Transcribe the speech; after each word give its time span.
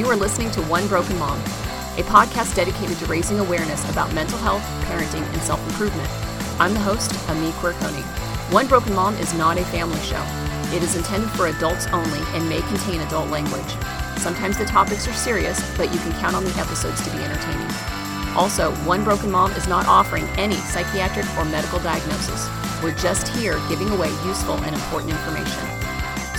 You 0.00 0.08
are 0.08 0.16
listening 0.16 0.50
to 0.52 0.62
One 0.62 0.88
Broken 0.88 1.18
Mom, 1.18 1.38
a 1.98 2.02
podcast 2.04 2.56
dedicated 2.56 2.96
to 3.00 3.04
raising 3.04 3.38
awareness 3.38 3.86
about 3.90 4.14
mental 4.14 4.38
health, 4.38 4.62
parenting, 4.86 5.30
and 5.34 5.42
self 5.42 5.62
improvement. 5.68 6.08
I'm 6.58 6.72
the 6.72 6.80
host, 6.80 7.12
Ami 7.28 7.50
Quirconi. 7.60 8.02
One 8.50 8.66
Broken 8.66 8.94
Mom 8.94 9.14
is 9.16 9.34
not 9.34 9.58
a 9.58 9.64
family 9.66 10.00
show. 10.00 10.24
It 10.74 10.82
is 10.82 10.96
intended 10.96 11.28
for 11.32 11.48
adults 11.48 11.86
only 11.88 12.20
and 12.32 12.48
may 12.48 12.62
contain 12.62 13.02
adult 13.02 13.28
language. 13.28 13.76
Sometimes 14.16 14.56
the 14.56 14.64
topics 14.64 15.06
are 15.06 15.12
serious, 15.12 15.60
but 15.76 15.92
you 15.92 15.98
can 15.98 16.12
count 16.12 16.34
on 16.34 16.44
the 16.44 16.58
episodes 16.58 17.04
to 17.04 17.10
be 17.10 17.22
entertaining. 17.22 17.68
Also, 18.34 18.72
One 18.86 19.04
Broken 19.04 19.30
Mom 19.30 19.52
is 19.52 19.68
not 19.68 19.86
offering 19.86 20.24
any 20.38 20.56
psychiatric 20.56 21.26
or 21.36 21.44
medical 21.44 21.78
diagnosis. 21.80 22.48
We're 22.82 22.96
just 22.96 23.28
here 23.36 23.60
giving 23.68 23.90
away 23.90 24.08
useful 24.24 24.54
and 24.64 24.74
important 24.74 25.10
information. 25.10 25.79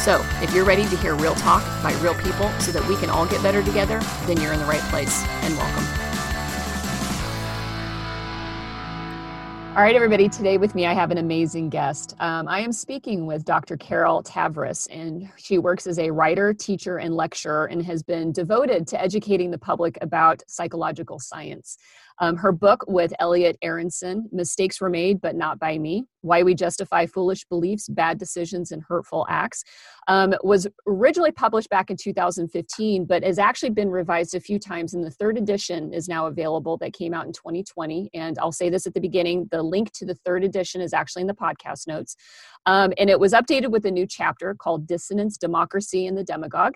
So, 0.01 0.25
if 0.41 0.51
you're 0.55 0.65
ready 0.65 0.83
to 0.85 0.97
hear 0.97 1.13
real 1.13 1.35
talk 1.35 1.61
by 1.83 1.93
real 2.01 2.15
people 2.15 2.49
so 2.59 2.71
that 2.71 2.83
we 2.87 2.95
can 2.95 3.11
all 3.11 3.27
get 3.27 3.43
better 3.43 3.61
together, 3.61 3.99
then 4.25 4.41
you're 4.41 4.51
in 4.51 4.59
the 4.59 4.65
right 4.65 4.81
place 4.89 5.23
and 5.43 5.55
welcome. 5.55 6.11
All 9.77 9.83
right, 9.83 9.95
everybody, 9.95 10.27
today 10.27 10.57
with 10.57 10.73
me 10.73 10.87
I 10.87 10.93
have 10.93 11.11
an 11.11 11.19
amazing 11.19 11.69
guest. 11.69 12.15
Um, 12.19 12.47
I 12.47 12.61
am 12.61 12.71
speaking 12.71 13.27
with 13.27 13.45
Dr. 13.45 13.77
Carol 13.77 14.23
Tavris, 14.23 14.87
and 14.89 15.29
she 15.37 15.59
works 15.59 15.85
as 15.85 15.99
a 15.99 16.09
writer, 16.09 16.51
teacher, 16.51 16.97
and 16.97 17.15
lecturer 17.15 17.67
and 17.67 17.85
has 17.85 18.01
been 18.01 18.31
devoted 18.31 18.87
to 18.87 18.99
educating 18.99 19.51
the 19.51 19.59
public 19.59 19.99
about 20.01 20.41
psychological 20.47 21.19
science. 21.19 21.77
Um, 22.19 22.35
her 22.37 22.51
book 22.51 22.83
with 22.87 23.13
Elliot 23.19 23.55
Aronson, 23.61 24.27
Mistakes 24.31 24.81
Were 24.81 24.89
Made 24.89 25.21
But 25.21 25.35
Not 25.35 25.59
By 25.59 25.77
Me 25.77 26.05
Why 26.21 26.43
We 26.43 26.53
Justify 26.53 27.05
Foolish 27.05 27.45
Beliefs, 27.45 27.87
Bad 27.89 28.17
Decisions, 28.17 28.71
and 28.71 28.81
Hurtful 28.81 29.25
Acts, 29.29 29.63
um, 30.07 30.33
was 30.43 30.67
originally 30.87 31.31
published 31.31 31.69
back 31.69 31.89
in 31.89 31.97
2015, 31.97 33.05
but 33.05 33.23
has 33.23 33.39
actually 33.39 33.69
been 33.69 33.89
revised 33.89 34.35
a 34.35 34.39
few 34.39 34.59
times. 34.59 34.93
And 34.93 35.03
the 35.03 35.11
third 35.11 35.37
edition 35.37 35.93
is 35.93 36.07
now 36.07 36.27
available 36.27 36.77
that 36.77 36.93
came 36.93 37.13
out 37.13 37.25
in 37.25 37.33
2020. 37.33 38.09
And 38.13 38.37
I'll 38.39 38.51
say 38.51 38.69
this 38.69 38.87
at 38.87 38.93
the 38.93 39.01
beginning 39.01 39.47
the 39.51 39.61
link 39.61 39.91
to 39.93 40.05
the 40.05 40.15
third 40.15 40.43
edition 40.43 40.81
is 40.81 40.93
actually 40.93 41.21
in 41.21 41.27
the 41.27 41.33
podcast 41.33 41.87
notes. 41.87 42.15
Um, 42.65 42.93
and 42.97 43.09
it 43.09 43.19
was 43.19 43.33
updated 43.33 43.71
with 43.71 43.85
a 43.85 43.91
new 43.91 44.05
chapter 44.07 44.55
called 44.55 44.87
Dissonance, 44.87 45.37
Democracy, 45.37 46.07
and 46.07 46.17
the 46.17 46.23
Demagogue. 46.23 46.75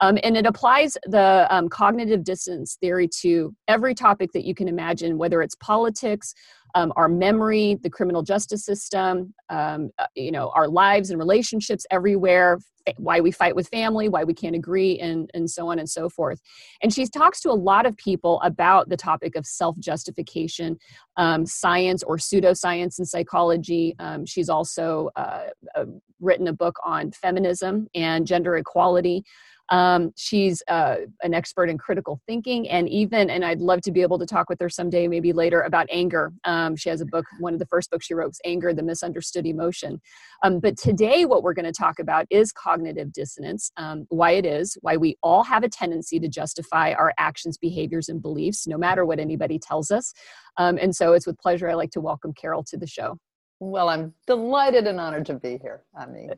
Um, 0.00 0.18
and 0.22 0.36
it 0.36 0.46
applies 0.46 0.96
the 1.06 1.46
um, 1.50 1.68
cognitive 1.68 2.24
dissonance 2.24 2.76
theory 2.80 3.08
to 3.20 3.54
every 3.68 3.94
topic 3.94 4.32
that 4.32 4.44
you 4.44 4.54
can 4.54 4.68
imagine, 4.68 5.18
whether 5.18 5.42
it's 5.42 5.54
politics, 5.56 6.34
um, 6.76 6.92
our 6.94 7.08
memory, 7.08 7.78
the 7.82 7.88
criminal 7.88 8.22
justice 8.22 8.62
system, 8.62 9.32
um, 9.48 9.90
uh, 9.98 10.06
you 10.14 10.30
know, 10.30 10.52
our 10.54 10.68
lives 10.68 11.08
and 11.08 11.18
relationships 11.18 11.86
everywhere, 11.90 12.58
why 12.98 13.18
we 13.18 13.32
fight 13.32 13.56
with 13.56 13.66
family, 13.68 14.10
why 14.10 14.24
we 14.24 14.34
can't 14.34 14.54
agree, 14.54 14.98
and, 15.00 15.30
and 15.32 15.50
so 15.50 15.70
on 15.70 15.78
and 15.78 15.88
so 15.88 16.10
forth. 16.10 16.38
And 16.82 16.92
she 16.92 17.06
talks 17.06 17.40
to 17.40 17.50
a 17.50 17.52
lot 17.56 17.86
of 17.86 17.96
people 17.96 18.42
about 18.42 18.90
the 18.90 18.96
topic 18.96 19.36
of 19.36 19.46
self 19.46 19.78
justification, 19.78 20.78
um, 21.16 21.46
science 21.46 22.02
or 22.02 22.18
pseudoscience 22.18 22.98
and 22.98 23.08
psychology. 23.08 23.96
Um, 23.98 24.26
she's 24.26 24.50
also 24.50 25.08
uh, 25.16 25.44
uh, 25.74 25.86
written 26.20 26.46
a 26.46 26.52
book 26.52 26.76
on 26.84 27.10
feminism 27.10 27.88
and 27.94 28.26
gender 28.26 28.54
equality. 28.54 29.24
Um, 29.70 30.12
she's 30.16 30.62
uh, 30.68 30.96
an 31.22 31.34
expert 31.34 31.68
in 31.68 31.78
critical 31.78 32.20
thinking 32.26 32.68
and 32.68 32.88
even, 32.88 33.30
and 33.30 33.44
I'd 33.44 33.60
love 33.60 33.80
to 33.82 33.92
be 33.92 34.02
able 34.02 34.18
to 34.18 34.26
talk 34.26 34.48
with 34.48 34.60
her 34.60 34.68
someday, 34.68 35.08
maybe 35.08 35.32
later, 35.32 35.62
about 35.62 35.86
anger. 35.90 36.32
Um, 36.44 36.76
she 36.76 36.88
has 36.88 37.00
a 37.00 37.06
book, 37.06 37.26
one 37.40 37.52
of 37.52 37.58
the 37.58 37.66
first 37.66 37.90
books 37.90 38.06
she 38.06 38.14
wrote 38.14 38.28
was 38.28 38.40
Anger, 38.44 38.72
the 38.72 38.82
Misunderstood 38.82 39.46
Emotion. 39.46 40.00
Um, 40.42 40.60
but 40.60 40.76
today, 40.76 41.24
what 41.24 41.42
we're 41.42 41.54
going 41.54 41.64
to 41.64 41.72
talk 41.72 41.98
about 41.98 42.26
is 42.30 42.52
cognitive 42.52 43.12
dissonance, 43.12 43.72
um, 43.76 44.06
why 44.08 44.32
it 44.32 44.46
is, 44.46 44.76
why 44.82 44.96
we 44.96 45.16
all 45.22 45.42
have 45.42 45.64
a 45.64 45.68
tendency 45.68 46.20
to 46.20 46.28
justify 46.28 46.92
our 46.92 47.12
actions, 47.18 47.58
behaviors, 47.58 48.08
and 48.08 48.22
beliefs, 48.22 48.66
no 48.66 48.78
matter 48.78 49.04
what 49.04 49.18
anybody 49.18 49.58
tells 49.58 49.90
us. 49.90 50.12
Um, 50.58 50.78
and 50.80 50.94
so 50.94 51.12
it's 51.12 51.26
with 51.26 51.38
pleasure 51.38 51.68
I 51.68 51.74
like 51.74 51.90
to 51.92 52.00
welcome 52.00 52.32
Carol 52.32 52.64
to 52.64 52.76
the 52.76 52.86
show. 52.86 53.18
Well, 53.58 53.88
I'm 53.88 54.12
delighted 54.26 54.86
and 54.86 55.00
honored 55.00 55.26
to 55.26 55.34
be 55.34 55.58
here. 55.62 55.82
I 55.98 56.06
mean, 56.06 56.30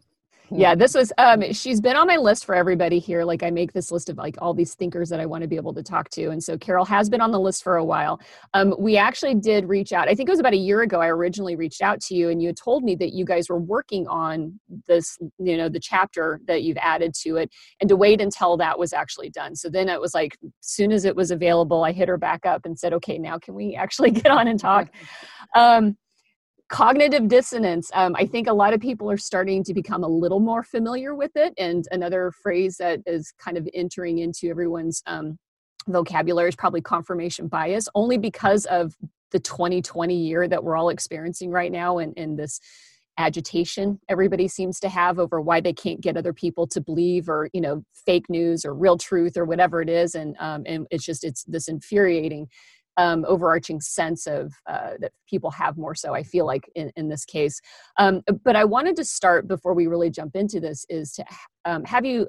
yeah 0.50 0.74
this 0.74 0.94
was 0.94 1.12
um 1.18 1.52
she's 1.52 1.80
been 1.80 1.96
on 1.96 2.06
my 2.06 2.16
list 2.16 2.44
for 2.44 2.54
everybody 2.54 2.98
here. 2.98 3.24
Like 3.24 3.42
i 3.42 3.50
make 3.50 3.72
this 3.72 3.90
list 3.90 4.08
of 4.08 4.16
like 4.16 4.36
all 4.40 4.54
these 4.54 4.74
thinkers 4.74 5.08
that 5.10 5.20
i 5.20 5.26
want 5.26 5.42
to 5.42 5.48
be 5.48 5.56
able 5.56 5.74
to 5.74 5.82
talk 5.82 6.08
to 6.10 6.30
and 6.30 6.42
so 6.42 6.56
carol 6.56 6.84
has 6.84 7.08
been 7.08 7.20
on 7.20 7.30
the 7.30 7.40
list 7.40 7.62
for 7.62 7.76
a 7.76 7.84
while. 7.84 8.20
Um 8.54 8.74
we 8.78 8.96
actually 8.96 9.34
did 9.34 9.68
reach 9.68 9.92
out 9.92 10.08
i 10.08 10.14
think 10.14 10.28
it 10.28 10.32
was 10.32 10.40
about 10.40 10.54
a 10.54 10.58
year 10.58 10.82
ago 10.82 11.00
i 11.00 11.08
originally 11.08 11.56
reached 11.56 11.82
out 11.82 12.00
to 12.02 12.14
you 12.14 12.30
and 12.30 12.40
you 12.40 12.48
had 12.48 12.56
told 12.56 12.84
me 12.84 12.94
that 12.96 13.12
you 13.12 13.24
guys 13.24 13.48
were 13.48 13.58
working 13.58 14.06
on 14.08 14.58
this 14.86 15.18
you 15.38 15.56
know 15.56 15.68
the 15.68 15.80
chapter 15.80 16.40
that 16.46 16.62
you've 16.62 16.78
added 16.78 17.14
to 17.14 17.36
it 17.36 17.50
and 17.80 17.88
to 17.88 17.96
wait 17.96 18.20
until 18.20 18.56
that 18.56 18.78
was 18.78 18.92
actually 18.92 19.30
done. 19.30 19.54
So 19.54 19.68
then 19.68 19.88
it 19.88 20.00
was 20.00 20.14
like 20.14 20.36
soon 20.60 20.92
as 20.92 21.04
it 21.04 21.14
was 21.16 21.30
available 21.30 21.84
i 21.84 21.92
hit 21.92 22.08
her 22.08 22.18
back 22.18 22.46
up 22.46 22.64
and 22.64 22.78
said 22.78 22.92
okay 22.92 23.18
now 23.18 23.38
can 23.38 23.54
we 23.54 23.74
actually 23.74 24.10
get 24.22 24.30
on 24.30 24.48
and 24.48 24.58
talk? 24.58 24.88
Um 25.54 25.96
cognitive 26.68 27.28
dissonance 27.28 27.90
um, 27.94 28.14
i 28.16 28.26
think 28.26 28.46
a 28.46 28.52
lot 28.52 28.74
of 28.74 28.80
people 28.80 29.10
are 29.10 29.16
starting 29.16 29.64
to 29.64 29.72
become 29.74 30.04
a 30.04 30.08
little 30.08 30.40
more 30.40 30.62
familiar 30.62 31.14
with 31.14 31.32
it. 31.36 31.54
And 31.58 31.86
another 31.90 32.32
phrase 32.42 32.76
that 32.78 33.00
is 33.06 33.32
kind 33.38 33.56
of 33.56 33.68
entering 33.74 34.18
into 34.18 34.48
everyone's 34.48 35.02
um, 35.06 35.38
vocabulary 35.86 36.48
is 36.48 36.56
probably 36.56 36.80
confirmation 36.80 37.48
bias 37.48 37.88
only 37.94 38.18
because 38.18 38.66
of 38.66 38.94
the 39.30 39.40
2020 39.40 40.14
year 40.14 40.48
that 40.48 40.62
we're 40.62 40.76
all 40.76 40.88
experiencing 40.88 41.50
right 41.50 41.72
now 41.72 41.98
and, 41.98 42.38
this 42.38 42.60
agitation 43.20 43.98
everybody 44.08 44.46
seems 44.46 44.78
to 44.78 44.88
have 44.88 45.18
over 45.18 45.40
why 45.40 45.60
they 45.60 45.72
can't 45.72 46.00
get 46.00 46.16
other 46.16 46.32
people 46.32 46.68
to 46.68 46.80
believe 46.80 47.28
or 47.28 47.50
you 47.52 47.60
know 47.60 47.82
fake 48.06 48.30
news 48.30 48.64
or 48.64 48.72
real 48.72 48.96
truth 48.96 49.36
or 49.36 49.44
whatever 49.44 49.82
it 49.82 49.88
is. 49.88 50.14
And 50.14 50.36
um, 50.38 50.62
and 50.66 50.86
it's 50.92 51.04
just 51.04 51.24
it's 51.24 51.42
this 51.44 51.66
infuriating 51.66 52.46
um, 52.98 53.24
overarching 53.26 53.80
sense 53.80 54.26
of 54.26 54.52
uh, 54.66 54.90
that 55.00 55.12
people 55.26 55.50
have 55.50 55.78
more 55.78 55.94
so 55.94 56.14
i 56.14 56.22
feel 56.22 56.44
like 56.44 56.68
in, 56.74 56.90
in 56.96 57.08
this 57.08 57.24
case. 57.24 57.60
Um, 57.98 58.22
but 58.44 58.56
i 58.56 58.64
wanted 58.64 58.96
to 58.96 59.04
start 59.04 59.48
before 59.48 59.72
we 59.72 59.86
really 59.86 60.10
jump 60.10 60.36
into 60.36 60.60
this 60.60 60.84
is 60.90 61.12
to 61.12 61.24
um, 61.64 61.84
have 61.84 62.04
you 62.04 62.28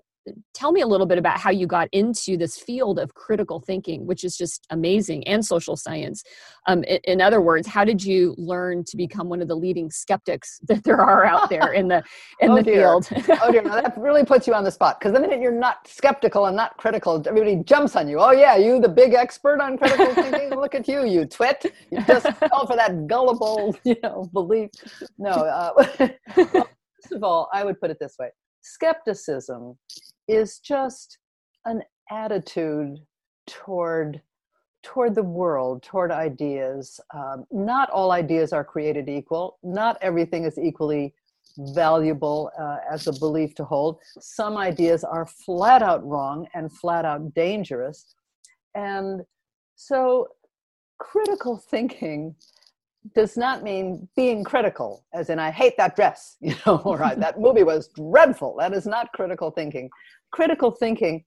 tell 0.53 0.71
me 0.71 0.81
a 0.81 0.87
little 0.87 1.05
bit 1.05 1.17
about 1.17 1.39
how 1.39 1.49
you 1.49 1.65
got 1.65 1.87
into 1.91 2.35
this 2.37 2.57
field 2.57 2.99
of 2.99 3.13
critical 3.13 3.59
thinking 3.59 4.05
which 4.05 4.23
is 4.23 4.35
just 4.35 4.65
amazing 4.69 5.25
and 5.27 5.45
social 5.45 5.75
science. 5.75 6.23
Um, 6.67 6.83
in, 6.83 6.99
in, 7.05 7.21
other 7.21 7.41
words 7.41 7.67
how 7.67 7.83
did 7.83 8.03
you 8.03 8.35
learn 8.37 8.83
to 8.85 8.97
become 8.97 9.29
one 9.29 9.41
of 9.41 9.47
the 9.47 9.55
leading 9.55 9.89
skeptics 9.89 10.59
that 10.67 10.83
there 10.83 10.99
are 10.99 11.25
out 11.25 11.49
there 11.49 11.73
in 11.73 11.87
the 11.87 12.03
in 12.39 12.51
oh 12.51 12.55
the 12.55 12.63
dear. 12.63 12.81
field? 12.81 13.09
Oh 13.41 13.51
dear. 13.51 13.61
Now 13.61 13.81
that 13.81 13.97
really 13.97 14.25
puts 14.25 14.47
you 14.47 14.53
on 14.53 14.63
the 14.63 14.71
spot 14.71 14.99
because 14.99 15.13
the 15.13 15.19
minute 15.19 15.41
you're 15.41 15.51
not 15.51 15.87
skeptical 15.87 16.45
and 16.45 16.55
not 16.55 16.77
critical 16.77 17.23
everybody 17.25 17.57
jumps 17.63 17.95
on 17.95 18.07
you. 18.07 18.19
Oh 18.19 18.31
yeah 18.31 18.55
you 18.57 18.79
the 18.79 18.89
big 18.89 19.13
expert 19.13 19.61
on 19.61 19.77
critical 19.77 20.13
thinking? 20.13 20.49
Look 20.49 20.75
at 20.75 20.87
you 20.87 21.05
you 21.05 21.25
twit. 21.25 21.65
You 21.91 22.01
just 22.03 22.27
fell 22.37 22.67
for 22.67 22.75
that 22.75 23.07
gullible 23.07 23.75
you 23.83 23.95
know 24.03 24.29
belief. 24.33 24.71
No 25.17 25.29
uh, 25.29 25.71
well, 26.35 26.69
first 27.01 27.13
of 27.13 27.23
all 27.23 27.49
i 27.53 27.63
would 27.63 27.79
put 27.79 27.89
it 27.91 27.97
this 27.99 28.15
way. 28.19 28.29
Skepticism 28.61 29.77
is 30.29 30.59
just 30.59 31.17
an 31.65 31.83
attitude 32.09 32.99
toward 33.47 34.21
toward 34.81 35.13
the 35.13 35.23
world 35.23 35.83
toward 35.83 36.09
ideas. 36.09 37.01
Um, 37.13 37.45
not 37.51 37.89
all 37.89 38.11
ideas 38.11 38.53
are 38.53 38.63
created 38.63 39.09
equal. 39.09 39.57
Not 39.61 39.97
everything 40.01 40.45
is 40.45 40.57
equally 40.57 41.13
valuable 41.57 42.49
uh, 42.57 42.77
as 42.89 43.07
a 43.07 43.13
belief 43.13 43.55
to 43.55 43.65
hold. 43.65 43.99
Some 44.21 44.55
ideas 44.55 45.03
are 45.03 45.25
flat 45.25 45.81
out 45.81 46.05
wrong 46.05 46.47
and 46.53 46.71
flat 46.71 47.03
out 47.03 47.33
dangerous. 47.33 48.15
And 48.73 49.21
so 49.75 50.29
critical 50.97 51.57
thinking 51.57 52.35
does 53.15 53.37
not 53.37 53.63
mean 53.63 54.07
being 54.15 54.43
critical, 54.43 55.05
as 55.13 55.29
in 55.29 55.39
I 55.39 55.51
hate 55.51 55.75
that 55.77 55.95
dress, 55.95 56.37
you 56.41 56.55
know, 56.65 56.81
or 56.85 56.97
that 56.97 57.39
movie 57.39 57.63
was 57.63 57.89
dreadful. 57.89 58.55
That 58.59 58.73
is 58.73 58.85
not 58.85 59.11
critical 59.13 59.51
thinking. 59.51 59.89
Critical 60.31 60.71
thinking. 60.71 61.23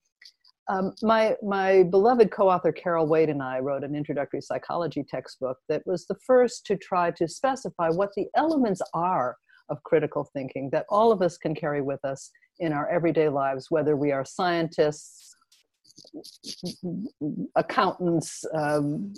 Um, 0.69 0.93
my 1.01 1.35
my 1.43 1.83
beloved 1.83 2.31
co-author 2.31 2.71
Carol 2.71 3.05
Wade 3.05 3.29
and 3.29 3.43
I 3.43 3.59
wrote 3.59 3.83
an 3.83 3.95
introductory 3.95 4.39
psychology 4.39 5.03
textbook 5.03 5.57
that 5.67 5.81
was 5.85 6.05
the 6.05 6.15
first 6.25 6.65
to 6.67 6.77
try 6.77 7.11
to 7.11 7.27
specify 7.27 7.89
what 7.89 8.11
the 8.15 8.27
elements 8.35 8.81
are 8.93 9.35
of 9.69 9.83
critical 9.83 10.29
thinking 10.33 10.69
that 10.71 10.85
all 10.89 11.11
of 11.11 11.21
us 11.21 11.37
can 11.37 11.53
carry 11.53 11.81
with 11.81 12.03
us 12.05 12.31
in 12.59 12.71
our 12.71 12.89
everyday 12.89 13.27
lives, 13.27 13.67
whether 13.71 13.97
we 13.97 14.11
are 14.11 14.23
scientists, 14.23 15.32
accountants, 17.55 18.45
um, 18.53 19.13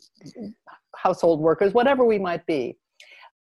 household 0.96 1.40
workers, 1.40 1.74
whatever 1.74 2.06
we 2.06 2.20
might 2.20 2.46
be. 2.46 2.78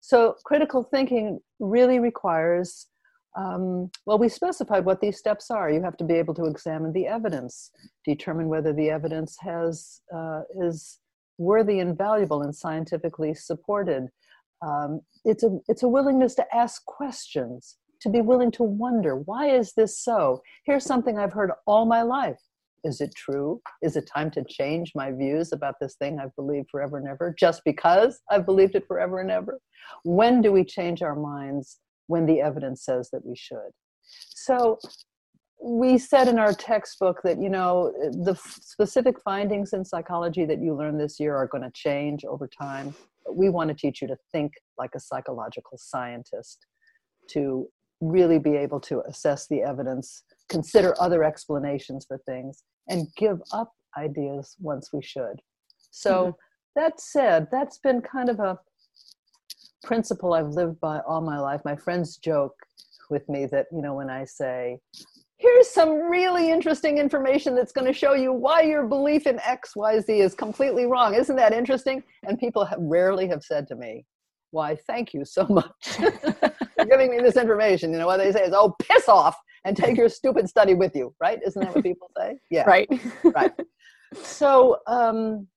So 0.00 0.36
critical 0.44 0.82
thinking 0.82 1.40
really 1.60 2.00
requires 2.00 2.88
um, 3.36 3.90
well, 4.04 4.18
we 4.18 4.28
specified 4.28 4.84
what 4.84 5.00
these 5.00 5.18
steps 5.18 5.50
are. 5.50 5.70
You 5.70 5.82
have 5.82 5.96
to 5.98 6.04
be 6.04 6.14
able 6.14 6.34
to 6.34 6.44
examine 6.44 6.92
the 6.92 7.06
evidence, 7.06 7.70
determine 8.04 8.48
whether 8.48 8.72
the 8.72 8.90
evidence 8.90 9.36
has 9.40 10.02
uh, 10.14 10.42
is 10.60 10.98
worthy 11.38 11.80
and 11.80 11.96
valuable 11.96 12.42
and 12.42 12.54
scientifically 12.54 13.34
supported. 13.34 14.08
Um, 14.60 15.00
it's 15.24 15.42
a 15.42 15.58
it's 15.68 15.82
a 15.82 15.88
willingness 15.88 16.34
to 16.36 16.54
ask 16.54 16.84
questions, 16.84 17.78
to 18.02 18.10
be 18.10 18.20
willing 18.20 18.50
to 18.52 18.62
wonder 18.62 19.16
why 19.16 19.48
is 19.48 19.72
this 19.72 19.98
so. 19.98 20.42
Here's 20.66 20.84
something 20.84 21.18
I've 21.18 21.32
heard 21.32 21.52
all 21.66 21.86
my 21.86 22.02
life. 22.02 22.40
Is 22.84 23.00
it 23.00 23.14
true? 23.14 23.60
Is 23.82 23.96
it 23.96 24.10
time 24.12 24.30
to 24.32 24.44
change 24.48 24.92
my 24.94 25.12
views 25.12 25.52
about 25.52 25.76
this 25.80 25.94
thing 25.96 26.18
I've 26.18 26.34
believed 26.36 26.68
forever 26.70 26.98
and 26.98 27.08
ever 27.08 27.34
just 27.38 27.62
because 27.64 28.20
I've 28.30 28.46
believed 28.46 28.74
it 28.74 28.86
forever 28.86 29.20
and 29.20 29.30
ever? 29.30 29.60
When 30.04 30.42
do 30.42 30.52
we 30.52 30.64
change 30.64 31.02
our 31.02 31.14
minds 31.14 31.78
when 32.12 32.26
the 32.26 32.40
evidence 32.40 32.84
says 32.84 33.08
that 33.10 33.24
we 33.24 33.34
should. 33.36 33.70
So 34.34 34.78
we 35.62 35.96
said 35.96 36.28
in 36.28 36.38
our 36.38 36.52
textbook 36.52 37.22
that 37.22 37.40
you 37.40 37.48
know 37.48 37.92
the 38.10 38.34
specific 38.44 39.16
findings 39.24 39.72
in 39.72 39.84
psychology 39.84 40.44
that 40.44 40.60
you 40.60 40.74
learn 40.74 40.98
this 40.98 41.20
year 41.20 41.36
are 41.36 41.46
going 41.46 41.62
to 41.62 41.70
change 41.72 42.24
over 42.24 42.48
time 42.48 42.92
we 43.32 43.48
want 43.48 43.68
to 43.68 43.74
teach 43.74 44.02
you 44.02 44.08
to 44.08 44.16
think 44.32 44.52
like 44.76 44.90
a 44.96 45.00
psychological 45.00 45.78
scientist 45.78 46.66
to 47.28 47.68
really 48.00 48.40
be 48.40 48.56
able 48.56 48.80
to 48.80 49.02
assess 49.02 49.46
the 49.46 49.62
evidence 49.62 50.24
consider 50.48 51.00
other 51.00 51.22
explanations 51.22 52.04
for 52.06 52.18
things 52.26 52.64
and 52.88 53.06
give 53.16 53.40
up 53.52 53.72
ideas 53.98 54.56
once 54.60 54.90
we 54.92 55.02
should 55.02 55.40
so 55.90 56.12
mm-hmm. 56.12 56.30
that 56.80 57.00
said 57.00 57.48
that's 57.52 57.78
been 57.78 58.00
kind 58.00 58.28
of 58.28 58.40
a 58.40 58.58
principle 59.82 60.32
I've 60.34 60.48
lived 60.48 60.80
by 60.80 61.00
all 61.00 61.20
my 61.20 61.38
life. 61.38 61.60
My 61.64 61.76
friends 61.76 62.16
joke 62.16 62.54
with 63.10 63.28
me 63.28 63.46
that, 63.46 63.66
you 63.72 63.82
know, 63.82 63.94
when 63.94 64.10
I 64.10 64.24
say, 64.24 64.78
here's 65.36 65.68
some 65.68 65.90
really 65.90 66.50
interesting 66.50 66.98
information 66.98 67.54
that's 67.54 67.72
going 67.72 67.86
to 67.86 67.92
show 67.92 68.14
you 68.14 68.32
why 68.32 68.62
your 68.62 68.86
belief 68.86 69.26
in 69.26 69.38
XYZ 69.38 70.08
is 70.08 70.34
completely 70.34 70.86
wrong. 70.86 71.14
Isn't 71.14 71.36
that 71.36 71.52
interesting? 71.52 72.02
And 72.26 72.38
people 72.38 72.64
have 72.64 72.78
rarely 72.80 73.26
have 73.28 73.42
said 73.42 73.66
to 73.68 73.76
me, 73.76 74.06
why, 74.52 74.76
thank 74.86 75.12
you 75.12 75.24
so 75.24 75.46
much 75.50 75.72
for 75.88 76.84
giving 76.88 77.10
me 77.10 77.18
this 77.18 77.36
information. 77.36 77.92
You 77.92 77.98
know, 77.98 78.06
what 78.06 78.18
they 78.18 78.30
say 78.30 78.44
is, 78.44 78.52
oh, 78.54 78.74
piss 78.78 79.08
off 79.08 79.36
and 79.64 79.76
take 79.76 79.96
your 80.02 80.08
stupid 80.08 80.48
study 80.48 80.74
with 80.74 80.94
you, 80.94 81.14
right? 81.20 81.40
Isn't 81.44 81.62
that 81.62 81.74
what 81.74 81.84
people 81.84 82.10
say? 82.16 82.38
Yeah. 82.50 82.64
Right. 82.64 82.88
right. 83.24 83.52
So, 84.22 84.78
um, 84.86 85.48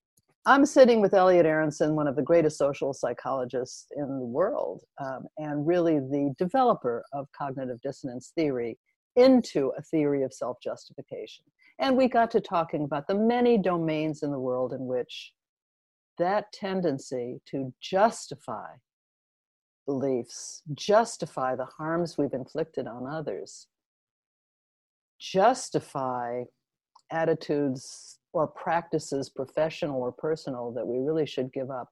I'm 0.47 0.65
sitting 0.67 1.01
with 1.01 1.15
Elliot 1.15 1.47
Aronson, 1.47 1.95
one 1.95 2.07
of 2.07 2.15
the 2.15 2.21
greatest 2.21 2.59
social 2.59 2.93
psychologists 2.93 3.87
in 3.97 4.07
the 4.19 4.25
world, 4.25 4.83
um, 5.03 5.25
and 5.39 5.65
really 5.65 5.95
the 5.95 6.35
developer 6.37 7.03
of 7.13 7.25
cognitive 7.35 7.81
dissonance 7.81 8.31
theory 8.35 8.77
into 9.15 9.71
a 9.75 9.81
theory 9.81 10.21
of 10.21 10.31
self 10.31 10.57
justification. 10.63 11.43
And 11.79 11.97
we 11.97 12.07
got 12.07 12.29
to 12.31 12.41
talking 12.41 12.83
about 12.83 13.07
the 13.07 13.15
many 13.15 13.57
domains 13.57 14.21
in 14.21 14.31
the 14.31 14.39
world 14.39 14.71
in 14.73 14.85
which 14.85 15.33
that 16.17 16.51
tendency 16.51 17.41
to 17.47 17.73
justify 17.81 18.73
beliefs, 19.85 20.61
justify 20.73 21.55
the 21.55 21.65
harms 21.65 22.17
we've 22.17 22.33
inflicted 22.33 22.87
on 22.87 23.07
others, 23.07 23.67
justify 25.19 26.43
attitudes 27.11 28.19
or 28.33 28.47
practices, 28.47 29.29
professional 29.29 30.01
or 30.01 30.11
personal, 30.11 30.71
that 30.71 30.87
we 30.87 30.97
really 30.97 31.25
should 31.25 31.53
give 31.53 31.69
up, 31.69 31.89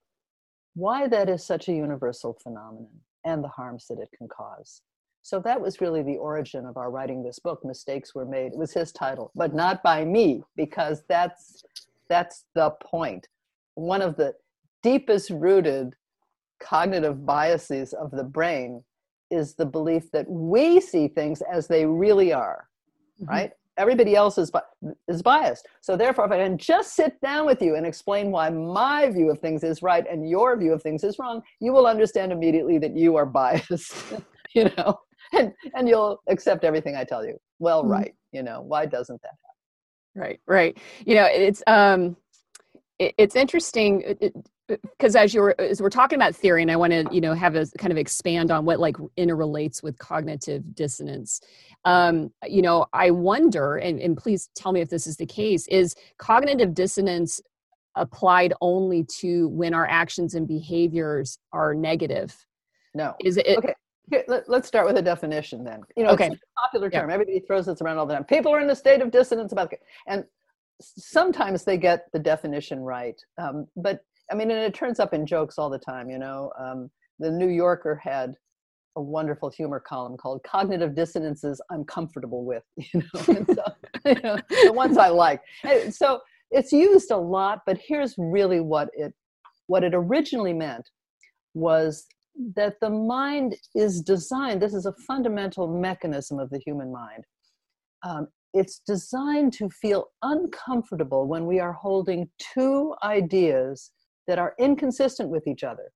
why 0.76 1.08
that 1.08 1.30
is 1.30 1.46
such 1.46 1.70
a 1.70 1.74
universal 1.74 2.38
phenomenon 2.42 2.90
and 3.24 3.44
the 3.44 3.48
harms 3.48 3.86
that 3.88 4.00
it 4.00 4.10
can 4.18 4.28
cause. 4.28 4.82
So 5.22 5.40
that 5.40 5.62
was 5.62 5.80
really 5.80 6.04
the 6.04 6.18
origin 6.18 6.66
of 6.66 6.76
our 6.76 6.92
writing 6.92 7.24
this 7.24 7.40
book. 7.40 7.64
Mistakes 7.64 8.14
were 8.14 8.26
made. 8.26 8.52
It 8.52 8.58
was 8.58 8.74
his 8.74 8.92
title, 8.92 9.32
but 9.36 9.54
not 9.54 9.82
by 9.82 10.04
me, 10.04 10.44
because 10.58 11.04
that's 11.08 11.64
that's 12.10 12.44
the 12.54 12.72
point. 12.82 13.30
One 13.76 14.02
of 14.02 14.16
the 14.16 14.34
deepest 14.82 15.30
rooted 15.30 15.94
cognitive 16.60 17.26
biases 17.26 17.94
of 17.94 18.12
the 18.12 18.24
brain 18.24 18.84
is 19.32 19.56
the 19.56 19.66
belief 19.66 20.12
that 20.12 20.30
we 20.30 20.80
see 20.80 21.08
things 21.08 21.42
as 21.52 21.68
they 21.68 21.86
really 21.86 22.32
are, 22.34 22.68
mm-hmm. 23.20 23.30
right? 23.30 23.52
everybody 23.78 24.16
else 24.16 24.38
is, 24.38 24.52
is 25.08 25.22
biased. 25.22 25.68
So 25.82 25.96
therefore, 25.96 26.26
if 26.26 26.32
I 26.32 26.38
can 26.38 26.58
just 26.58 26.96
sit 26.96 27.20
down 27.22 27.46
with 27.46 27.62
you 27.62 27.76
and 27.76 27.86
explain 27.86 28.32
why 28.32 28.50
my 28.50 29.10
view 29.10 29.32
of 29.32 29.40
things 29.40 29.64
is 29.64 29.82
right 29.82 30.06
and 30.10 30.30
your 30.30 30.58
view 30.58 30.74
of 30.74 30.82
things 30.82 31.04
is 31.04 31.18
wrong, 31.20 31.42
you 31.60 31.74
will 31.74 31.88
understand 31.88 32.32
immediately 32.32 32.78
that 32.80 32.96
you 32.96 33.16
are 33.16 33.26
biased, 33.34 33.94
you 34.54 34.70
know, 34.78 35.00
and, 35.34 35.54
and 35.76 35.88
you'll 35.88 36.22
accept 36.28 36.64
everything 36.64 36.96
I 36.96 37.04
tell 37.04 37.26
you. 37.26 37.38
Well, 37.60 37.84
mm-hmm. 37.84 37.92
right. 37.92 38.16
You 38.32 38.44
know, 38.44 38.62
why 38.62 38.86
doesn't 38.86 39.22
that 39.22 39.28
happen? 39.30 40.30
Right, 40.30 40.40
right. 40.48 40.78
You 41.06 41.16
know, 41.16 41.26
it's, 41.26 41.64
um, 41.68 42.16
it's 43.18 43.36
interesting. 43.36 44.18
Because 44.68 45.16
as 45.16 45.34
you're 45.34 45.56
as 45.60 45.82
we're 45.82 45.90
talking 45.90 46.16
about 46.16 46.34
theory 46.34 46.62
and 46.62 46.72
i 46.72 46.76
want 46.78 46.94
to 46.94 47.06
you 47.12 47.20
know 47.20 47.34
have 47.34 47.56
a 47.56 47.66
kind 47.78 47.92
of 47.92 47.98
expand 47.98 48.50
on 48.50 48.64
what 48.64 48.80
like 48.80 48.96
interrelates 49.18 49.84
with 49.84 49.98
cognitive 49.98 50.74
dissonance 50.74 51.42
um, 51.84 52.32
you 52.48 52.62
know 52.62 52.86
i 52.94 53.12
wonder 53.12 53.76
and, 53.76 54.00
and 54.00 54.16
please 54.16 54.50
tell 54.56 54.72
me 54.72 54.80
if 54.80 54.90
this 54.90 55.06
is 55.06 55.18
the 55.18 55.26
case 55.26 55.68
is 55.68 55.96
cognitive 56.18 56.74
dissonance 56.74 57.42
applied 57.96 58.54
only 58.62 59.04
to 59.04 59.50
when 59.50 59.74
our 59.74 59.86
actions 59.86 60.34
and 60.34 60.48
behaviors 60.48 61.38
are 61.52 61.76
negative 61.76 62.34
no 62.96 63.14
is 63.20 63.36
it 63.36 63.46
okay 63.58 63.76
Here, 64.10 64.24
let, 64.30 64.50
us 64.50 64.66
start 64.66 64.88
with 64.88 64.98
a 64.98 65.02
definition 65.02 65.66
then 65.66 65.82
you 65.98 66.06
know 66.06 66.12
okay. 66.12 66.28
it's 66.28 66.36
a 66.36 66.62
popular 66.62 66.90
term 66.90 67.10
yeah. 67.10 67.16
everybody 67.16 67.42
throws 67.42 67.66
this 67.66 67.82
around 67.82 67.98
all 67.98 68.06
the 68.06 68.14
time 68.14 68.24
people 68.24 68.54
are 68.54 68.62
in 68.62 68.70
a 68.70 68.76
state 68.76 69.02
of 69.02 69.12
dissonance 69.12 69.52
about 69.52 69.74
and 70.08 70.24
sometimes 70.82 71.64
they 71.64 71.78
get 71.78 72.08
the 72.14 72.20
definition 72.20 72.80
right 72.80 73.20
um, 73.38 73.68
but 73.76 74.02
I 74.32 74.36
mean, 74.36 74.52
and 74.52 74.60
it 74.60 74.74
turns 74.74 75.00
up 75.00 75.14
in 75.14 75.26
jokes 75.26 75.58
all 75.58 75.70
the 75.70 75.80
time. 75.80 76.10
You 76.10 76.18
know, 76.18 76.52
um, 76.60 76.90
the 77.20 77.32
New 77.32 77.50
Yorker 77.50 78.00
had 78.04 78.34
a 78.96 79.02
wonderful 79.02 79.50
humor 79.50 79.80
column 79.80 80.18
called 80.18 80.42
"Cognitive 80.44 80.96
Dissonances 80.96 81.62
I'm 81.72 81.84
Comfortable 81.86 82.46
with." 82.46 82.64
You 82.94 83.02
know, 83.02 83.46
so, 83.54 83.64
you 84.06 84.22
know 84.22 84.38
the 84.66 84.74
ones 84.74 84.98
I 84.98 85.10
like. 85.10 85.42
And 85.64 85.94
so 85.94 86.22
it's 86.52 86.72
used 86.72 87.12
a 87.12 87.18
lot, 87.18 87.62
but 87.66 87.78
here's 87.78 88.16
really 88.18 88.60
what 88.60 88.90
it 88.94 89.14
what 89.68 89.84
it 89.84 89.94
originally 89.94 90.54
meant 90.54 90.90
was 91.54 92.06
that 92.56 92.80
the 92.82 92.90
mind 92.90 93.56
is 93.76 94.02
designed. 94.02 94.62
This 94.62 94.74
is 94.74 94.86
a 94.86 94.94
fundamental 95.08 95.68
mechanism 95.68 96.40
of 96.40 96.50
the 96.50 96.60
human 96.60 96.92
mind. 96.92 97.24
Um, 98.04 98.28
it's 98.54 98.82
designed 98.86 99.54
to 99.54 99.70
feel 99.70 100.08
uncomfortable 100.22 101.28
when 101.28 101.46
we 101.46 101.60
are 101.60 101.74
holding 101.74 102.30
two 102.38 102.94
ideas 103.04 103.92
that 104.28 104.40
are 104.40 104.54
inconsistent 104.60 105.30
with 105.30 105.48
each 105.48 105.64
other 105.64 105.92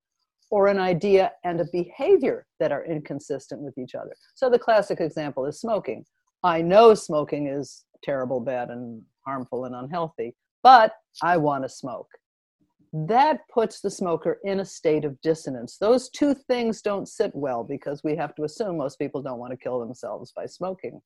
or 0.49 0.67
an 0.67 0.79
idea 0.79 1.31
and 1.43 1.59
a 1.59 1.65
behavior 1.71 2.45
that 2.59 2.71
are 2.71 2.85
inconsistent 2.85 3.61
with 3.61 3.77
each 3.77 3.95
other. 3.95 4.15
So 4.35 4.49
the 4.49 4.59
classic 4.59 4.99
example 4.99 5.45
is 5.45 5.59
smoking. 5.59 6.05
I 6.43 6.61
know 6.61 6.93
smoking 6.93 7.47
is 7.47 7.85
terrible, 8.03 8.39
bad, 8.39 8.69
and 8.69 9.01
harmful 9.25 9.65
and 9.65 9.75
unhealthy, 9.75 10.35
but 10.63 10.93
I 11.21 11.37
want 11.37 11.63
to 11.63 11.69
smoke. 11.69 12.07
That 12.93 13.41
puts 13.53 13.81
the 13.81 13.91
smoker 13.91 14.39
in 14.45 14.61
a 14.61 14.65
state 14.65 15.03
of 15.03 15.19
dissonance. 15.21 15.77
Those 15.77 16.09
two 16.09 16.33
things 16.33 16.81
don't 16.81 17.07
sit 17.07 17.31
well 17.35 17.63
because 17.63 18.01
we 18.03 18.15
have 18.15 18.33
to 18.35 18.43
assume 18.43 18.77
most 18.77 18.97
people 18.97 19.21
don't 19.21 19.39
want 19.39 19.51
to 19.51 19.57
kill 19.57 19.79
themselves 19.79 20.31
by 20.35 20.45
smoking. 20.45 21.01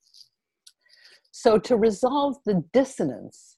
So, 1.31 1.57
to 1.59 1.75
resolve 1.77 2.37
the 2.45 2.63
dissonance, 2.73 3.57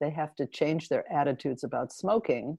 they 0.00 0.10
have 0.10 0.34
to 0.36 0.46
change 0.46 0.88
their 0.88 1.10
attitudes 1.12 1.64
about 1.64 1.92
smoking 1.92 2.58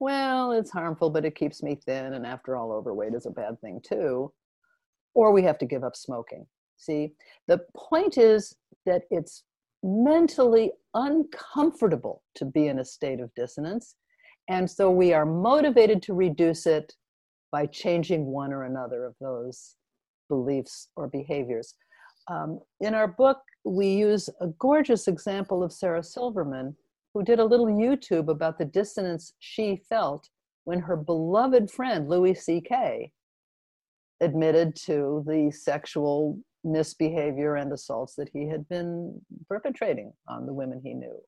well, 0.00 0.52
it's 0.52 0.70
harmful, 0.70 1.10
but 1.10 1.24
it 1.24 1.34
keeps 1.34 1.62
me 1.62 1.74
thin, 1.74 2.14
and 2.14 2.26
after 2.26 2.56
all, 2.56 2.72
overweight 2.72 3.14
is 3.14 3.26
a 3.26 3.30
bad 3.30 3.60
thing 3.60 3.80
too. 3.84 4.32
Or 5.14 5.32
we 5.32 5.42
have 5.42 5.58
to 5.58 5.66
give 5.66 5.82
up 5.82 5.96
smoking. 5.96 6.46
See, 6.76 7.14
the 7.48 7.60
point 7.76 8.16
is 8.16 8.54
that 8.86 9.02
it's 9.10 9.42
mentally 9.82 10.72
uncomfortable 10.94 12.22
to 12.36 12.44
be 12.44 12.68
in 12.68 12.78
a 12.78 12.84
state 12.84 13.20
of 13.20 13.34
dissonance. 13.34 13.96
And 14.48 14.70
so 14.70 14.90
we 14.90 15.12
are 15.12 15.26
motivated 15.26 16.02
to 16.02 16.14
reduce 16.14 16.66
it 16.66 16.94
by 17.50 17.66
changing 17.66 18.26
one 18.26 18.52
or 18.52 18.64
another 18.64 19.04
of 19.04 19.14
those 19.20 19.74
beliefs 20.28 20.88
or 20.94 21.08
behaviors. 21.08 21.74
Um, 22.28 22.60
in 22.80 22.94
our 22.94 23.08
book, 23.08 23.38
we 23.64 23.88
use 23.88 24.28
a 24.40 24.48
gorgeous 24.58 25.08
example 25.08 25.62
of 25.62 25.72
Sarah 25.72 26.02
Silverman, 26.02 26.76
who 27.14 27.22
did 27.22 27.38
a 27.38 27.44
little 27.44 27.66
YouTube 27.66 28.28
about 28.28 28.58
the 28.58 28.64
dissonance 28.64 29.32
she 29.38 29.82
felt 29.88 30.28
when 30.64 30.80
her 30.80 30.96
beloved 30.96 31.70
friend 31.70 32.08
Louis 32.08 32.34
C.K. 32.34 33.10
admitted 34.20 34.76
to 34.84 35.24
the 35.26 35.50
sexual 35.50 36.38
misbehavior 36.64 37.56
and 37.56 37.72
assaults 37.72 38.14
that 38.16 38.28
he 38.32 38.46
had 38.46 38.68
been 38.68 39.20
perpetrating 39.48 40.12
on 40.28 40.44
the 40.44 40.52
women 40.52 40.80
he 40.84 40.92
knew. 40.92 41.18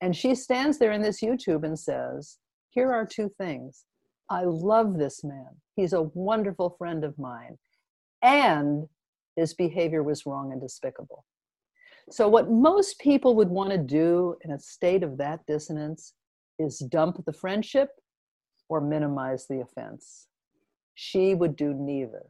And 0.00 0.14
she 0.14 0.34
stands 0.34 0.78
there 0.78 0.92
in 0.92 1.02
this 1.02 1.20
YouTube 1.20 1.64
and 1.64 1.78
says, 1.78 2.38
Here 2.70 2.92
are 2.92 3.06
two 3.06 3.28
things. 3.28 3.84
I 4.28 4.42
love 4.44 4.98
this 4.98 5.24
man. 5.24 5.48
He's 5.74 5.92
a 5.92 6.02
wonderful 6.14 6.76
friend 6.78 7.04
of 7.04 7.18
mine. 7.18 7.58
And 8.22 8.88
his 9.36 9.54
behavior 9.54 10.02
was 10.02 10.26
wrong 10.26 10.52
and 10.52 10.60
despicable. 10.60 11.24
So, 12.10 12.28
what 12.28 12.50
most 12.50 12.98
people 12.98 13.34
would 13.36 13.48
want 13.48 13.70
to 13.70 13.78
do 13.78 14.36
in 14.42 14.52
a 14.52 14.58
state 14.58 15.02
of 15.02 15.18
that 15.18 15.40
dissonance 15.46 16.14
is 16.58 16.78
dump 16.78 17.24
the 17.24 17.32
friendship 17.32 17.90
or 18.68 18.80
minimize 18.80 19.46
the 19.46 19.60
offense. 19.60 20.28
She 20.94 21.34
would 21.34 21.56
do 21.56 21.74
neither. 21.74 22.26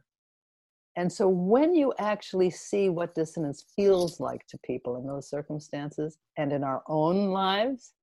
And 0.97 1.13
so 1.13 1.29
when 1.29 1.75
you 1.75 1.93
actually 1.99 2.49
see 2.49 2.89
what 2.89 3.13
dissonance 3.13 3.65
feels 3.75 4.19
like 4.19 4.45
to 4.47 4.57
people 4.65 4.97
in 4.97 5.05
those 5.05 5.29
circumstances 5.29 6.17
and 6.37 6.51
in 6.51 6.63
our 6.63 6.81
own 6.87 7.29
lives, 7.29 7.93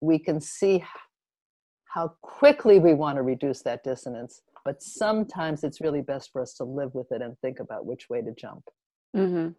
we 0.00 0.20
can 0.20 0.40
see 0.40 0.84
how 1.92 2.12
quickly 2.22 2.78
we 2.78 2.94
want 2.94 3.16
to 3.16 3.22
reduce 3.22 3.62
that 3.62 3.82
dissonance. 3.82 4.42
But 4.68 4.82
sometimes 4.82 5.64
it's 5.64 5.80
really 5.80 6.02
best 6.02 6.28
for 6.30 6.42
us 6.42 6.52
to 6.56 6.64
live 6.64 6.94
with 6.94 7.10
it 7.10 7.22
and 7.22 7.34
think 7.38 7.58
about 7.58 7.86
which 7.86 8.10
way 8.10 8.20
to 8.20 8.32
jump. 8.38 8.64
Mm-hmm. 9.16 9.52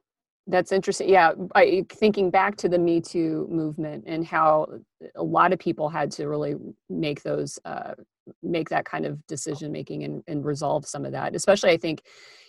That's 0.46 0.72
interesting. 0.72 1.10
Yeah, 1.10 1.32
I, 1.56 1.84
thinking 1.90 2.30
back 2.30 2.56
to 2.58 2.70
the 2.70 2.78
Me 2.78 3.02
Too 3.02 3.48
movement 3.50 4.04
and 4.06 4.24
how 4.24 4.68
a 5.16 5.24
lot 5.24 5.52
of 5.52 5.58
people 5.58 5.90
had 5.90 6.12
to 6.12 6.28
really 6.28 6.54
make 6.92 7.24
those, 7.24 7.58
uh, 7.66 7.96
make 8.44 8.70
that 8.70 8.86
kind 8.86 9.08
of 9.08 9.26
decision 9.26 9.72
making 9.72 10.04
and, 10.04 10.24
and 10.28 10.46
resolve 10.46 10.86
some 10.86 11.06
of 11.06 11.12
that. 11.14 11.36
Especially, 11.36 11.72
I 11.72 11.78
think, 11.78 12.04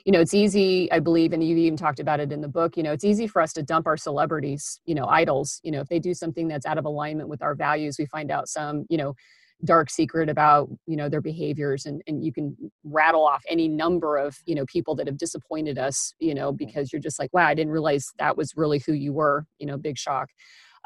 you 0.05 0.13
know, 0.13 0.21
it's 0.21 0.35
easy. 0.35 0.93
I 0.93 0.99
believe, 0.99 1.33
and 1.33 1.43
you've 1.43 1.57
even 1.57 1.79
talked 1.79 1.99
about 1.99 2.21
it 2.21 2.31
in 2.31 2.43
the 2.43 2.49
book. 2.49 2.77
You 2.77 2.83
know, 2.83 2.93
it's 2.93 3.07
easy 3.07 3.27
for 3.27 3.41
us 3.41 3.55
to 3.55 3.63
dump 3.63 3.87
our 3.87 3.97
celebrities, 3.97 4.83
you 4.85 4.95
know, 4.95 5.07
idols. 5.07 5.61
You 5.63 5.71
know, 5.71 5.81
if 5.81 5.89
they 5.89 5.99
do 5.99 6.13
something 6.13 6.47
that's 6.47 6.67
out 6.67 6.77
of 6.77 6.85
alignment 6.85 7.31
with 7.31 7.41
our 7.41 7.55
values, 7.55 7.97
we 7.99 8.05
find 8.05 8.31
out 8.31 8.51
some, 8.51 8.85
you 8.91 8.99
know, 8.99 9.15
dark 9.65 9.91
secret 9.91 10.29
about 10.29 10.69
you 10.87 10.97
know 10.97 11.09
their 11.09 11.21
behaviors 11.21 11.85
and, 11.87 12.03
and 12.07 12.25
you 12.25 12.33
can 12.33 12.57
rattle 12.85 13.27
off 13.27 13.43
any 13.49 13.69
number 13.69 14.17
of 14.17 14.37
you 14.47 14.55
know 14.55 14.65
people 14.67 14.95
that 14.95 15.07
have 15.07 15.19
disappointed 15.19 15.79
us 15.79 16.15
you 16.19 16.35
know 16.35 16.51
because 16.51 16.93
you're 16.93 17.01
just 17.01 17.19
like 17.19 17.31
wow 17.33 17.47
i 17.47 17.55
didn't 17.55 17.73
realize 17.73 18.07
that 18.19 18.37
was 18.37 18.53
really 18.57 18.83
who 18.87 18.93
you 18.93 19.13
were 19.13 19.45
you 19.59 19.67
know 19.67 19.77
big 19.77 19.99
shock. 19.99 20.31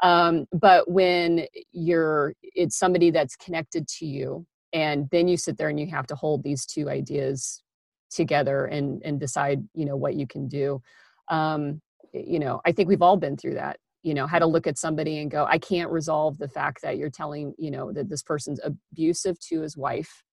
Um, 0.03 0.45
but 0.51 0.91
when 0.91 1.45
you're 1.71 2.33
it's 2.41 2.77
somebody 2.77 3.11
that's 3.11 3.37
connected 3.37 3.87
to 3.99 4.05
you 4.05 4.45
and 4.73 5.07
then 5.09 5.29
you 5.29 5.37
sit 5.37 5.57
there 5.57 5.69
and 5.69 5.79
you 5.79 5.87
have 5.87 6.07
to 6.07 6.15
hold 6.15 6.43
these 6.43 6.65
two 6.65 6.89
ideas 6.89 7.63
together 8.11 8.65
and 8.65 9.01
and 9.05 9.19
decide 9.21 9.63
you 9.73 9.85
know 9.85 9.95
what 9.95 10.15
you 10.15 10.27
can 10.27 10.47
do. 10.47 10.81
Um, 11.29 11.81
you 12.13 12.39
know 12.39 12.61
i 12.65 12.71
think 12.71 12.87
we've 12.87 13.01
all 13.01 13.17
been 13.17 13.35
through 13.35 13.55
that 13.55 13.77
you 14.05 14.13
know 14.13 14.27
how 14.27 14.37
to 14.37 14.45
look 14.45 14.67
at 14.67 14.77
somebody 14.77 15.19
and 15.19 15.31
go 15.31 15.45
i 15.45 15.57
can't 15.57 15.91
resolve 15.91 16.37
the 16.37 16.47
fact 16.47 16.81
that 16.83 16.97
you're 16.97 17.09
telling 17.09 17.53
you 17.57 17.71
know 17.71 17.91
that 17.91 18.07
this 18.07 18.21
person's 18.21 18.59
abusive 18.63 19.39
to 19.39 19.61
his 19.61 19.75
wife 19.75 20.23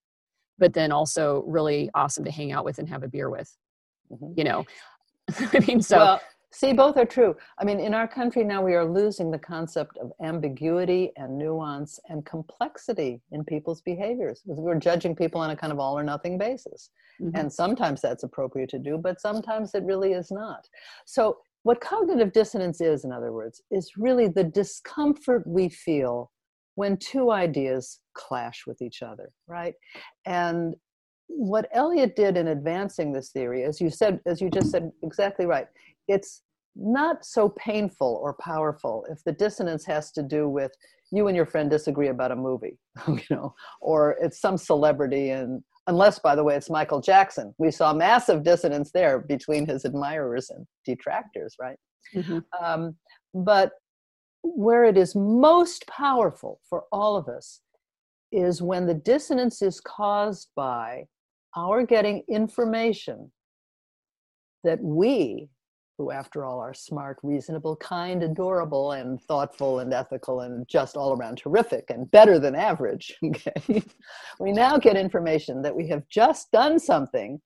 but 0.59 0.75
then 0.75 0.93
also 0.93 1.43
really 1.47 1.91
awesome 1.95 2.25
to 2.25 2.31
hang 2.31 2.53
out 2.53 2.65
with 2.65 2.79
and 2.79 2.89
have 2.89 3.03
a 3.03 3.09
beer 3.09 3.31
with 3.31 3.57
mm-hmm. 4.13 4.33
you 4.37 4.45
know 4.45 4.65
i 5.53 5.59
mean 5.67 5.81
so 5.81 5.97
well, 5.97 6.21
see 6.53 6.75
both 6.75 6.99
are 6.99 7.07
true 7.07 7.35
i 7.59 7.65
mean 7.65 7.81
in 7.81 7.95
our 7.95 8.07
country 8.07 8.45
now 8.45 8.63
we 8.63 8.75
are 8.75 8.85
losing 8.85 9.31
the 9.31 9.39
concept 9.39 9.97
of 9.97 10.13
ambiguity 10.23 11.11
and 11.17 11.39
nuance 11.39 11.99
and 12.11 12.27
complexity 12.27 13.23
in 13.31 13.43
people's 13.43 13.81
behaviors 13.81 14.43
we're 14.45 14.75
judging 14.75 15.17
people 15.17 15.41
on 15.41 15.51
a 15.51 15.57
kind 15.57 15.73
of 15.73 15.79
all 15.79 15.99
or 15.99 16.05
nothing 16.05 16.37
basis 16.37 16.91
mm-hmm. 17.23 17.35
and 17.35 17.51
sometimes 17.51 18.03
that's 18.03 18.23
appropriate 18.23 18.69
to 18.69 18.79
do 18.79 18.99
but 18.99 19.19
sometimes 19.19 19.75
it 19.75 19.83
really 19.85 20.13
is 20.13 20.31
not 20.31 20.69
so 21.07 21.39
what 21.63 21.81
cognitive 21.81 22.33
dissonance 22.33 22.81
is, 22.81 23.05
in 23.05 23.13
other 23.13 23.33
words, 23.33 23.63
is 23.71 23.93
really 23.97 24.29
the 24.29 24.45
discomfort 24.45 25.47
we 25.47 25.69
feel 25.69 26.31
when 26.75 26.97
two 26.97 27.31
ideas 27.31 28.01
clash 28.15 28.65
with 28.67 28.81
each 28.83 29.03
other, 29.03 29.31
right? 29.47 29.75
And 30.27 30.75
what 31.29 31.69
Elliot 31.73 32.17
did 32.17 32.37
in 32.37 32.49
advancing 32.49 33.13
this 33.13 33.31
theory, 33.31 33.65
as 33.65 33.81
you 33.81 33.91
said, 33.91 34.21
as 34.27 34.41
you 34.41 34.51
just 34.51 34.71
said, 34.71 34.91
exactly 35.03 35.47
right, 35.47 35.67
it's 36.09 36.43
not 36.75 37.25
so 37.25 37.51
painful 37.51 38.19
or 38.23 38.35
powerful 38.35 39.07
if 39.11 39.23
the 39.25 39.33
dissonance 39.33 39.85
has 39.85 40.11
to 40.13 40.23
do 40.23 40.49
with 40.49 40.73
you 41.11 41.29
and 41.29 41.37
your 41.37 41.47
friend 41.47 41.71
disagree 41.71 42.09
about 42.09 42.33
a 42.33 42.37
movie, 42.37 42.79
you 43.07 43.21
know, 43.31 43.55
or 43.81 44.17
it's 44.21 44.41
some 44.41 44.57
celebrity 44.57 45.31
and 45.31 45.63
unless 45.87 46.19
by 46.19 46.35
the 46.35 46.45
way 46.45 46.55
it's 46.55 46.71
michael 46.71 47.01
jackson 47.01 47.55
we 47.59 47.71
saw 47.71 47.93
massive 47.93 48.43
dissonance 48.43 48.91
there 48.93 49.19
between 49.19 49.67
his 49.67 49.85
admirers 49.85 50.51
and 50.51 50.67
detractors 50.85 51.55
right 51.61 51.77
mm-hmm. 52.15 52.39
um, 52.63 52.97
but 53.35 53.73
where 54.43 54.85
it 54.85 54.97
is 54.97 55.15
most 55.15 55.87
powerful 55.87 56.61
for 56.69 56.85
all 56.93 57.17
of 57.17 57.29
us 57.29 57.61
is 58.33 58.63
when 58.63 58.87
the 58.87 58.95
dissonance 58.95 59.63
is 59.63 59.81
caused 59.81 60.49
by 60.57 61.05
our 61.57 61.85
getting 61.85 62.23
information 62.29 63.31
that 64.65 64.81
we 64.83 65.49
who, 66.03 66.11
after 66.11 66.45
all, 66.45 66.59
are 66.59 66.75
smart, 66.75 67.19
reasonable, 67.23 67.77
kind, 67.77 68.25
adorable, 68.25 68.91
and 68.91 69.23
thoughtful, 69.23 69.79
and 69.79 69.95
ethical, 69.95 70.41
and 70.41 70.67
just 70.67 70.97
all 70.97 71.17
around 71.17 71.39
terrific 71.39 71.91
and 71.91 72.11
better 72.11 72.39
than 72.39 72.57
average. 72.57 73.17
Okay? 73.25 73.83
we 74.41 74.53
now 74.53 74.77
get 74.77 74.97
information 74.97 75.63
that 75.63 75.75
we 75.75 75.87
have 75.89 76.03
just 76.09 76.51
done 76.51 76.79
something 76.79 77.41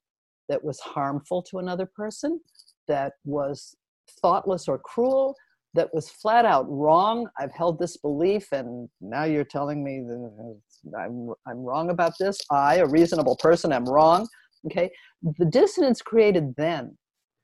that 0.49 0.63
was 0.65 0.81
harmful 0.81 1.43
to 1.43 1.59
another 1.59 1.87
person, 1.87 2.41
that 2.89 3.13
was 3.25 3.77
thoughtless 4.23 4.69
or 4.69 4.79
cruel, 4.79 5.37
that 5.75 5.93
was 5.93 6.09
flat 6.09 6.45
out 6.47 6.67
wrong. 6.69 7.29
I've 7.39 7.53
held 7.53 7.79
this 7.79 7.99
belief, 7.99 8.53
and 8.53 8.89
now 9.01 9.25
you're 9.25 9.45
telling 9.45 9.85
me 9.85 10.01
that 10.01 10.33
uh, 10.41 10.99
I'm, 10.99 11.31
I'm 11.47 11.59
wrong 11.59 11.91
about 11.91 12.15
this. 12.19 12.39
I, 12.51 12.77
a 12.77 12.87
reasonable 12.87 13.37
person, 13.37 13.73
am 13.73 13.85
wrong. 13.85 14.27
Okay? 14.67 14.91
The 15.39 15.45
dissonance 15.45 16.01
created 16.01 16.55
then 16.57 16.97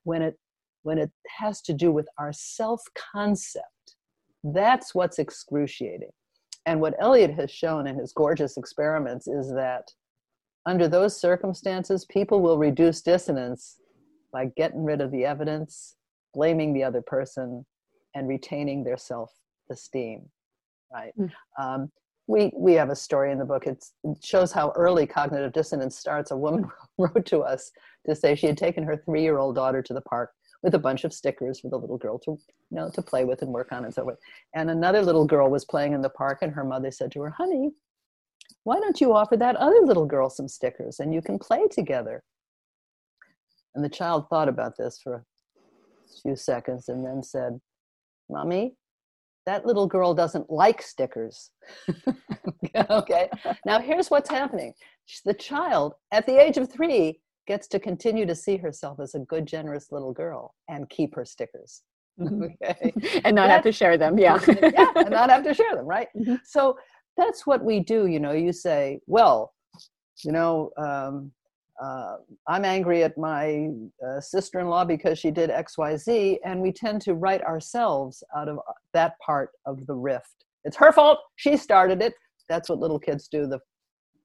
when 0.04 0.22
it 0.22 0.36
when 0.82 0.98
it 0.98 1.10
has 1.38 1.60
to 1.62 1.72
do 1.72 1.90
with 1.90 2.08
our 2.18 2.32
self 2.32 2.82
concept. 2.94 3.66
That's 4.44 4.94
what's 4.94 5.18
excruciating. 5.18 6.10
And 6.66 6.80
what 6.80 6.94
Elliot 6.98 7.34
has 7.34 7.50
shown 7.50 7.86
in 7.86 7.98
his 7.98 8.12
gorgeous 8.12 8.56
experiments 8.56 9.26
is 9.26 9.52
that 9.52 9.88
under 10.64 10.86
those 10.86 11.20
circumstances, 11.20 12.04
people 12.04 12.40
will 12.40 12.58
reduce 12.58 13.02
dissonance 13.02 13.78
by 14.32 14.46
getting 14.56 14.84
rid 14.84 15.00
of 15.00 15.10
the 15.10 15.24
evidence, 15.24 15.96
blaming 16.34 16.72
the 16.72 16.84
other 16.84 17.02
person, 17.02 17.66
and 18.14 18.28
retaining 18.28 18.84
their 18.84 18.96
self 18.96 19.32
esteem. 19.70 20.22
Right? 20.92 21.12
Mm. 21.18 21.30
Um, 21.58 21.92
we, 22.28 22.52
we 22.56 22.74
have 22.74 22.90
a 22.90 22.96
story 22.96 23.32
in 23.32 23.38
the 23.38 23.44
book. 23.44 23.66
It's, 23.66 23.94
it 24.04 24.24
shows 24.24 24.52
how 24.52 24.72
early 24.76 25.06
cognitive 25.06 25.52
dissonance 25.52 25.98
starts. 25.98 26.30
A 26.30 26.36
woman 26.36 26.70
wrote 26.98 27.26
to 27.26 27.40
us 27.40 27.72
to 28.06 28.14
say 28.14 28.34
she 28.34 28.46
had 28.46 28.58
taken 28.58 28.84
her 28.84 28.96
three 28.96 29.22
year 29.22 29.38
old 29.38 29.56
daughter 29.56 29.82
to 29.82 29.94
the 29.94 30.00
park 30.02 30.30
with 30.62 30.74
a 30.74 30.78
bunch 30.78 31.04
of 31.04 31.12
stickers 31.12 31.60
for 31.60 31.68
the 31.68 31.76
little 31.76 31.98
girl 31.98 32.18
to 32.20 32.32
you 32.32 32.38
know 32.70 32.90
to 32.90 33.02
play 33.02 33.24
with 33.24 33.42
and 33.42 33.52
work 33.52 33.72
on 33.72 33.84
and 33.84 33.92
so 33.94 34.04
forth. 34.04 34.18
And 34.54 34.70
another 34.70 35.02
little 35.02 35.26
girl 35.26 35.50
was 35.50 35.64
playing 35.64 35.92
in 35.92 36.02
the 36.02 36.10
park, 36.10 36.38
and 36.42 36.52
her 36.52 36.64
mother 36.64 36.90
said 36.90 37.12
to 37.12 37.22
her, 37.22 37.30
"Honey, 37.30 37.72
why 38.64 38.78
don't 38.80 39.00
you 39.00 39.12
offer 39.12 39.36
that 39.36 39.56
other 39.56 39.80
little 39.82 40.06
girl 40.06 40.30
some 40.30 40.48
stickers 40.48 41.00
and 41.00 41.12
you 41.12 41.22
can 41.22 41.38
play 41.38 41.66
together?" 41.68 42.22
And 43.74 43.84
the 43.84 43.88
child 43.88 44.28
thought 44.28 44.48
about 44.48 44.76
this 44.76 45.00
for 45.02 45.14
a 45.14 45.24
few 46.22 46.36
seconds 46.36 46.88
and 46.88 47.04
then 47.04 47.22
said, 47.22 47.60
"Mommy, 48.30 48.76
that 49.46 49.66
little 49.66 49.86
girl 49.86 50.14
doesn't 50.14 50.50
like 50.50 50.82
stickers. 50.82 51.50
okay. 52.90 53.28
Now 53.66 53.80
here's 53.80 54.10
what's 54.10 54.30
happening. 54.30 54.72
The 55.24 55.34
child 55.34 55.94
at 56.12 56.26
the 56.26 56.40
age 56.40 56.56
of 56.56 56.70
three 56.70 57.20
gets 57.46 57.66
to 57.68 57.78
continue 57.78 58.26
to 58.26 58.34
see 58.34 58.56
herself 58.56 59.00
as 59.00 59.14
a 59.14 59.20
good, 59.20 59.46
generous 59.46 59.90
little 59.90 60.12
girl 60.12 60.54
and 60.68 60.88
keep 60.90 61.14
her 61.14 61.24
stickers. 61.24 61.82
Mm-hmm. 62.20 62.44
okay. 62.62 62.92
and 63.24 63.34
not 63.34 63.48
have 63.48 63.62
to 63.62 63.72
share 63.72 63.96
them. 63.96 64.18
Yeah. 64.18 64.38
yeah. 64.46 64.92
And 64.96 65.08
not 65.08 65.30
have 65.30 65.42
to 65.44 65.54
share 65.54 65.74
them. 65.74 65.86
Right. 65.86 66.08
Mm-hmm. 66.14 66.34
So 66.44 66.76
that's 67.16 67.46
what 67.46 67.64
we 67.64 67.80
do. 67.80 68.06
You 68.06 68.20
know, 68.20 68.32
you 68.32 68.52
say, 68.52 69.00
well, 69.06 69.54
you 70.22 70.30
know, 70.30 70.70
um, 70.76 71.32
uh, 71.82 72.16
I'm 72.46 72.66
angry 72.66 73.02
at 73.02 73.16
my 73.16 73.70
uh, 74.06 74.20
sister 74.20 74.60
in 74.60 74.68
law 74.68 74.84
because 74.84 75.18
she 75.18 75.30
did 75.30 75.48
XYZ. 75.48 76.36
And 76.44 76.60
we 76.60 76.70
tend 76.70 77.00
to 77.00 77.14
write 77.14 77.42
ourselves 77.44 78.22
out 78.36 78.48
of 78.48 78.58
uh, 78.58 78.72
that 78.92 79.14
part 79.24 79.48
of 79.64 79.86
the 79.86 79.94
rift. 79.94 80.44
It's 80.64 80.76
her 80.76 80.92
fault. 80.92 81.18
She 81.36 81.56
started 81.56 82.02
it. 82.02 82.12
That's 82.46 82.68
what 82.68 82.78
little 82.78 82.98
kids 82.98 83.26
do 83.26 83.46
the 83.46 83.58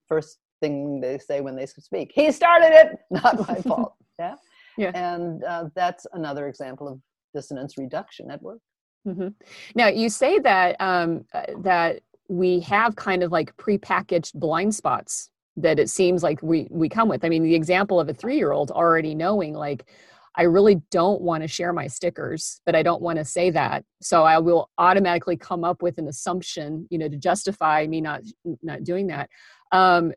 first 0.10 0.40
thing 0.62 1.00
they 1.00 1.18
say 1.18 1.42
when 1.42 1.56
they 1.56 1.66
speak. 1.66 2.12
He 2.14 2.32
started 2.32 2.72
it, 2.72 3.00
not 3.12 3.48
my 3.48 3.56
fault. 3.62 3.94
Yeah. 4.20 4.36
Yeah. 4.78 4.92
And 4.94 5.44
uh, 5.44 5.66
that's 5.76 6.06
another 6.14 6.48
example 6.48 6.88
of 6.88 7.00
dissonance 7.34 7.78
reduction 7.78 8.30
at 8.32 8.42
work. 8.42 8.60
Mm-hmm. 9.08 9.30
Now 9.76 9.88
you 9.88 10.10
say 10.10 10.40
that 10.40 10.76
um, 10.80 11.26
uh, 11.34 11.44
that 11.60 12.02
we 12.30 12.60
have 12.62 12.96
kind 12.96 13.24
of 13.24 13.32
like 13.32 13.56
prepackaged 13.58 14.34
blind 14.34 14.76
spots 14.76 15.30
that 15.56 15.80
it 15.80 15.90
seems 15.90 16.24
like 16.24 16.42
we 16.44 16.68
we 16.70 16.90
come 16.90 17.10
with. 17.10 17.26
I 17.26 17.30
mean, 17.30 17.44
the 17.44 17.56
example 17.56 18.00
of 18.00 18.10
a 18.10 18.14
three 18.14 18.38
year 18.38 18.52
old 18.52 18.70
already 18.72 19.16
knowing 19.16 19.54
like 19.54 19.90
I 20.36 20.44
really 20.44 20.76
don't 20.92 21.22
want 21.22 21.42
to 21.42 21.48
share 21.48 21.74
my 21.74 21.88
stickers, 21.88 22.62
but 22.64 22.76
I 22.76 22.84
don't 22.84 23.02
want 23.02 23.18
to 23.18 23.26
say 23.26 23.50
that. 23.50 23.84
So 24.02 24.24
I 24.24 24.38
will 24.38 24.70
automatically 24.78 25.36
come 25.36 25.64
up 25.64 25.82
with 25.82 25.98
an 25.98 26.08
assumption, 26.08 26.88
you 26.92 27.00
know, 27.00 27.10
to 27.10 27.18
justify 27.18 27.88
me 27.88 28.02
not 28.02 28.22
not 28.62 28.84
doing 28.84 29.08
that. 29.08 29.30
Um, 29.72 30.14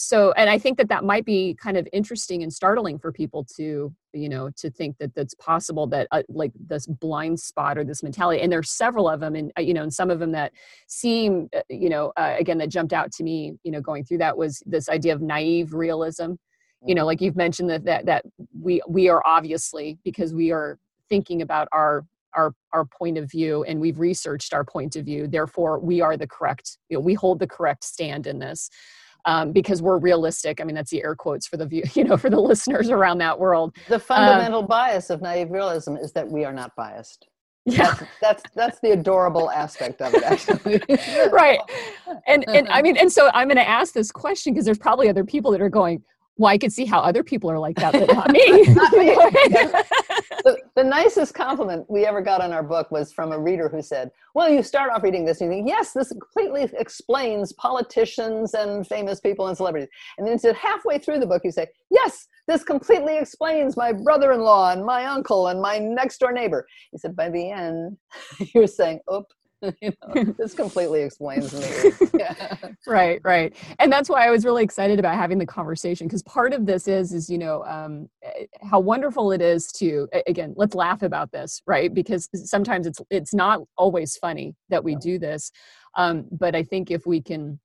so 0.00 0.32
and 0.32 0.48
i 0.48 0.58
think 0.58 0.78
that 0.78 0.88
that 0.88 1.04
might 1.04 1.26
be 1.26 1.54
kind 1.60 1.76
of 1.76 1.86
interesting 1.92 2.42
and 2.42 2.52
startling 2.52 2.98
for 2.98 3.12
people 3.12 3.44
to 3.44 3.92
you 4.14 4.28
know 4.30 4.48
to 4.56 4.70
think 4.70 4.96
that 4.98 5.14
that's 5.14 5.34
possible 5.34 5.86
that 5.86 6.08
uh, 6.10 6.22
like 6.30 6.52
this 6.68 6.86
blind 6.86 7.38
spot 7.38 7.76
or 7.76 7.84
this 7.84 8.02
mentality 8.02 8.40
and 8.40 8.50
there's 8.50 8.70
several 8.70 9.08
of 9.08 9.20
them 9.20 9.34
and 9.34 9.52
uh, 9.58 9.60
you 9.60 9.74
know 9.74 9.82
and 9.82 9.92
some 9.92 10.10
of 10.10 10.18
them 10.18 10.32
that 10.32 10.52
seem 10.88 11.48
uh, 11.54 11.60
you 11.68 11.90
know 11.90 12.12
uh, 12.16 12.34
again 12.38 12.56
that 12.56 12.70
jumped 12.70 12.94
out 12.94 13.12
to 13.12 13.22
me 13.22 13.52
you 13.62 13.70
know 13.70 13.80
going 13.80 14.02
through 14.02 14.18
that 14.18 14.36
was 14.36 14.62
this 14.64 14.88
idea 14.88 15.12
of 15.12 15.20
naive 15.20 15.74
realism 15.74 16.32
you 16.86 16.94
know 16.94 17.02
mm-hmm. 17.02 17.06
like 17.06 17.20
you've 17.20 17.36
mentioned 17.36 17.68
that 17.68 17.84
that, 17.84 18.06
that 18.06 18.24
we 18.58 18.80
we 18.88 19.10
are 19.10 19.22
obviously 19.26 19.98
because 20.02 20.32
we 20.32 20.50
are 20.50 20.78
thinking 21.10 21.42
about 21.42 21.68
our 21.72 22.06
our 22.34 22.54
our 22.72 22.86
point 22.86 23.18
of 23.18 23.30
view 23.30 23.64
and 23.64 23.78
we've 23.78 23.98
researched 23.98 24.54
our 24.54 24.64
point 24.64 24.96
of 24.96 25.04
view 25.04 25.26
therefore 25.26 25.78
we 25.78 26.00
are 26.00 26.16
the 26.16 26.26
correct 26.26 26.78
you 26.88 26.96
know 26.96 27.00
we 27.00 27.12
hold 27.12 27.38
the 27.38 27.46
correct 27.46 27.84
stand 27.84 28.26
in 28.26 28.38
this 28.38 28.70
um, 29.24 29.52
because 29.52 29.82
we're 29.82 29.98
realistic. 29.98 30.60
I 30.60 30.64
mean, 30.64 30.74
that's 30.74 30.90
the 30.90 31.02
air 31.02 31.14
quotes 31.14 31.46
for 31.46 31.56
the 31.56 31.66
view, 31.66 31.82
you 31.94 32.04
know, 32.04 32.16
for 32.16 32.30
the 32.30 32.40
listeners 32.40 32.90
around 32.90 33.18
that 33.18 33.38
world. 33.38 33.76
The 33.88 33.96
um, 33.96 34.00
fundamental 34.00 34.60
um, 34.60 34.66
bias 34.66 35.10
of 35.10 35.22
naive 35.22 35.50
realism 35.50 35.96
is 35.96 36.12
that 36.12 36.28
we 36.28 36.44
are 36.44 36.52
not 36.52 36.74
biased. 36.76 37.26
Yeah. 37.66 37.94
That's, 37.94 38.02
that's, 38.20 38.42
that's 38.54 38.80
the 38.80 38.92
adorable 38.92 39.50
aspect 39.50 40.00
of 40.00 40.14
it, 40.14 40.22
actually. 40.22 40.80
right, 41.30 41.58
and 42.26 42.42
and 42.48 42.66
I 42.68 42.80
mean, 42.80 42.96
and 42.96 43.12
so 43.12 43.30
I'm 43.34 43.48
going 43.48 43.58
to 43.58 43.68
ask 43.68 43.92
this 43.92 44.10
question 44.10 44.54
because 44.54 44.64
there's 44.64 44.78
probably 44.78 45.10
other 45.10 45.24
people 45.24 45.50
that 45.52 45.60
are 45.60 45.68
going, 45.68 46.02
well, 46.40 46.50
I 46.50 46.56
could 46.56 46.72
see 46.72 46.86
how 46.86 47.00
other 47.00 47.22
people 47.22 47.50
are 47.50 47.58
like 47.58 47.76
that, 47.76 47.92
but 47.92 48.10
not 48.14 48.30
me. 48.30 48.62
not 48.68 48.92
me. 48.94 49.14
The, 50.44 50.58
the, 50.76 50.84
nicest 50.84 51.34
compliment 51.34 51.86
we 51.88 52.06
ever 52.06 52.20
got 52.20 52.40
on 52.40 52.52
our 52.52 52.62
book 52.62 52.90
was 52.90 53.12
from 53.12 53.32
a 53.32 53.38
reader 53.38 53.68
who 53.68 53.82
said, 53.82 54.10
Well, 54.34 54.48
you 54.48 54.62
start 54.62 54.90
off 54.90 55.02
reading 55.02 55.24
this 55.24 55.40
and 55.40 55.52
you 55.52 55.58
think, 55.58 55.68
Yes, 55.68 55.92
this 55.92 56.08
completely 56.08 56.68
explains 56.78 57.52
politicians 57.54 58.54
and 58.54 58.86
famous 58.86 59.20
people 59.20 59.48
and 59.48 59.56
celebrities. 59.56 59.88
And 60.18 60.26
then 60.26 60.38
said, 60.38 60.56
halfway 60.56 60.98
through 60.98 61.20
the 61.20 61.26
book, 61.26 61.42
you 61.44 61.50
say, 61.50 61.66
Yes, 61.90 62.28
this 62.46 62.62
completely 62.62 63.16
explains 63.16 63.76
my 63.76 63.92
brother 63.92 64.32
in 64.32 64.40
law 64.40 64.72
and 64.72 64.84
my 64.84 65.04
uncle 65.04 65.48
and 65.48 65.60
my 65.60 65.78
next 65.78 66.18
door 66.18 66.32
neighbor. 66.32 66.66
He 66.92 66.98
said, 66.98 67.16
By 67.16 67.30
the 67.30 67.50
end, 67.50 67.96
you're 68.54 68.66
saying, 68.66 69.00
Oop, 69.12 69.26
you 69.80 69.92
know, 70.02 70.24
this 70.38 70.54
completely 70.54 71.02
explains 71.02 71.52
me. 71.52 72.08
Yeah. 72.20 72.56
right, 72.86 73.20
right, 73.24 73.54
and 73.78 73.90
that's 73.90 74.08
why 74.08 74.26
I 74.26 74.30
was 74.30 74.44
really 74.44 74.62
excited 74.62 74.98
about 74.98 75.16
having 75.16 75.38
the 75.38 75.46
conversation 75.46 76.06
because 76.06 76.22
part 76.24 76.52
of 76.52 76.66
this 76.66 76.86
is, 76.86 77.12
is 77.12 77.30
you 77.30 77.38
know, 77.38 77.64
um, 77.64 78.08
eh, 78.22 78.44
how 78.62 78.78
wonderful 78.78 79.32
it 79.32 79.40
is 79.40 79.72
to 79.72 80.08
again, 80.26 80.52
let's 80.56 80.74
laugh 80.74 81.02
about 81.02 81.32
this, 81.32 81.62
right? 81.66 81.92
Because 81.92 82.28
sometimes 82.34 82.86
it's 82.86 83.00
it's 83.10 83.32
not 83.32 83.60
always 83.76 84.16
funny 84.16 84.54
that 84.68 84.84
we 84.84 84.96
do 84.96 85.18
this, 85.18 85.50
um, 85.96 86.26
but 86.30 86.54
I 86.54 86.62
think 86.62 86.90
if 86.90 87.06
we 87.06 87.22
can 87.22 87.58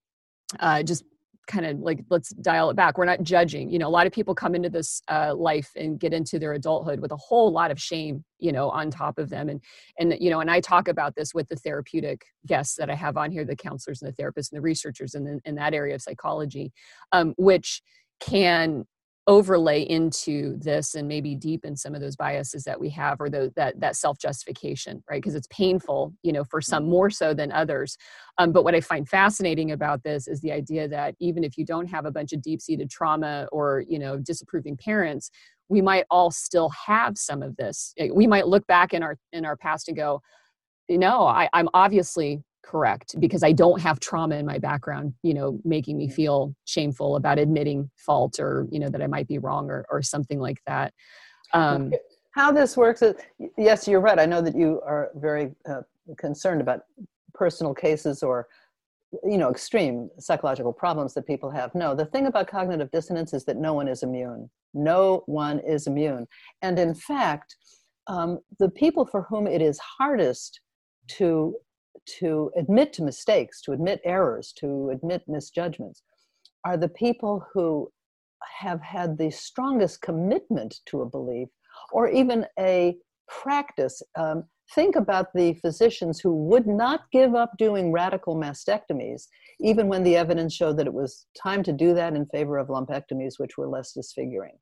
uh, 0.59 0.83
just 0.83 1.03
kind 1.47 1.65
of 1.65 1.79
like 1.79 2.03
let's 2.09 2.29
dial 2.29 2.69
it 2.69 2.75
back. 2.75 2.97
We're 2.97 3.05
not 3.05 3.23
judging 3.23 3.69
you 3.69 3.79
know 3.79 3.87
a 3.87 3.89
lot 3.89 4.07
of 4.07 4.13
people 4.13 4.35
come 4.35 4.55
into 4.55 4.69
this 4.69 5.01
uh, 5.07 5.33
life 5.35 5.71
and 5.75 5.99
get 5.99 6.13
into 6.13 6.39
their 6.39 6.53
adulthood 6.53 6.99
with 6.99 7.11
a 7.11 7.17
whole 7.17 7.51
lot 7.51 7.71
of 7.71 7.79
shame 7.79 8.23
you 8.39 8.51
know 8.51 8.69
on 8.69 8.91
top 8.91 9.17
of 9.17 9.29
them. 9.29 9.49
And 9.49 9.61
and 9.99 10.15
you 10.19 10.29
know 10.29 10.39
and 10.39 10.51
i 10.51 10.59
talk 10.59 10.87
about 10.87 11.15
this 11.15 11.33
with 11.33 11.47
the 11.49 11.55
therapeutic 11.55 12.25
guests 12.45 12.75
that 12.75 12.89
i 12.89 12.95
have 12.95 13.17
on 13.17 13.31
here 13.31 13.45
the 13.45 13.55
counselors 13.55 14.01
and 14.01 14.11
the 14.11 14.21
therapists 14.21 14.51
and 14.51 14.57
the 14.57 14.61
researchers 14.61 15.15
in, 15.15 15.39
in 15.45 15.55
that 15.55 15.73
area 15.73 15.95
of 15.95 16.01
psychology 16.01 16.71
um, 17.11 17.33
which 17.37 17.81
can 18.19 18.85
overlay 19.27 19.81
into 19.81 20.55
this 20.59 20.93
and 20.93 21.07
maybe 21.07 21.33
deepen 21.35 21.75
some 21.75 21.95
of 21.95 22.01
those 22.01 22.15
biases 22.15 22.63
that 22.63 22.79
we 22.79 22.89
have 22.89 23.19
or 23.19 23.29
the, 23.29 23.51
that 23.55 23.79
that 23.79 23.95
self-justification 23.95 25.03
right? 25.09 25.21
Because 25.21 25.35
it's 25.35 25.47
painful 25.49 26.13
you 26.21 26.31
know 26.31 26.43
for 26.43 26.61
some 26.61 26.87
more 26.87 27.09
so 27.09 27.33
than 27.33 27.51
others. 27.51 27.97
Um, 28.37 28.51
but 28.51 28.63
what 28.63 28.75
i 28.75 28.81
find 28.81 29.07
fascinating 29.07 29.71
about 29.71 30.03
this 30.03 30.27
is 30.27 30.41
the 30.41 30.51
idea 30.51 30.87
that 30.89 31.15
even 31.19 31.43
if 31.43 31.57
you 31.57 31.65
don't 31.65 31.87
have 31.87 32.05
a 32.05 32.11
bunch 32.11 32.33
of 32.33 32.41
deep-seated 32.41 32.89
trauma 32.89 33.47
or 33.51 33.83
you 33.87 33.99
know 33.99 34.17
disapproving 34.17 34.77
parents 34.77 35.31
we 35.69 35.81
might 35.81 36.05
all 36.11 36.29
still 36.29 36.69
have 36.69 37.17
some 37.17 37.41
of 37.41 37.55
this. 37.57 37.93
We 38.13 38.27
might 38.27 38.47
look 38.47 38.67
back 38.67 38.93
in 38.93 39.01
our 39.01 39.17
in 39.33 39.45
our 39.45 39.57
past 39.57 39.87
and 39.87 39.97
go 39.97 40.21
no 40.87 41.25
I, 41.25 41.49
i'm 41.53 41.67
obviously 41.73 42.43
correct 42.65 43.15
because 43.19 43.43
i 43.43 43.51
don't 43.51 43.79
have 43.79 43.99
trauma 43.99 44.35
in 44.35 44.45
my 44.45 44.57
background 44.57 45.13
you 45.21 45.33
know 45.33 45.59
making 45.63 45.97
me 45.97 46.09
feel 46.09 46.55
shameful 46.65 47.15
about 47.15 47.37
admitting 47.37 47.89
fault 47.95 48.39
or 48.39 48.67
you 48.71 48.79
know 48.79 48.89
that 48.89 49.01
i 49.01 49.07
might 49.07 49.27
be 49.27 49.37
wrong 49.37 49.69
or, 49.69 49.85
or 49.89 50.01
something 50.01 50.39
like 50.39 50.57
that. 50.65 50.93
Um, 51.53 51.93
how 52.31 52.51
this 52.51 52.75
works 52.75 53.01
is 53.01 53.15
yes 53.57 53.87
you're 53.87 53.99
right 53.99 54.19
i 54.19 54.25
know 54.25 54.41
that 54.41 54.55
you 54.55 54.81
are 54.85 55.11
very 55.15 55.51
uh, 55.69 55.81
concerned 56.17 56.59
about 56.59 56.81
personal 57.33 57.73
cases 57.73 58.23
or 58.23 58.47
you 59.23 59.37
know 59.37 59.49
extreme 59.49 60.09
psychological 60.19 60.73
problems 60.73 61.13
that 61.13 61.27
people 61.27 61.49
have. 61.49 61.73
No 61.75 61.93
the 61.95 62.05
thing 62.05 62.25
about 62.25 62.47
cognitive 62.47 62.91
dissonance 62.91 63.33
is 63.33 63.45
that 63.45 63.57
no 63.57 63.73
one 63.73 63.87
is 63.87 64.03
immune. 64.03 64.49
No 64.73 65.23
one 65.25 65.59
is 65.59 65.87
immune. 65.87 66.27
And 66.61 66.79
in 66.79 66.93
fact 66.93 67.55
um, 68.07 68.39
the 68.59 68.69
people 68.69 69.05
for 69.05 69.23
whom 69.23 69.47
it 69.47 69.61
is 69.61 69.79
hardest 69.79 70.59
to 71.07 71.55
to 72.19 72.51
admit 72.57 72.93
to 72.93 73.03
mistakes, 73.03 73.61
to 73.61 73.71
admit 73.71 74.01
errors, 74.03 74.53
to 74.57 74.89
admit 74.89 75.23
misjudgments, 75.27 76.03
are 76.65 76.77
the 76.77 76.89
people 76.89 77.45
who 77.53 77.91
have 78.59 78.81
had 78.81 79.17
the 79.17 79.31
strongest 79.31 80.01
commitment 80.01 80.79
to 80.85 81.01
a 81.01 81.09
belief 81.09 81.49
or 81.91 82.07
even 82.09 82.45
a 82.59 82.95
practice. 83.27 84.01
Um, 84.17 84.45
think 84.73 84.95
about 84.95 85.27
the 85.33 85.53
physicians 85.55 86.19
who 86.19 86.33
would 86.45 86.67
not 86.67 87.01
give 87.11 87.35
up 87.35 87.51
doing 87.57 87.91
radical 87.91 88.35
mastectomies, 88.35 89.27
even 89.59 89.87
when 89.87 90.03
the 90.03 90.15
evidence 90.15 90.53
showed 90.53 90.77
that 90.77 90.87
it 90.87 90.93
was 90.93 91.27
time 91.41 91.63
to 91.63 91.73
do 91.73 91.93
that 91.93 92.15
in 92.15 92.25
favor 92.27 92.57
of 92.57 92.67
lumpectomies, 92.67 93.37
which 93.37 93.57
were 93.57 93.67
less 93.67 93.93
disfiguring. 93.93 94.57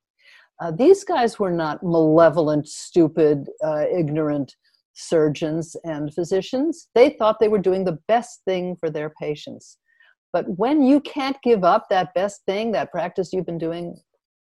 Uh, 0.61 0.71
these 0.71 1.03
guys 1.03 1.39
were 1.39 1.51
not 1.51 1.81
malevolent, 1.83 2.67
stupid, 2.67 3.49
uh, 3.63 3.85
ignorant 3.91 4.55
surgeons 4.93 5.75
and 5.83 6.13
physicians. 6.13 6.87
They 6.95 7.11
thought 7.11 7.39
they 7.39 7.47
were 7.47 7.59
doing 7.59 7.85
the 7.85 7.99
best 8.07 8.41
thing 8.45 8.75
for 8.79 8.89
their 8.89 9.09
patients. 9.09 9.77
But 10.31 10.45
when 10.57 10.81
you 10.81 10.99
can't 11.01 11.37
give 11.43 11.63
up 11.63 11.87
that 11.89 12.13
best 12.13 12.41
thing, 12.47 12.71
that 12.71 12.91
practice 12.91 13.33
you've 13.33 13.45
been 13.45 13.57
doing 13.57 13.95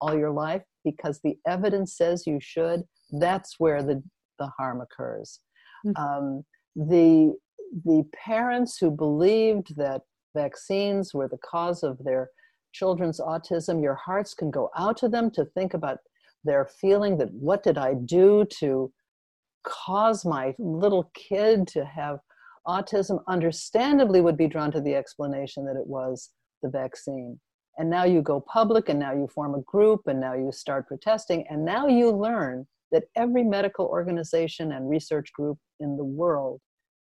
all 0.01 0.17
your 0.17 0.31
life, 0.31 0.63
because 0.85 1.21
the 1.25 1.37
evidence 1.47 1.97
says 1.97 2.27
you 2.27 2.39
should, 2.41 2.83
that's 3.21 3.55
where 3.59 3.83
the, 3.83 4.03
the 4.39 4.51
harm 4.59 4.81
occurs. 4.81 5.41
Mm-hmm. 5.87 6.03
Um, 6.03 6.45
the, 6.77 7.35
the 7.85 8.05
parents 8.15 8.79
who 8.79 8.91
believed 8.91 9.77
that 9.77 10.03
vaccines 10.37 11.15
were 11.15 11.29
the 11.29 11.39
cause 11.39 11.83
of 11.83 11.99
their 12.05 12.29
children's 12.73 13.21
autism, 13.21 13.83
your 13.83 13.95
hearts 13.95 14.35
can 14.35 14.51
go 14.51 14.71
out 14.77 14.97
to 14.99 15.09
them 15.09 15.31
to 15.33 15.47
think 15.47 15.75
about 15.75 15.99
their 16.45 16.69
feeling 16.81 17.19
that 17.19 17.33
what 17.33 17.63
did 17.63 17.79
I 17.79 17.95
do 17.95 18.47
to 18.61 18.93
cause 19.69 20.25
my 20.25 20.55
little 20.59 21.11
kid 21.15 21.67
to 21.69 21.85
have 21.85 22.19
autism 22.67 23.23
understandably 23.29 24.21
would 24.21 24.37
be 24.37 24.47
drawn 24.47 24.71
to 24.73 24.81
the 24.81 24.95
explanation 24.95 25.65
that 25.67 25.77
it 25.77 25.87
was 25.87 26.31
the 26.63 26.69
vaccine. 26.69 27.39
And 27.79 27.89
now 27.89 28.05
you 28.05 28.23
go 28.23 28.41
public 28.41 28.89
and 28.89 28.99
now 28.99 29.13
you 29.13 29.29
form 29.29 29.55
a 29.55 29.63
group 29.63 30.03
and 30.07 30.21
now 30.21 30.35
you 30.35 30.51
start 30.53 30.89
protesting 30.89 31.45
and 31.49 31.65
now 31.65 31.87
you 31.87 32.11
learn 32.11 32.67
that 32.91 33.05
every 33.17 33.45
medical 33.45 33.87
organization 33.87 34.73
and 34.73 34.89
research 34.89 35.33
group 35.33 35.59
in 35.81 35.97
the 35.97 36.05
world 36.05 36.61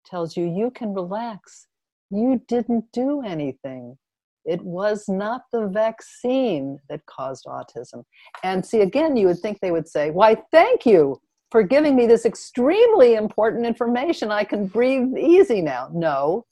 tells 0.05 0.37
you 0.37 0.45
you 0.45 0.71
can 0.71 0.93
relax. 0.93 1.67
You 2.09 2.41
didn't 2.47 2.85
do 2.93 3.21
anything. 3.21 3.97
It 4.45 4.61
was 4.61 5.05
not 5.07 5.43
the 5.51 5.67
vaccine 5.67 6.79
that 6.89 7.05
caused 7.05 7.45
autism. 7.45 8.03
And 8.43 8.65
see, 8.65 8.81
again, 8.81 9.15
you 9.15 9.27
would 9.27 9.39
think 9.39 9.59
they 9.59 9.71
would 9.71 9.87
say, 9.87 10.09
Why, 10.09 10.35
thank 10.51 10.85
you 10.85 11.21
for 11.51 11.63
giving 11.63 11.95
me 11.95 12.07
this 12.07 12.25
extremely 12.25 13.15
important 13.15 13.65
information. 13.65 14.31
I 14.31 14.43
can 14.45 14.67
breathe 14.67 15.17
easy 15.17 15.61
now. 15.61 15.89
No, 15.93 16.45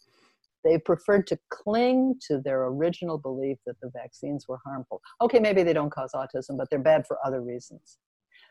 they 0.64 0.78
preferred 0.78 1.26
to 1.28 1.40
cling 1.50 2.16
to 2.28 2.40
their 2.40 2.64
original 2.66 3.18
belief 3.18 3.58
that 3.66 3.80
the 3.82 3.90
vaccines 3.94 4.46
were 4.48 4.60
harmful. 4.66 5.02
Okay, 5.22 5.40
maybe 5.40 5.64
they 5.64 5.74
don't 5.74 5.92
cause 5.92 6.12
autism, 6.14 6.58
but 6.58 6.70
they're 6.70 6.80
bad 6.80 7.08
for 7.08 7.18
other 7.26 7.42
reasons. 7.42 7.98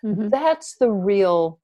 Mm-hmm. 0.05 0.31
That's 0.31 0.77
the 0.77 0.91
real 0.91 1.61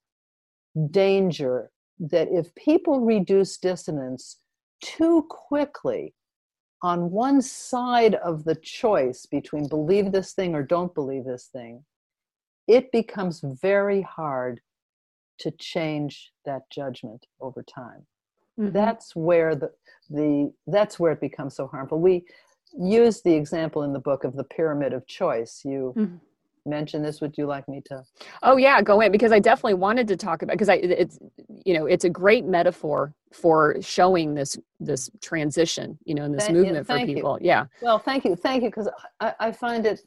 danger 0.91 1.71
that 1.99 2.29
if 2.31 2.55
people 2.55 3.01
reduce 3.01 3.57
dissonance 3.57 4.41
too 4.83 5.27
quickly 5.31 6.15
on 6.83 7.11
one 7.11 7.41
side 7.41 8.17
of 8.17 8.45
the 8.45 8.57
choice 8.57 9.25
between 9.25 9.67
believe 9.69 10.13
this 10.13 10.35
thing 10.35 10.55
or 10.55 10.63
don't 10.63 10.95
believe 10.95 11.25
this 11.25 11.49
thing, 11.51 11.85
it 12.69 12.93
becomes 12.93 13.41
very 13.63 14.03
hard 14.03 14.61
to 15.39 15.51
change 15.53 16.33
that 16.45 16.63
judgment 16.71 17.27
over 17.41 17.63
time. 17.63 18.07
Mm-hmm. 18.59 18.73
That's 18.73 19.17
where 19.17 19.55
the 19.55 19.71
the 20.11 20.53
that's 20.67 20.99
where 21.01 21.13
it 21.13 21.21
becomes 21.21 21.57
so 21.57 21.67
harmful. 21.67 22.01
We 22.01 22.25
use 22.79 23.23
the 23.23 23.35
example 23.35 23.83
in 23.83 23.93
the 23.93 23.99
book 23.99 24.25
of 24.25 24.37
the 24.37 24.45
pyramid 24.45 24.93
of 24.93 25.07
choice. 25.07 25.63
You 25.65 25.93
mm-hmm. 25.97 26.17
mention 26.65 27.03
this? 27.03 27.21
Would 27.21 27.37
you 27.37 27.47
like 27.47 27.69
me 27.69 27.83
to? 27.87 28.05
Oh 28.43 28.57
yeah, 28.57 28.81
go 28.81 29.01
in 29.01 29.11
because 29.11 29.33
I 29.33 29.41
definitely 29.41 29.75
wanted 29.75 30.07
to 30.09 30.17
talk 30.17 30.43
about 30.43 30.55
because 30.55 30.69
I 30.69 30.75
it's 30.75 31.19
you 31.65 31.75
know 31.75 31.87
it's 31.87 32.05
a 32.05 32.11
great 32.11 32.45
metaphor 32.45 33.13
for 33.33 33.77
showing 33.81 34.35
this 34.35 34.57
this 34.79 35.11
transition 35.21 35.99
you 36.05 36.15
know 36.15 36.23
and 36.23 36.35
this 36.35 36.45
thank, 36.45 36.57
movement 36.57 36.87
for 36.87 36.99
people. 37.05 37.39
You. 37.41 37.49
Yeah. 37.49 37.67
Well, 37.83 37.99
thank 37.99 38.25
you, 38.25 38.37
thank 38.37 38.63
you, 38.63 38.71
because 38.71 38.89
I, 39.21 39.35
I 39.41 39.53
find 39.53 39.85
it 39.85 40.01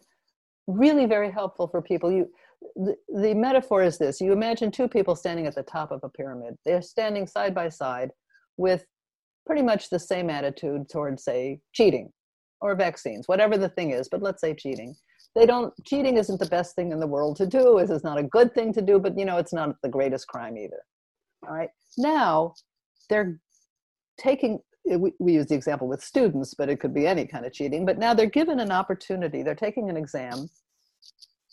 really 0.68 1.06
very 1.06 1.32
helpful 1.32 1.68
for 1.68 1.82
people. 1.82 2.12
You 2.12 2.30
the, 2.76 3.34
metaphor 3.36 3.84
is 3.84 3.98
this: 3.98 4.22
you 4.22 4.32
imagine 4.32 4.72
two 4.72 4.88
people 4.88 5.16
standing 5.16 5.48
at 5.48 5.56
the 5.56 5.64
top 5.64 5.92
of 5.92 6.02
a 6.04 6.10
pyramid. 6.10 6.56
They're 6.66 6.82
standing 6.82 7.28
side 7.28 7.54
by 7.54 7.70
side 7.70 8.12
with 8.58 8.86
pretty 9.46 9.62
much 9.62 9.90
the 9.90 10.00
same 10.00 10.30
attitude 10.30 10.90
towards, 10.90 11.24
say, 11.24 11.60
cheating 11.74 12.12
or 12.60 12.76
vaccines, 12.76 13.28
whatever 13.28 13.58
the 13.58 13.70
thing 13.70 13.92
is, 13.92 14.10
but 14.10 14.22
let's 14.22 14.42
say 14.42 14.54
cheating. 14.54 14.96
They 15.36 15.46
don't, 15.46 15.74
cheating 15.86 16.18
isn't 16.18 16.40
the 16.40 16.48
best 16.48 16.76
thing 16.76 16.92
in 16.92 17.00
the 17.00 17.08
world 17.08 17.36
to 17.38 17.46
do. 17.46 17.78
Is 17.78 18.04
not 18.04 18.18
a 18.18 18.24
good 18.24 18.54
thing 18.56 18.74
to 18.74 18.82
do, 18.82 19.00
but 19.00 19.18
you 19.18 19.26
know, 19.26 19.38
it's 19.38 19.54
not 19.54 19.76
the 19.84 19.90
greatest 19.90 20.28
crime 20.28 20.58
either. 20.58 20.82
All 21.48 21.54
right. 21.54 21.70
Now 21.98 22.54
they're 23.10 23.40
taking, 24.20 24.60
we 24.86 25.14
use 25.22 25.46
the 25.46 25.56
example 25.56 25.88
with 25.88 26.04
students, 26.04 26.56
but 26.56 26.70
it 26.70 26.80
could 26.80 26.94
be 26.94 27.06
any 27.06 27.28
kind 27.28 27.46
of 27.46 27.54
cheating, 27.54 27.86
but 27.86 28.00
now 28.00 28.14
they're 28.14 28.26
given 28.26 28.60
an 28.60 28.72
opportunity. 28.72 29.44
They're 29.44 29.54
taking 29.54 29.90
an 29.90 29.98
exam 29.98 30.50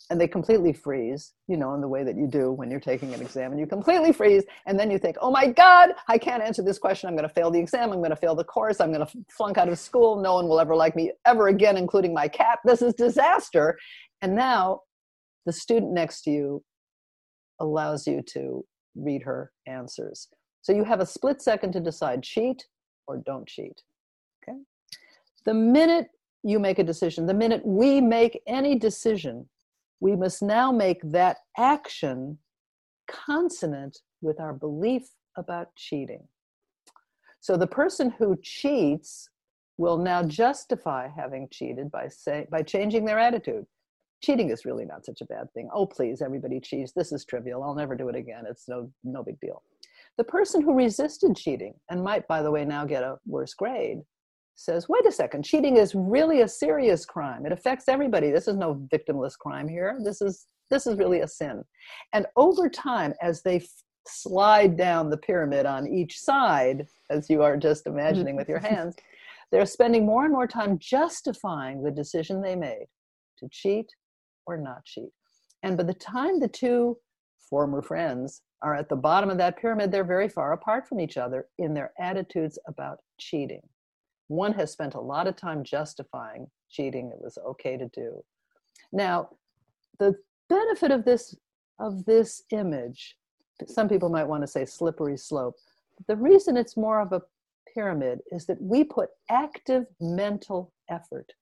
and 0.09 0.21
they 0.21 0.27
completely 0.27 0.71
freeze, 0.71 1.33
you 1.47 1.57
know, 1.57 1.73
in 1.73 1.81
the 1.81 1.87
way 1.87 2.03
that 2.03 2.15
you 2.15 2.27
do 2.27 2.51
when 2.51 2.69
you're 2.69 2.79
taking 2.79 3.13
an 3.13 3.21
exam 3.21 3.51
and 3.51 3.59
you 3.59 3.65
completely 3.65 4.13
freeze. 4.13 4.43
And 4.67 4.79
then 4.79 4.91
you 4.91 4.99
think, 4.99 5.17
oh 5.19 5.31
my 5.31 5.47
God, 5.47 5.89
I 6.07 6.17
can't 6.17 6.43
answer 6.43 6.61
this 6.61 6.77
question. 6.77 7.09
I'm 7.09 7.15
going 7.15 7.27
to 7.27 7.33
fail 7.33 7.49
the 7.49 7.59
exam. 7.59 7.91
I'm 7.91 7.99
going 7.99 8.11
to 8.11 8.15
fail 8.15 8.35
the 8.35 8.43
course. 8.43 8.79
I'm 8.79 8.93
going 8.93 9.05
to 9.05 9.11
flunk 9.29 9.57
out 9.57 9.67
of 9.67 9.79
school. 9.79 10.21
No 10.21 10.35
one 10.35 10.47
will 10.47 10.59
ever 10.59 10.75
like 10.75 10.95
me 10.95 11.11
ever 11.25 11.47
again, 11.47 11.75
including 11.75 12.13
my 12.13 12.27
cat. 12.27 12.59
This 12.65 12.81
is 12.81 12.93
disaster. 12.93 13.77
And 14.21 14.35
now 14.35 14.81
the 15.45 15.53
student 15.53 15.91
next 15.91 16.21
to 16.23 16.31
you 16.31 16.63
allows 17.59 18.05
you 18.05 18.21
to 18.33 18.63
read 18.95 19.23
her 19.23 19.51
answers. 19.65 20.27
So 20.61 20.71
you 20.71 20.83
have 20.83 20.99
a 20.99 21.05
split 21.05 21.41
second 21.41 21.73
to 21.73 21.79
decide 21.79 22.21
cheat 22.21 22.65
or 23.07 23.17
don't 23.25 23.47
cheat. 23.47 23.81
Okay. 24.43 24.57
The 25.45 25.53
minute 25.53 26.07
you 26.43 26.59
make 26.59 26.77
a 26.77 26.83
decision, 26.83 27.25
the 27.25 27.33
minute 27.33 27.61
we 27.65 28.01
make 28.01 28.41
any 28.47 28.77
decision, 28.77 29.47
we 30.05 30.15
must 30.15 30.43
now 30.43 30.71
make 30.71 31.01
that 31.01 31.37
action 31.57 32.37
consonant 33.09 33.97
with 34.21 34.39
our 34.39 34.53
belief 34.53 35.01
about 35.35 35.75
cheating. 35.75 36.27
So 37.39 37.57
the 37.57 37.65
person 37.65 38.11
who 38.11 38.37
cheats 38.43 39.27
will 39.79 39.97
now 39.97 40.21
justify 40.21 41.07
having 41.07 41.47
cheated 41.51 41.89
by 41.89 42.09
say, 42.09 42.45
by 42.51 42.61
changing 42.61 43.05
their 43.05 43.17
attitude. 43.17 43.65
Cheating 44.21 44.51
is 44.51 44.63
really 44.63 44.85
not 44.85 45.07
such 45.07 45.21
a 45.21 45.25
bad 45.25 45.51
thing. 45.55 45.69
Oh 45.73 45.87
please, 45.87 46.21
everybody 46.21 46.59
cheats. 46.59 46.91
This 46.91 47.11
is 47.11 47.25
trivial. 47.25 47.63
I'll 47.63 47.73
never 47.73 47.95
do 47.95 48.07
it 48.07 48.15
again. 48.15 48.43
It's 48.47 48.69
no 48.69 48.91
no 49.03 49.23
big 49.23 49.39
deal. 49.39 49.63
The 50.19 50.23
person 50.23 50.61
who 50.61 50.75
resisted 50.75 51.35
cheating 51.35 51.73
and 51.89 52.03
might 52.03 52.27
by 52.27 52.43
the 52.43 52.51
way 52.51 52.63
now 52.63 52.85
get 52.85 53.01
a 53.01 53.17
worse 53.25 53.55
grade 53.55 54.01
says, 54.55 54.87
wait 54.89 55.05
a 55.05 55.11
second, 55.11 55.43
cheating 55.43 55.77
is 55.77 55.93
really 55.95 56.41
a 56.41 56.47
serious 56.47 57.05
crime. 57.05 57.45
It 57.45 57.51
affects 57.51 57.87
everybody. 57.87 58.31
This 58.31 58.47
is 58.47 58.55
no 58.55 58.87
victimless 58.93 59.37
crime 59.37 59.67
here. 59.67 59.99
This 60.03 60.21
is 60.21 60.47
this 60.71 60.87
is 60.87 60.97
really 60.97 61.19
a 61.19 61.27
sin. 61.27 61.63
And 62.13 62.25
over 62.35 62.69
time, 62.69 63.13
as 63.21 63.43
they 63.43 63.57
f- 63.57 63.67
slide 64.07 64.75
down 64.75 65.11
the 65.11 65.17
pyramid 65.17 65.67
on 65.67 65.87
each 65.87 66.19
side, 66.19 66.87
as 67.11 67.29
you 67.29 67.43
are 67.43 67.55
just 67.55 67.85
imagining 67.85 68.35
with 68.35 68.49
your 68.49 68.59
hands, 68.67 68.95
they're 69.51 69.67
spending 69.67 70.07
more 70.07 70.23
and 70.23 70.33
more 70.33 70.47
time 70.47 70.79
justifying 70.79 71.83
the 71.83 71.91
decision 71.91 72.41
they 72.41 72.55
made 72.55 72.87
to 73.37 73.47
cheat 73.51 73.85
or 74.47 74.57
not 74.57 74.83
cheat. 74.85 75.11
And 75.61 75.77
by 75.77 75.83
the 75.83 75.93
time 75.93 76.39
the 76.39 76.47
two 76.47 76.97
former 77.49 77.83
friends 77.83 78.41
are 78.63 78.75
at 78.75 78.89
the 78.89 78.95
bottom 78.95 79.29
of 79.29 79.37
that 79.37 79.57
pyramid, 79.57 79.91
they're 79.91 80.03
very 80.03 80.29
far 80.29 80.53
apart 80.53 80.87
from 80.87 80.99
each 80.99 81.17
other 81.17 81.47
in 81.59 81.73
their 81.73 81.91
attitudes 81.99 82.57
about 82.67 82.97
cheating. 83.19 83.61
One 84.27 84.53
has 84.53 84.71
spent 84.71 84.95
a 84.95 84.99
lot 84.99 85.27
of 85.27 85.35
time 85.35 85.63
justifying 85.63 86.47
cheating. 86.69 87.11
It 87.13 87.21
was 87.21 87.37
okay 87.45 87.77
to 87.77 87.87
do. 87.89 88.23
Now, 88.91 89.29
the 89.99 90.15
benefit 90.49 90.91
of 90.91 91.05
this 91.05 91.35
of 91.79 92.05
this 92.05 92.43
image, 92.51 93.17
some 93.67 93.89
people 93.89 94.09
might 94.09 94.27
want 94.27 94.43
to 94.43 94.47
say 94.47 94.65
slippery 94.65 95.17
slope. 95.17 95.55
The 96.07 96.15
reason 96.15 96.55
it's 96.55 96.77
more 96.77 97.01
of 97.01 97.11
a 97.11 97.21
pyramid 97.73 98.21
is 98.31 98.45
that 98.45 98.61
we 98.61 98.83
put 98.83 99.09
active 99.29 99.85
mental 99.99 100.71
effort 100.89 101.33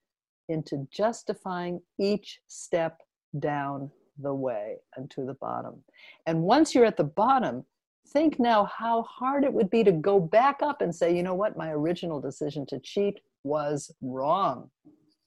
into 0.50 0.88
justifying 0.92 1.82
each 2.00 2.40
step 2.48 3.02
down 3.40 3.92
the 4.20 4.34
way 4.34 4.78
and 4.96 5.10
to 5.12 5.26
the 5.26 5.36
bottom. 5.36 5.84
And 6.26 6.42
once 6.42 6.74
you're 6.74 6.86
at 6.86 6.98
the 6.98 7.04
bottom, 7.04 7.66
think 8.08 8.40
now 8.40 8.66
how 8.66 9.04
hard 9.04 9.44
it 9.44 9.54
would 9.54 9.70
be 9.70 9.84
to 9.84 9.92
go 9.92 10.20
back 10.20 10.62
up 10.62 10.82
and 10.82 10.94
say, 10.94 11.16
you 11.16 11.24
know 11.24 11.34
what, 11.34 11.58
my 11.58 11.72
original 11.72 12.20
decision 12.20 12.66
to 12.68 12.80
cheat 12.80 13.20
was 13.44 13.92
wrong. 14.02 14.70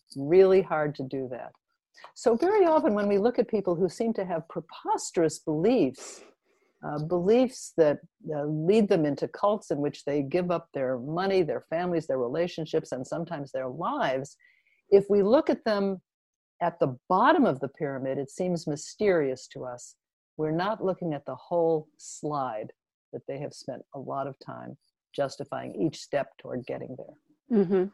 It's 0.06 0.16
really 0.16 0.62
hard 0.62 0.94
to 0.96 1.02
do 1.02 1.28
that. 1.30 1.52
So, 2.14 2.36
very 2.36 2.66
often 2.66 2.94
when 2.94 3.08
we 3.08 3.18
look 3.18 3.38
at 3.38 3.48
people 3.48 3.74
who 3.74 3.88
seem 3.88 4.12
to 4.14 4.24
have 4.24 4.48
preposterous 4.48 5.38
beliefs, 5.38 6.22
uh, 6.86 6.98
beliefs 6.98 7.72
that 7.76 7.98
uh, 8.34 8.44
lead 8.44 8.88
them 8.88 9.06
into 9.06 9.26
cults 9.28 9.70
in 9.70 9.78
which 9.78 10.04
they 10.04 10.22
give 10.22 10.50
up 10.50 10.68
their 10.74 10.98
money, 10.98 11.42
their 11.42 11.64
families, 11.70 12.06
their 12.06 12.18
relationships, 12.18 12.92
and 12.92 13.06
sometimes 13.06 13.50
their 13.50 13.68
lives, 13.68 14.36
if 14.90 15.06
we 15.08 15.22
look 15.22 15.48
at 15.50 15.64
them 15.64 16.00
at 16.60 16.78
the 16.78 16.96
bottom 17.08 17.44
of 17.44 17.60
the 17.60 17.68
pyramid, 17.68 18.18
it 18.18 18.30
seems 18.30 18.66
mysterious 18.66 19.46
to 19.48 19.64
us 19.64 19.96
we're 20.36 20.50
not 20.50 20.84
looking 20.84 21.14
at 21.14 21.24
the 21.26 21.34
whole 21.34 21.88
slide 21.96 22.72
that 23.12 23.22
they 23.26 23.38
have 23.38 23.54
spent 23.54 23.82
a 23.94 23.98
lot 23.98 24.26
of 24.26 24.38
time 24.38 24.76
justifying 25.14 25.74
each 25.74 25.98
step 25.98 26.28
toward 26.38 26.66
getting 26.66 26.96
there. 26.98 27.58
Mm-hmm. 27.60 27.84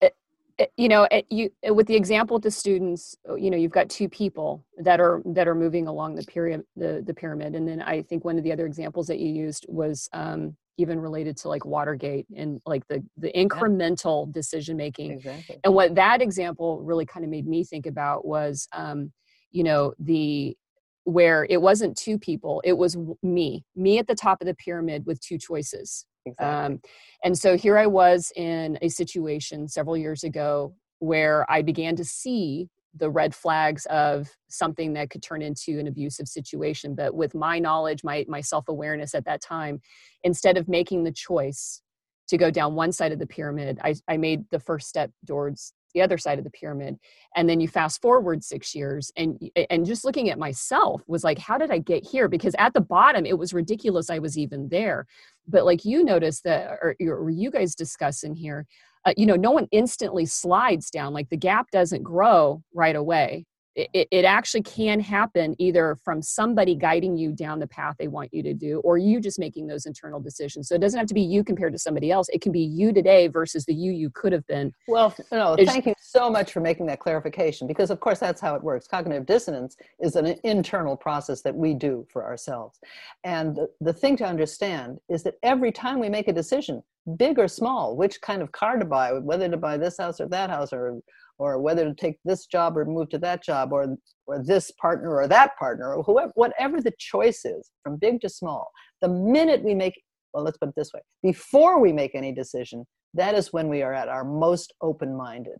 It, 0.00 0.14
it, 0.58 0.72
you 0.76 0.88
know, 0.88 1.08
it, 1.10 1.26
you 1.30 1.50
with 1.72 1.86
the 1.86 1.96
example 1.96 2.34
with 2.34 2.44
the 2.44 2.50
students, 2.50 3.16
oh, 3.28 3.34
you 3.34 3.50
know, 3.50 3.56
you've 3.56 3.72
got 3.72 3.88
two 3.88 4.08
people 4.08 4.64
that 4.78 5.00
are 5.00 5.22
that 5.24 5.48
are 5.48 5.54
moving 5.54 5.86
along 5.86 6.14
the 6.14 6.24
period 6.24 6.62
the 6.76 7.02
the 7.04 7.14
pyramid, 7.14 7.54
and 7.54 7.66
then 7.66 7.80
I 7.80 8.02
think 8.02 8.24
one 8.24 8.36
of 8.38 8.44
the 8.44 8.52
other 8.52 8.66
examples 8.66 9.06
that 9.06 9.18
you 9.18 9.28
used 9.28 9.66
was 9.68 10.08
um, 10.12 10.56
even 10.76 11.00
related 11.00 11.36
to 11.38 11.48
like 11.48 11.64
Watergate 11.64 12.26
and 12.36 12.60
like 12.66 12.86
the 12.88 13.02
the 13.16 13.32
incremental 13.32 14.26
yeah. 14.26 14.32
decision 14.32 14.76
making. 14.76 15.12
Exactly. 15.12 15.58
And 15.64 15.74
what 15.74 15.94
that 15.94 16.20
example 16.20 16.82
really 16.82 17.06
kind 17.06 17.24
of 17.24 17.30
made 17.30 17.46
me 17.46 17.64
think 17.64 17.86
about 17.86 18.26
was, 18.26 18.68
um, 18.72 19.12
you 19.50 19.64
know, 19.64 19.94
the 19.98 20.56
where 21.04 21.46
it 21.48 21.60
wasn't 21.60 21.96
two 21.96 22.18
people 22.18 22.60
it 22.64 22.76
was 22.76 22.96
me 23.22 23.64
me 23.74 23.98
at 23.98 24.06
the 24.06 24.14
top 24.14 24.40
of 24.40 24.46
the 24.46 24.54
pyramid 24.54 25.04
with 25.06 25.20
two 25.20 25.38
choices 25.38 26.06
exactly. 26.26 26.46
um, 26.46 26.80
and 27.24 27.36
so 27.36 27.56
here 27.56 27.78
i 27.78 27.86
was 27.86 28.32
in 28.36 28.78
a 28.82 28.88
situation 28.88 29.66
several 29.68 29.96
years 29.96 30.24
ago 30.24 30.74
where 30.98 31.50
i 31.50 31.62
began 31.62 31.96
to 31.96 32.04
see 32.04 32.68
the 32.94 33.08
red 33.08 33.34
flags 33.34 33.86
of 33.86 34.28
something 34.48 34.92
that 34.92 35.10
could 35.10 35.22
turn 35.22 35.42
into 35.42 35.78
an 35.78 35.86
abusive 35.86 36.28
situation 36.28 36.94
but 36.94 37.14
with 37.14 37.34
my 37.34 37.58
knowledge 37.58 38.04
my, 38.04 38.24
my 38.28 38.40
self-awareness 38.40 39.14
at 39.14 39.24
that 39.24 39.40
time 39.40 39.80
instead 40.24 40.56
of 40.56 40.68
making 40.68 41.04
the 41.04 41.12
choice 41.12 41.82
to 42.28 42.36
go 42.36 42.50
down 42.50 42.74
one 42.74 42.92
side 42.92 43.12
of 43.12 43.18
the 43.18 43.26
pyramid 43.26 43.78
I, 43.82 43.94
I 44.06 44.16
made 44.16 44.44
the 44.50 44.60
first 44.60 44.88
step 44.88 45.10
towards 45.26 45.72
the 45.92 46.02
other 46.02 46.18
side 46.18 46.38
of 46.38 46.44
the 46.44 46.50
pyramid 46.50 46.98
and 47.36 47.48
then 47.48 47.60
you 47.60 47.68
fast 47.68 48.00
forward 48.00 48.42
six 48.42 48.74
years 48.74 49.10
and 49.16 49.50
and 49.70 49.86
just 49.86 50.04
looking 50.04 50.30
at 50.30 50.38
myself 50.38 51.02
was 51.06 51.24
like 51.24 51.38
how 51.38 51.58
did 51.58 51.70
i 51.70 51.78
get 51.78 52.04
here? 52.04 52.28
Because 52.28 52.54
at 52.58 52.74
the 52.74 52.80
bottom 52.80 53.26
it 53.26 53.38
was 53.38 53.52
ridiculous 53.52 54.10
i 54.10 54.18
was 54.18 54.38
even 54.38 54.68
there. 54.68 55.06
But 55.48 55.64
like 55.64 55.84
you 55.84 56.04
noticed 56.04 56.44
that 56.44 56.78
or, 56.82 56.94
or 57.00 57.30
you 57.30 57.50
guys 57.50 57.74
discuss 57.74 58.22
in 58.22 58.34
here 58.34 58.66
uh, 59.04 59.14
you 59.16 59.26
know 59.26 59.36
no 59.36 59.50
one 59.50 59.66
instantly 59.72 60.26
slides 60.26 60.90
down 60.90 61.12
like 61.12 61.28
the 61.30 61.36
gap 61.36 61.70
doesn't 61.70 62.02
grow 62.02 62.62
right 62.74 62.96
away 62.96 63.46
it, 63.76 64.08
it 64.10 64.24
actually 64.24 64.62
can 64.62 65.00
happen 65.00 65.54
either 65.58 65.96
from 66.04 66.22
somebody 66.22 66.74
guiding 66.74 67.16
you 67.16 67.32
down 67.32 67.58
the 67.58 67.66
path 67.66 67.96
they 67.98 68.08
want 68.08 68.32
you 68.32 68.42
to 68.42 68.52
do 68.52 68.80
or 68.80 68.98
you 68.98 69.20
just 69.20 69.38
making 69.38 69.66
those 69.66 69.86
internal 69.86 70.20
decisions. 70.20 70.68
So 70.68 70.74
it 70.74 70.80
doesn't 70.80 70.98
have 70.98 71.08
to 71.08 71.14
be 71.14 71.20
you 71.20 71.44
compared 71.44 71.72
to 71.72 71.78
somebody 71.78 72.10
else. 72.10 72.28
It 72.30 72.40
can 72.40 72.52
be 72.52 72.60
you 72.60 72.92
today 72.92 73.28
versus 73.28 73.64
the 73.64 73.74
you 73.74 73.92
you 73.92 74.10
could 74.10 74.32
have 74.32 74.46
been. 74.46 74.72
Well 74.88 75.14
no 75.30 75.56
thank 75.56 75.86
you 75.86 75.94
so 76.00 76.30
much 76.30 76.52
for 76.52 76.60
making 76.60 76.86
that 76.86 77.00
clarification 77.00 77.66
because 77.66 77.90
of 77.90 78.00
course 78.00 78.18
that's 78.18 78.40
how 78.40 78.54
it 78.54 78.62
works. 78.62 78.86
Cognitive 78.86 79.26
dissonance 79.26 79.76
is 80.00 80.16
an 80.16 80.34
internal 80.44 80.96
process 80.96 81.42
that 81.42 81.54
we 81.54 81.74
do 81.74 82.06
for 82.12 82.24
ourselves. 82.24 82.78
And 83.24 83.56
the, 83.56 83.68
the 83.80 83.92
thing 83.92 84.16
to 84.18 84.24
understand 84.24 84.98
is 85.08 85.22
that 85.22 85.34
every 85.42 85.72
time 85.72 86.00
we 86.00 86.08
make 86.08 86.28
a 86.28 86.32
decision 86.32 86.82
big 87.16 87.38
or 87.38 87.48
small 87.48 87.96
which 87.96 88.20
kind 88.20 88.42
of 88.42 88.52
car 88.52 88.78
to 88.78 88.84
buy 88.84 89.12
whether 89.12 89.48
to 89.48 89.56
buy 89.56 89.76
this 89.76 89.96
house 89.98 90.20
or 90.20 90.28
that 90.28 90.50
house 90.50 90.72
or 90.72 91.00
or 91.40 91.58
whether 91.58 91.84
to 91.84 91.94
take 91.94 92.18
this 92.24 92.46
job 92.46 92.76
or 92.76 92.84
move 92.84 93.08
to 93.08 93.18
that 93.18 93.42
job 93.42 93.72
or 93.72 93.96
or 94.26 94.44
this 94.44 94.70
partner 94.72 95.16
or 95.16 95.26
that 95.26 95.56
partner 95.58 95.94
or 95.94 96.02
whoever 96.02 96.32
whatever 96.34 96.80
the 96.80 96.92
choice 96.98 97.44
is 97.44 97.70
from 97.82 97.96
big 97.96 98.20
to 98.20 98.28
small 98.28 98.70
the 99.00 99.08
minute 99.08 99.62
we 99.64 99.74
make 99.74 100.00
well 100.32 100.44
let's 100.44 100.58
put 100.58 100.68
it 100.68 100.74
this 100.76 100.92
way 100.92 101.00
before 101.22 101.80
we 101.80 101.92
make 101.92 102.14
any 102.14 102.32
decision 102.32 102.84
that 103.14 103.34
is 103.34 103.52
when 103.52 103.68
we 103.68 103.82
are 103.82 103.92
at 103.92 104.08
our 104.08 104.24
most 104.24 104.72
open 104.82 105.16
minded 105.16 105.58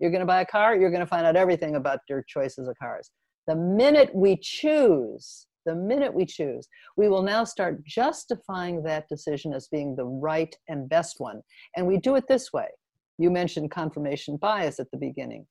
you're 0.00 0.10
going 0.10 0.20
to 0.20 0.26
buy 0.26 0.40
a 0.40 0.46
car 0.46 0.76
you're 0.76 0.90
going 0.90 1.00
to 1.00 1.06
find 1.06 1.26
out 1.26 1.36
everything 1.36 1.76
about 1.76 2.00
your 2.08 2.24
choices 2.28 2.66
of 2.66 2.74
cars 2.82 3.10
the 3.48 3.56
minute 3.56 4.14
we 4.14 4.36
choose, 4.36 5.46
the 5.64 5.74
minute 5.74 6.12
we 6.12 6.26
choose, 6.26 6.68
we 6.98 7.08
will 7.08 7.22
now 7.22 7.44
start 7.44 7.82
justifying 7.82 8.82
that 8.82 9.08
decision 9.08 9.54
as 9.54 9.68
being 9.68 9.96
the 9.96 10.04
right 10.04 10.54
and 10.68 10.86
best 10.86 11.16
one. 11.18 11.40
And 11.74 11.86
we 11.86 11.96
do 11.96 12.16
it 12.16 12.28
this 12.28 12.52
way. 12.52 12.68
You 13.18 13.30
mentioned 13.30 13.70
confirmation 13.70 14.36
bias 14.36 14.78
at 14.80 14.90
the 14.90 14.96
beginning. 14.96 15.46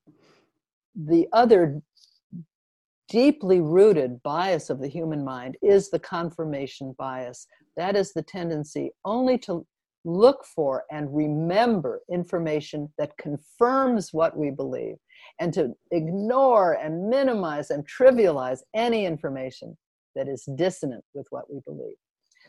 The 0.95 1.27
other 1.33 1.81
deeply 3.09 3.61
rooted 3.61 4.21
bias 4.23 4.69
of 4.69 4.79
the 4.79 4.87
human 4.87 5.23
mind 5.23 5.57
is 5.61 5.89
the 5.89 5.99
confirmation 5.99 6.95
bias. 6.97 7.47
That 7.75 7.95
is 7.95 8.13
the 8.13 8.23
tendency 8.23 8.91
only 9.05 9.37
to 9.39 9.65
look 10.05 10.45
for 10.45 10.83
and 10.91 11.13
remember 11.13 12.01
information 12.11 12.91
that 12.97 13.17
confirms 13.17 14.13
what 14.13 14.37
we 14.37 14.49
believe 14.49 14.95
and 15.39 15.53
to 15.53 15.73
ignore 15.91 16.73
and 16.73 17.09
minimize 17.09 17.69
and 17.69 17.85
trivialize 17.87 18.59
any 18.73 19.05
information 19.05 19.77
that 20.15 20.27
is 20.27 20.47
dissonant 20.55 21.03
with 21.13 21.27
what 21.29 21.51
we 21.53 21.59
believe. 21.65 21.95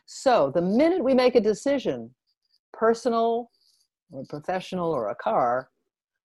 So 0.06 0.52
the 0.54 0.62
minute 0.62 1.02
we 1.02 1.14
make 1.14 1.34
a 1.34 1.40
decision, 1.40 2.14
personal 2.72 3.50
or 4.10 4.24
professional 4.28 4.90
or 4.90 5.08
a 5.08 5.14
car, 5.14 5.70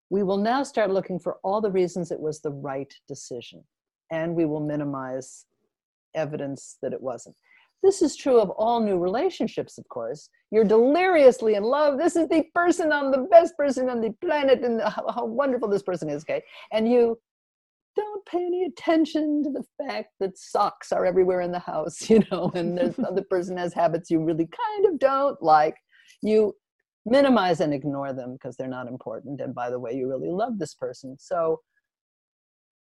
we 0.09 0.23
will 0.23 0.37
now 0.37 0.63
start 0.63 0.91
looking 0.91 1.19
for 1.19 1.37
all 1.43 1.61
the 1.61 1.71
reasons 1.71 2.11
it 2.11 2.19
was 2.19 2.41
the 2.41 2.51
right 2.51 2.93
decision 3.07 3.63
and 4.11 4.35
we 4.35 4.45
will 4.45 4.59
minimize 4.59 5.45
evidence 6.13 6.77
that 6.81 6.93
it 6.93 7.01
wasn't. 7.01 7.35
This 7.81 8.01
is 8.01 8.15
true 8.15 8.39
of 8.39 8.49
all 8.51 8.79
new 8.79 8.97
relationships, 8.97 9.77
of 9.77 9.87
course. 9.89 10.29
You're 10.51 10.63
deliriously 10.63 11.55
in 11.55 11.63
love. 11.63 11.97
This 11.97 12.15
is 12.15 12.29
the 12.29 12.43
person 12.55 12.93
on 12.93 13.11
the 13.11 13.27
best 13.29 13.57
person 13.57 13.89
on 13.89 13.99
the 13.99 14.11
planet, 14.21 14.63
and 14.63 14.81
how, 14.81 15.11
how 15.11 15.25
wonderful 15.25 15.67
this 15.67 15.83
person 15.83 16.09
is, 16.09 16.23
okay? 16.23 16.41
And 16.71 16.89
you 16.89 17.19
don't 17.95 18.25
pay 18.25 18.45
any 18.45 18.63
attention 18.63 19.43
to 19.43 19.49
the 19.49 19.65
fact 19.83 20.09
that 20.19 20.37
socks 20.37 20.91
are 20.91 21.05
everywhere 21.05 21.41
in 21.41 21.51
the 21.51 21.59
house, 21.59 22.09
you 22.09 22.23
know, 22.31 22.51
and 22.55 22.77
the 22.77 22.95
other 23.07 23.23
person 23.29 23.57
has 23.57 23.73
habits 23.73 24.09
you 24.09 24.23
really 24.23 24.47
kind 24.47 24.85
of 24.85 24.99
don't 24.99 25.41
like. 25.41 25.75
You 26.21 26.55
minimize 27.05 27.59
and 27.59 27.73
ignore 27.73 28.13
them 28.13 28.33
because 28.33 28.55
they're 28.55 28.67
not 28.67 28.87
important. 28.87 29.41
And 29.41 29.53
by 29.53 29.69
the 29.69 29.79
way, 29.79 29.93
you 29.93 30.09
really 30.09 30.29
love 30.29 30.59
this 30.59 30.73
person. 30.73 31.17
So 31.19 31.59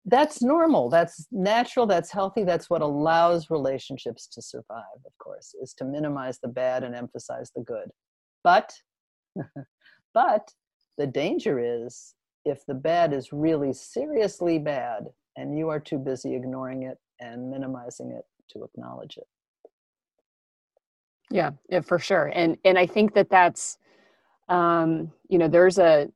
that's 0.05 0.41
normal 0.41 0.89
that's 0.89 1.27
natural 1.31 1.85
that's 1.85 2.11
healthy 2.11 2.43
that's 2.43 2.69
what 2.69 2.81
allows 2.81 3.49
relationships 3.49 4.27
to 4.27 4.41
survive 4.41 4.83
of 5.05 5.11
course 5.17 5.53
is 5.61 5.73
to 5.73 5.83
minimize 5.83 6.39
the 6.39 6.47
bad 6.47 6.83
and 6.83 6.95
emphasize 6.95 7.51
the 7.55 7.61
good 7.61 7.89
but 8.43 8.73
but 10.13 10.51
the 10.97 11.05
danger 11.05 11.59
is 11.59 12.15
if 12.45 12.65
the 12.65 12.73
bad 12.73 13.13
is 13.13 13.33
really 13.33 13.73
seriously 13.73 14.57
bad 14.57 15.03
and 15.35 15.57
you 15.57 15.69
are 15.69 15.79
too 15.79 15.97
busy 15.97 16.33
ignoring 16.33 16.83
it 16.83 16.97
and 17.19 17.49
minimizing 17.49 18.11
it 18.11 18.23
to 18.49 18.63
acknowledge 18.63 19.17
it 19.17 19.27
yeah, 21.29 21.51
yeah 21.69 21.81
for 21.81 21.99
sure 21.99 22.31
and 22.33 22.57
and 22.63 22.79
i 22.79 22.85
think 22.85 23.13
that 23.13 23.29
that's 23.29 23.77
um 24.49 25.11
you 25.29 25.37
know 25.37 25.47
there's 25.47 25.77
a 25.77 26.09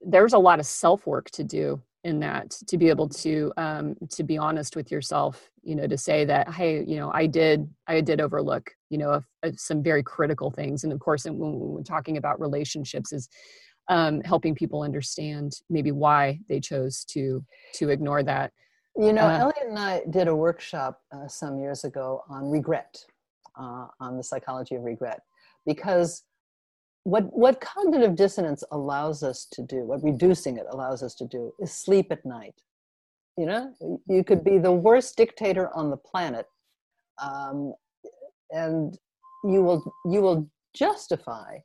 there's 0.00 0.32
a 0.32 0.38
lot 0.38 0.58
of 0.58 0.66
self 0.66 1.06
work 1.06 1.30
to 1.30 1.44
do 1.44 1.80
in 2.04 2.18
that 2.20 2.50
to 2.66 2.76
be 2.76 2.88
able 2.88 3.08
to 3.08 3.52
um, 3.56 3.94
to 4.10 4.24
be 4.24 4.36
honest 4.36 4.74
with 4.74 4.90
yourself 4.90 5.50
you 5.62 5.76
know 5.76 5.86
to 5.86 5.96
say 5.96 6.24
that 6.24 6.52
hey 6.52 6.84
you 6.84 6.96
know 6.96 7.12
i 7.12 7.26
did 7.26 7.68
i 7.86 8.00
did 8.00 8.20
overlook 8.20 8.70
you 8.90 8.98
know 8.98 9.22
some 9.56 9.82
very 9.82 10.02
critical 10.02 10.50
things. 10.50 10.84
And 10.84 10.92
of 10.92 11.00
course 11.00 11.24
when, 11.24 11.38
we're 11.38 11.82
talking 11.82 12.18
about 12.18 12.40
relationships 12.40 13.12
is 13.12 13.28
um, 13.88 14.20
helping 14.20 14.54
people 14.54 14.82
understand 14.82 15.54
maybe 15.68 15.90
why 15.90 16.38
they 16.48 16.60
chose 16.60 17.04
to 17.06 17.44
to 17.74 17.88
ignore 17.88 18.22
that. 18.22 18.52
You 18.96 19.14
know 19.14 19.22
uh, 19.22 19.38
elliot 19.38 19.66
and 19.68 19.78
i 19.78 20.02
did 20.10 20.28
a 20.28 20.36
workshop 20.36 21.00
uh, 21.10 21.26
some 21.26 21.58
years 21.58 21.84
ago 21.84 22.22
on 22.28 22.50
regret 22.50 23.02
uh, 23.58 23.86
on 23.98 24.18
the 24.18 24.22
psychology 24.22 24.74
of 24.74 24.82
regret. 24.82 25.20
Because 25.64 26.24
what 27.04 27.24
what 27.36 27.60
cognitive 27.60 28.16
dissonance 28.16 28.62
allows 28.70 29.22
us 29.22 29.46
to 29.52 29.62
do 29.62 29.78
what 29.78 30.02
reducing 30.02 30.56
it 30.56 30.66
allows 30.70 31.02
us 31.02 31.14
to 31.14 31.26
do 31.26 31.52
is 31.58 31.72
sleep 31.72 32.06
at 32.10 32.24
night. 32.24 32.54
You 33.36 33.46
know 33.46 33.74
you 34.06 34.24
could 34.24 34.44
be 34.44 34.58
the 34.58 34.72
worst 34.72 35.16
dictator 35.16 35.74
on 35.74 35.90
the 35.90 35.96
planet 35.96 36.46
um, 37.20 37.74
and 38.50 38.98
you 39.44 39.62
will 39.62 39.92
you 40.04 40.20
will 40.20 40.48
justify 40.74 41.58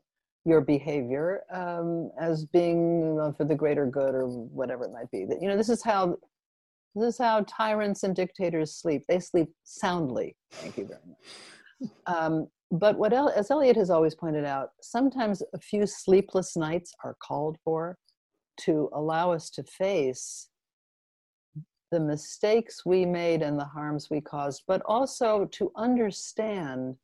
your 0.45 0.62
behavior 0.62 1.41
um, 1.52 2.10
as 2.19 2.45
being 2.45 3.34
for 3.36 3.45
the 3.45 3.56
greater 3.56 3.86
good 3.86 4.15
or 4.15 4.28
whatever 4.28 4.86
it 4.86 4.91
might 4.93 5.12
be. 5.12 5.26
That 5.26 5.41
you 5.41 5.47
know 5.47 5.58
this 5.58 5.69
is 5.69 5.84
how 5.84 6.17
this 6.95 7.15
is 7.15 7.17
how 7.17 7.45
tyrants 7.47 8.04
and 8.04 8.15
dictators 8.15 8.76
sleep. 8.76 9.04
They 9.08 9.19
sleep 9.19 9.50
soundly. 9.63 10.36
Thank 10.52 10.78
you 10.78 10.88
very 10.88 11.02
much. 11.08 11.91
Um, 12.08 12.47
but 12.72 12.98
what 12.98 13.14
El- 13.14 13.30
as 13.30 13.52
Elliot 13.52 13.78
has 13.78 13.90
always 13.90 14.16
pointed 14.16 14.46
out, 14.46 14.72
sometimes 14.82 15.42
a 15.54 15.60
few 15.60 15.86
sleepless 15.86 16.56
nights 16.56 16.94
are 17.04 17.16
called 17.22 17.58
for 17.64 17.98
to 18.62 18.90
allow 18.94 19.32
us 19.32 19.50
to 19.52 19.64
face 19.64 20.50
the 21.92 22.00
mistakes 22.00 22.86
we 22.86 23.06
made 23.06 23.42
and 23.42 23.58
the 23.58 23.66
harms 23.66 24.10
we 24.10 24.20
caused, 24.20 24.64
but 24.68 24.82
also 24.86 25.46
to 25.46 25.72
understand 25.76 26.98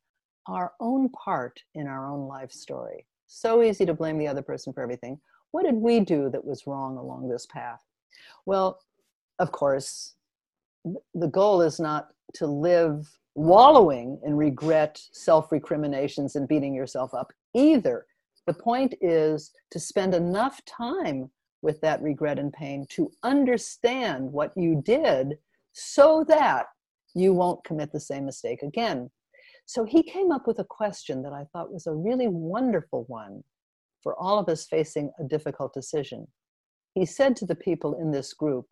our 0.47 0.73
own 0.81 1.09
part 1.09 1.61
in 1.73 1.87
our 1.87 2.11
own 2.11 2.27
life 2.27 2.51
story. 2.51 3.05
So 3.27 3.63
easy 3.63 3.85
to 3.85 3.93
blame 3.93 4.17
the 4.17 4.27
other 4.27 4.41
person 4.41 4.73
for 4.73 4.83
everything. 4.83 5.19
What 5.51 5.63
did 5.63 5.75
we 5.75 6.01
do 6.01 6.29
that 6.31 6.43
was 6.43 6.67
wrong 6.67 6.97
along 6.97 7.29
this 7.29 7.45
path? 7.45 7.81
Well, 8.45 8.79
of 9.39 9.51
course, 9.51 10.15
the 11.13 11.27
goal 11.27 11.61
is 11.61 11.79
not 11.79 12.09
to 12.33 12.47
live 12.47 13.07
wallowing 13.35 14.19
in 14.23 14.35
regret, 14.35 15.01
self 15.11 15.51
recriminations, 15.51 16.35
and 16.35 16.47
beating 16.47 16.73
yourself 16.73 17.13
up 17.13 17.31
either. 17.53 18.05
The 18.45 18.53
point 18.53 18.93
is 19.01 19.51
to 19.71 19.79
spend 19.79 20.13
enough 20.13 20.63
time 20.65 21.31
with 21.61 21.79
that 21.81 22.01
regret 22.01 22.37
and 22.39 22.51
pain 22.51 22.85
to 22.89 23.11
understand 23.23 24.31
what 24.31 24.51
you 24.55 24.81
did 24.85 25.37
so 25.71 26.25
that 26.27 26.67
you 27.15 27.33
won't 27.33 27.63
commit 27.63 27.91
the 27.91 27.99
same 27.99 28.25
mistake 28.25 28.61
again. 28.61 29.09
So 29.65 29.85
he 29.85 30.03
came 30.03 30.31
up 30.31 30.45
with 30.45 30.59
a 30.59 30.65
question 30.65 31.23
that 31.23 31.31
I 31.31 31.45
thought 31.51 31.71
was 31.71 31.87
a 31.87 31.93
really 31.93 32.27
wonderful 32.27 33.05
one 33.07 33.43
for 34.01 34.19
all 34.19 34.37
of 34.37 34.49
us 34.49 34.65
facing 34.65 35.11
a 35.19 35.23
difficult 35.23 35.73
decision. 35.73 36.27
He 36.93 37.05
said 37.05 37.35
to 37.37 37.45
the 37.45 37.55
people 37.55 37.95
in 37.99 38.11
this 38.11 38.33
group, 38.33 38.65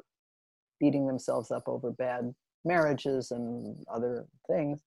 beating 0.80 1.08
themselves 1.08 1.50
up 1.50 1.64
over 1.68 1.92
bad 1.92 2.34
marriages 2.66 3.32
and 3.32 3.76
other 3.94 4.26
things. 4.48 4.82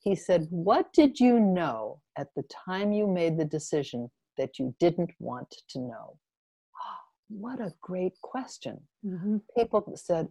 He 0.00 0.14
said, 0.14 0.46
What 0.50 0.92
did 0.92 1.18
you 1.18 1.40
know 1.40 2.00
at 2.16 2.28
the 2.36 2.44
time 2.66 2.92
you 2.92 3.06
made 3.06 3.38
the 3.38 3.44
decision 3.44 4.10
that 4.36 4.58
you 4.58 4.74
didn't 4.78 5.10
want 5.18 5.54
to 5.70 5.80
know? 5.80 6.18
what 7.28 7.60
a 7.60 7.74
great 7.80 8.20
question. 8.22 8.80
Mm-hmm. 9.04 9.38
People 9.56 9.92
said, 9.96 10.28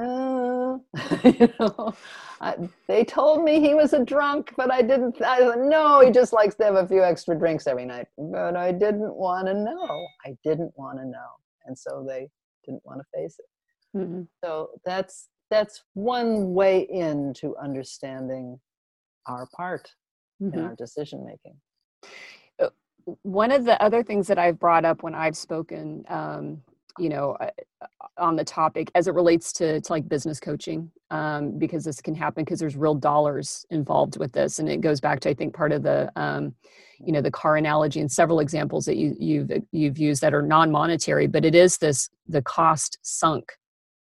uh, 0.00 0.78
you 1.24 1.52
know, 1.60 1.94
I, 2.40 2.56
they 2.88 3.04
told 3.04 3.44
me 3.44 3.60
he 3.60 3.74
was 3.74 3.92
a 3.92 4.04
drunk, 4.04 4.52
but 4.56 4.72
I 4.72 4.80
didn't. 4.80 5.20
I 5.22 5.54
no, 5.56 6.00
he 6.00 6.10
just 6.10 6.32
likes 6.32 6.54
to 6.56 6.64
have 6.64 6.76
a 6.76 6.86
few 6.86 7.02
extra 7.02 7.38
drinks 7.38 7.66
every 7.66 7.84
night. 7.84 8.06
But 8.16 8.56
I 8.56 8.72
didn't 8.72 9.14
want 9.14 9.48
to 9.48 9.54
know. 9.54 10.06
I 10.24 10.34
didn't 10.42 10.72
want 10.76 10.98
to 10.98 11.04
know, 11.04 11.28
and 11.66 11.76
so 11.76 12.04
they 12.08 12.28
didn't 12.64 12.84
want 12.86 13.00
to 13.00 13.04
face 13.14 13.36
it. 13.38 13.98
Mm-hmm. 13.98 14.22
So 14.42 14.70
that's 14.84 15.28
that's 15.52 15.84
one 15.94 16.54
way 16.54 16.86
into 16.90 17.54
understanding 17.56 18.58
our 19.26 19.46
part 19.54 19.90
mm-hmm. 20.42 20.58
in 20.58 20.64
our 20.64 20.74
decision 20.74 21.24
making 21.24 21.56
uh, 22.62 22.70
one 23.22 23.52
of 23.52 23.64
the 23.64 23.80
other 23.82 24.02
things 24.02 24.26
that 24.26 24.38
i've 24.38 24.58
brought 24.58 24.84
up 24.84 25.02
when 25.02 25.14
i've 25.14 25.36
spoken 25.36 26.04
um, 26.08 26.62
you 26.98 27.08
know 27.08 27.36
uh, 27.40 27.50
uh, 27.80 27.86
on 28.18 28.36
the 28.36 28.44
topic 28.44 28.90
as 28.94 29.06
it 29.06 29.14
relates 29.14 29.52
to, 29.52 29.80
to 29.80 29.92
like 29.92 30.08
business 30.08 30.38
coaching 30.38 30.90
um, 31.10 31.58
because 31.58 31.84
this 31.84 32.00
can 32.00 32.14
happen 32.14 32.44
because 32.44 32.60
there's 32.60 32.76
real 32.76 32.94
dollars 32.94 33.64
involved 33.70 34.18
with 34.18 34.32
this 34.32 34.58
and 34.58 34.68
it 34.68 34.80
goes 34.80 35.00
back 35.00 35.20
to 35.20 35.30
i 35.30 35.34
think 35.34 35.54
part 35.54 35.72
of 35.72 35.82
the 35.82 36.10
um, 36.16 36.54
you 36.98 37.12
know 37.12 37.20
the 37.20 37.30
car 37.30 37.56
analogy 37.56 38.00
and 38.00 38.10
several 38.10 38.40
examples 38.40 38.84
that 38.84 38.96
you, 38.96 39.14
you've 39.18 39.50
you've 39.72 39.98
used 39.98 40.22
that 40.22 40.34
are 40.34 40.42
non-monetary 40.42 41.26
but 41.26 41.44
it 41.44 41.54
is 41.54 41.78
this 41.78 42.10
the 42.28 42.42
cost 42.42 42.98
sunk 43.02 43.52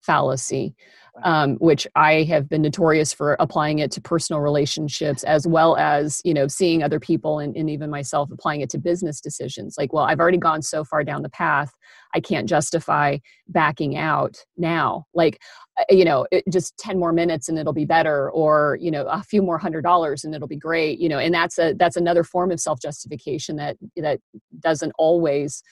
fallacy 0.01 0.75
um, 1.23 1.55
which 1.55 1.87
I 1.95 2.23
have 2.23 2.47
been 2.49 2.61
notorious 2.61 3.13
for 3.13 3.35
applying 3.39 3.79
it 3.79 3.91
to 3.91 4.01
personal 4.01 4.41
relationships 4.41 5.23
as 5.23 5.47
well 5.47 5.75
as 5.77 6.21
you 6.23 6.33
know 6.33 6.47
seeing 6.47 6.83
other 6.83 6.99
people 6.99 7.39
and, 7.39 7.55
and, 7.55 7.69
even 7.69 7.89
myself 7.89 8.31
applying 8.31 8.61
it 8.61 8.69
to 8.71 8.77
business 8.77 9.21
decisions. 9.21 9.75
Like, 9.77 9.93
well, 9.93 10.05
I've 10.05 10.19
already 10.19 10.37
gone 10.37 10.61
so 10.61 10.83
far 10.83 11.03
down 11.03 11.21
the 11.21 11.29
path, 11.29 11.71
I 12.13 12.19
can't 12.19 12.47
justify 12.47 13.17
backing 13.47 13.97
out 13.97 14.37
now. 14.57 15.05
Like, 15.13 15.39
uh, 15.79 15.83
you 15.89 16.05
know, 16.05 16.25
it, 16.31 16.43
just 16.49 16.77
ten 16.77 16.99
more 16.99 17.13
minutes 17.13 17.49
and 17.49 17.59
it'll 17.59 17.73
be 17.73 17.85
better, 17.85 18.31
or 18.31 18.77
you 18.81 18.91
know, 18.91 19.05
a 19.07 19.23
few 19.23 19.41
more 19.41 19.57
hundred 19.57 19.83
dollars 19.83 20.23
and 20.23 20.33
it'll 20.33 20.47
be 20.47 20.57
great. 20.57 20.99
You 20.99 21.09
know, 21.09 21.19
and 21.19 21.33
that's 21.33 21.59
a 21.59 21.73
that's 21.73 21.97
another 21.97 22.23
form 22.23 22.51
of 22.51 22.59
self 22.59 22.79
justification 22.81 23.55
that 23.57 23.77
that 23.97 24.19
doesn't 24.59 24.93
always 24.97 25.63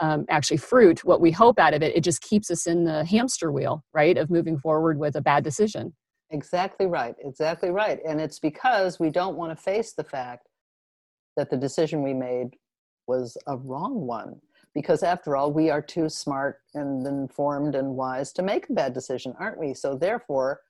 um, 0.00 0.24
actually 0.28 0.56
fruit 0.56 1.04
what 1.04 1.20
we 1.20 1.30
hope 1.30 1.58
out 1.58 1.74
of 1.74 1.82
it 1.82 1.94
it 1.94 2.02
just 2.02 2.20
keeps 2.22 2.50
us 2.50 2.66
in 2.66 2.84
the 2.84 3.04
hamster 3.04 3.52
wheel 3.52 3.84
right 3.92 4.16
of 4.16 4.30
moving 4.30 4.58
forward 4.58 4.98
with 4.98 5.16
a 5.16 5.20
bad 5.20 5.44
decision. 5.44 5.94
Exactly 6.30 6.86
right 6.86 7.14
exactly 7.24 7.70
right. 7.70 8.00
And 8.06 8.20
it's 8.20 8.38
because 8.38 8.98
we 8.98 9.10
don't 9.10 9.36
want 9.36 9.56
to 9.56 9.62
face 9.62 9.92
the 9.92 10.04
fact 10.04 10.48
that 11.36 11.50
the 11.50 11.56
decision 11.56 12.02
we 12.02 12.14
made 12.14 12.50
was 13.06 13.36
a 13.46 13.56
wrong 13.56 14.06
one. 14.06 14.40
Because 14.74 15.02
after 15.02 15.36
all 15.36 15.52
we 15.52 15.70
are 15.70 15.82
too 15.82 16.08
smart 16.08 16.58
and 16.74 17.06
informed 17.06 17.76
and 17.76 17.94
wise 17.94 18.32
to 18.32 18.42
make 18.42 18.68
a 18.68 18.72
bad 18.72 18.94
decision 18.94 19.34
aren't 19.38 19.60
we? 19.60 19.74
So 19.74 19.96
therefore 19.96 20.60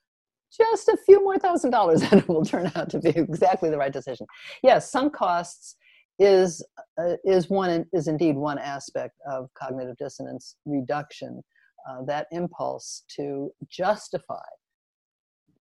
just 0.55 0.87
a 0.87 0.97
few 1.05 1.23
more 1.23 1.39
thousand 1.39 1.71
dollars 1.71 2.01
and 2.11 2.21
it 2.21 2.29
will 2.29 2.45
turn 2.45 2.71
out 2.75 2.89
to 2.91 2.99
be 2.99 3.09
exactly 3.09 3.71
the 3.71 3.77
right 3.77 3.93
decision. 3.93 4.27
Yes 4.61 4.91
sunk 4.91 5.13
costs 5.13 5.77
is 6.19 6.65
uh, 6.97 7.15
is 7.25 7.49
one 7.49 7.85
is 7.93 8.07
indeed 8.07 8.35
one 8.35 8.57
aspect 8.57 9.15
of 9.29 9.49
cognitive 9.53 9.97
dissonance 9.97 10.55
reduction 10.65 11.41
uh, 11.89 12.03
that 12.03 12.27
impulse 12.31 13.03
to 13.15 13.51
justify 13.69 14.45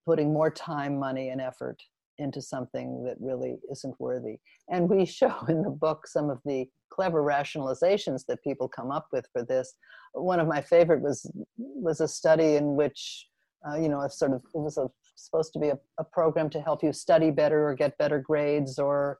putting 0.07 0.33
more 0.33 0.51
time 0.51 0.99
money 0.99 1.31
and 1.31 1.40
effort 1.40 1.83
into 2.19 2.40
something 2.40 3.03
that 3.05 3.17
really 3.21 3.57
isn't 3.71 3.99
worthy. 3.99 4.38
And 4.71 4.88
we 4.88 5.05
show 5.05 5.35
in 5.49 5.62
the 5.62 5.71
book 5.71 6.07
some 6.07 6.31
of 6.31 6.38
the 6.45 6.67
clever 6.90 7.23
rationalizations 7.23 8.25
that 8.29 8.43
people 8.45 8.69
come 8.69 8.90
up 8.90 9.09
with 9.12 9.27
for 9.33 9.45
this. 9.45 9.75
One 10.12 10.38
of 10.38 10.47
my 10.47 10.61
favorite 10.61 11.03
was 11.03 11.29
was 11.57 12.01
a 12.01 12.07
study 12.07 12.55
in 12.55 12.77
which 12.77 13.27
uh, 13.69 13.77
you 13.77 13.88
know 13.88 14.03
a 14.03 14.11
sort 14.11 14.33
of 14.33 14.43
it 14.55 14.59
was 14.59 14.79
a, 14.79 14.88
supposed 15.17 15.53
to 15.55 15.59
be 15.59 15.71
a, 15.71 15.79
a 15.99 16.05
program 16.05 16.49
to 16.51 16.61
help 16.61 16.85
you 16.85 16.93
study 16.93 17.31
better 17.31 17.69
or 17.69 17.75
get 17.75 17.99
better 17.99 18.21
grades 18.21 18.79
or 18.79 19.19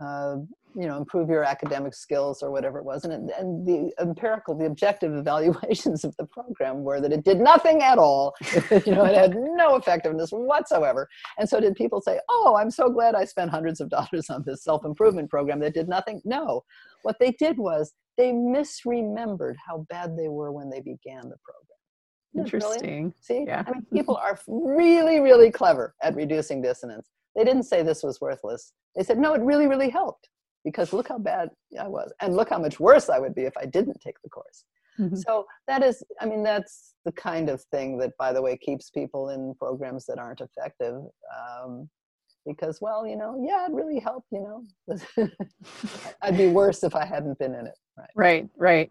uh, 0.00 0.36
you 0.74 0.86
know 0.86 0.96
improve 0.96 1.28
your 1.28 1.44
academic 1.44 1.94
skills 1.94 2.42
or 2.42 2.50
whatever 2.50 2.78
it 2.78 2.84
was. 2.84 3.04
And, 3.04 3.30
and 3.30 3.66
the 3.66 3.92
empirical 4.00 4.56
the 4.56 4.66
objective 4.66 5.14
evaluations 5.16 6.04
of 6.04 6.16
the 6.16 6.26
program 6.26 6.82
were 6.82 7.00
that 7.00 7.12
it 7.12 7.24
did 7.24 7.38
nothing 7.38 7.82
at 7.82 7.98
all. 7.98 8.34
You 8.86 8.94
know 8.94 9.04
it 9.04 9.14
had 9.14 9.34
no 9.36 9.76
effectiveness 9.76 10.30
whatsoever. 10.30 11.08
And 11.38 11.48
so 11.48 11.60
did 11.60 11.74
people 11.74 12.00
say 12.00 12.20
oh 12.28 12.56
i'm 12.58 12.70
so 12.70 12.88
glad 12.88 13.14
i 13.14 13.24
spent 13.24 13.50
hundreds 13.50 13.80
of 13.80 13.90
dollars 13.90 14.30
on 14.30 14.42
this 14.46 14.64
self-improvement 14.64 15.28
program 15.30 15.60
that 15.60 15.74
did 15.74 15.88
nothing. 15.88 16.20
No. 16.24 16.62
What 17.02 17.16
they 17.18 17.32
did 17.32 17.58
was 17.58 17.94
they 18.16 18.32
misremembered 18.32 19.54
how 19.66 19.86
bad 19.88 20.16
they 20.16 20.28
were 20.28 20.52
when 20.52 20.70
they 20.70 20.80
began 20.80 21.22
the 21.28 21.36
program. 21.42 21.70
Interesting. 22.36 23.12
See, 23.20 23.44
yeah. 23.46 23.64
I 23.66 23.72
mean, 23.72 23.86
people 23.92 24.16
are 24.16 24.38
really, 24.46 25.20
really 25.20 25.50
clever 25.50 25.94
at 26.02 26.14
reducing 26.14 26.62
dissonance. 26.62 27.08
They 27.36 27.44
didn't 27.44 27.64
say 27.64 27.82
this 27.82 28.02
was 28.02 28.20
worthless. 28.20 28.72
They 28.96 29.02
said, 29.02 29.18
no, 29.18 29.34
it 29.34 29.42
really, 29.42 29.66
really 29.66 29.90
helped 29.90 30.28
because 30.64 30.92
look 30.92 31.08
how 31.08 31.18
bad 31.18 31.48
I 31.80 31.88
was, 31.88 32.12
and 32.20 32.36
look 32.36 32.50
how 32.50 32.58
much 32.58 32.78
worse 32.78 33.08
I 33.08 33.18
would 33.18 33.34
be 33.34 33.42
if 33.42 33.56
I 33.56 33.66
didn't 33.66 34.00
take 34.04 34.20
the 34.22 34.28
course. 34.28 34.64
Mm-hmm. 34.98 35.16
So 35.16 35.46
that 35.66 35.82
is, 35.82 36.02
I 36.20 36.26
mean, 36.26 36.42
that's 36.42 36.94
the 37.04 37.12
kind 37.12 37.48
of 37.48 37.62
thing 37.70 37.96
that, 37.98 38.12
by 38.18 38.32
the 38.32 38.42
way, 38.42 38.56
keeps 38.58 38.90
people 38.90 39.30
in 39.30 39.54
programs 39.54 40.04
that 40.06 40.18
aren't 40.18 40.42
effective. 40.42 41.02
Um, 41.34 41.88
because, 42.46 42.80
well, 42.80 43.06
you 43.06 43.16
know, 43.16 43.42
yeah, 43.46 43.66
it 43.66 43.72
really 43.72 43.98
helped. 43.98 44.26
You 44.32 44.64
know, 44.88 45.28
I'd 46.22 46.36
be 46.36 46.48
worse 46.48 46.82
if 46.82 46.94
I 46.94 47.04
hadn't 47.04 47.38
been 47.38 47.54
in 47.54 47.66
it. 47.66 47.74
Right, 48.16 48.48
right. 48.58 48.90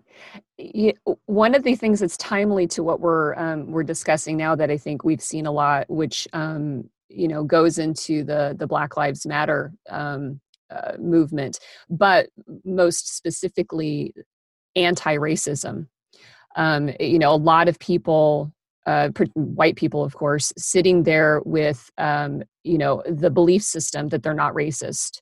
right. 0.57 0.97
One 1.25 1.55
of 1.55 1.63
the 1.63 1.75
things 1.75 1.99
that's 1.99 2.17
timely 2.17 2.67
to 2.67 2.83
what 2.83 2.99
we're 2.99 3.33
um, 3.35 3.71
we're 3.71 3.83
discussing 3.83 4.37
now 4.37 4.55
that 4.55 4.69
I 4.69 4.77
think 4.77 5.03
we've 5.03 5.21
seen 5.21 5.47
a 5.47 5.51
lot, 5.51 5.89
which 5.89 6.27
um, 6.33 6.89
you 7.09 7.27
know 7.27 7.43
goes 7.43 7.77
into 7.77 8.23
the 8.23 8.55
the 8.57 8.67
Black 8.67 8.97
Lives 8.97 9.25
Matter 9.25 9.73
um, 9.89 10.39
uh, 10.69 10.93
movement, 10.99 11.59
but 11.89 12.29
most 12.63 13.15
specifically 13.15 14.13
anti-racism. 14.75 15.87
Um, 16.55 16.91
you 16.99 17.19
know, 17.19 17.33
a 17.33 17.37
lot 17.37 17.67
of 17.67 17.79
people, 17.79 18.51
uh, 18.85 19.09
white 19.33 19.75
people, 19.75 20.03
of 20.03 20.15
course, 20.15 20.51
sitting 20.57 21.03
there 21.03 21.41
with 21.45 21.89
um, 21.97 22.43
you 22.63 22.77
know 22.77 23.03
the 23.07 23.29
belief 23.29 23.63
system 23.63 24.09
that 24.09 24.23
they're 24.23 24.33
not 24.33 24.53
racist, 24.53 25.21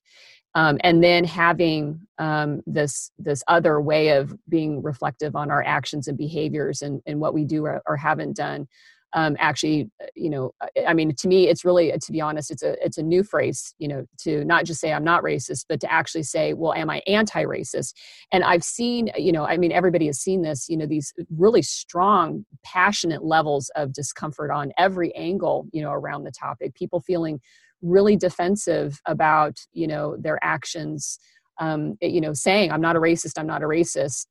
um, 0.54 0.78
and 0.80 1.02
then 1.02 1.24
having 1.24 2.00
um, 2.18 2.62
this 2.66 3.10
this 3.18 3.42
other 3.48 3.80
way 3.80 4.10
of 4.10 4.34
being 4.48 4.82
reflective 4.82 5.36
on 5.36 5.50
our 5.50 5.62
actions 5.62 6.08
and 6.08 6.18
behaviors 6.18 6.82
and, 6.82 7.00
and 7.06 7.20
what 7.20 7.34
we 7.34 7.44
do 7.44 7.64
or, 7.64 7.82
or 7.86 7.96
haven't 7.96 8.36
done 8.36 8.66
um, 9.14 9.36
actually 9.38 9.90
uh, 10.02 10.06
you 10.14 10.28
know 10.28 10.52
i 10.86 10.92
mean 10.92 11.14
to 11.14 11.28
me 11.28 11.48
it's 11.48 11.64
really 11.64 11.92
to 12.00 12.12
be 12.12 12.20
honest 12.20 12.50
it's 12.50 12.62
a 12.62 12.82
it's 12.84 12.98
a 12.98 13.02
new 13.02 13.22
phrase 13.22 13.74
you 13.78 13.88
know 13.88 14.04
to 14.18 14.44
not 14.44 14.64
just 14.64 14.80
say 14.80 14.92
i'm 14.92 15.04
not 15.04 15.22
racist 15.22 15.64
but 15.68 15.80
to 15.80 15.90
actually 15.92 16.22
say 16.22 16.52
well 16.54 16.74
am 16.74 16.90
i 16.90 17.02
anti-racist? 17.06 17.94
And 18.32 18.44
i've 18.44 18.64
seen 18.64 19.10
you 19.16 19.32
know 19.32 19.44
i 19.44 19.56
mean 19.56 19.72
everybody 19.72 20.06
has 20.06 20.20
seen 20.20 20.42
this 20.42 20.68
you 20.68 20.76
know 20.76 20.86
these 20.86 21.12
really 21.36 21.62
strong 21.62 22.44
passionate 22.64 23.24
levels 23.24 23.70
of 23.76 23.92
discomfort 23.92 24.50
on 24.50 24.72
every 24.78 25.14
angle 25.14 25.66
you 25.72 25.82
know 25.82 25.92
around 25.92 26.24
the 26.24 26.32
topic. 26.32 26.74
People 26.74 27.00
feeling 27.00 27.40
really 27.82 28.16
defensive 28.16 29.00
about 29.06 29.56
you 29.72 29.86
know 29.86 30.16
their 30.18 30.38
actions 30.42 31.18
um, 31.60 31.96
you 32.00 32.20
know 32.20 32.32
saying 32.32 32.72
i'm 32.72 32.80
not 32.80 32.96
a 32.96 33.00
racist 33.00 33.38
i'm 33.38 33.46
not 33.46 33.62
a 33.62 33.66
racist 33.66 34.26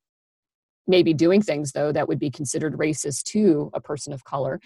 maybe 0.88 1.14
doing 1.14 1.40
things 1.42 1.72
though 1.72 1.92
that 1.92 2.08
would 2.08 2.18
be 2.18 2.30
considered 2.30 2.74
racist 2.74 3.24
to 3.24 3.70
a 3.74 3.80
person 3.80 4.12
of 4.12 4.24
color 4.24 4.60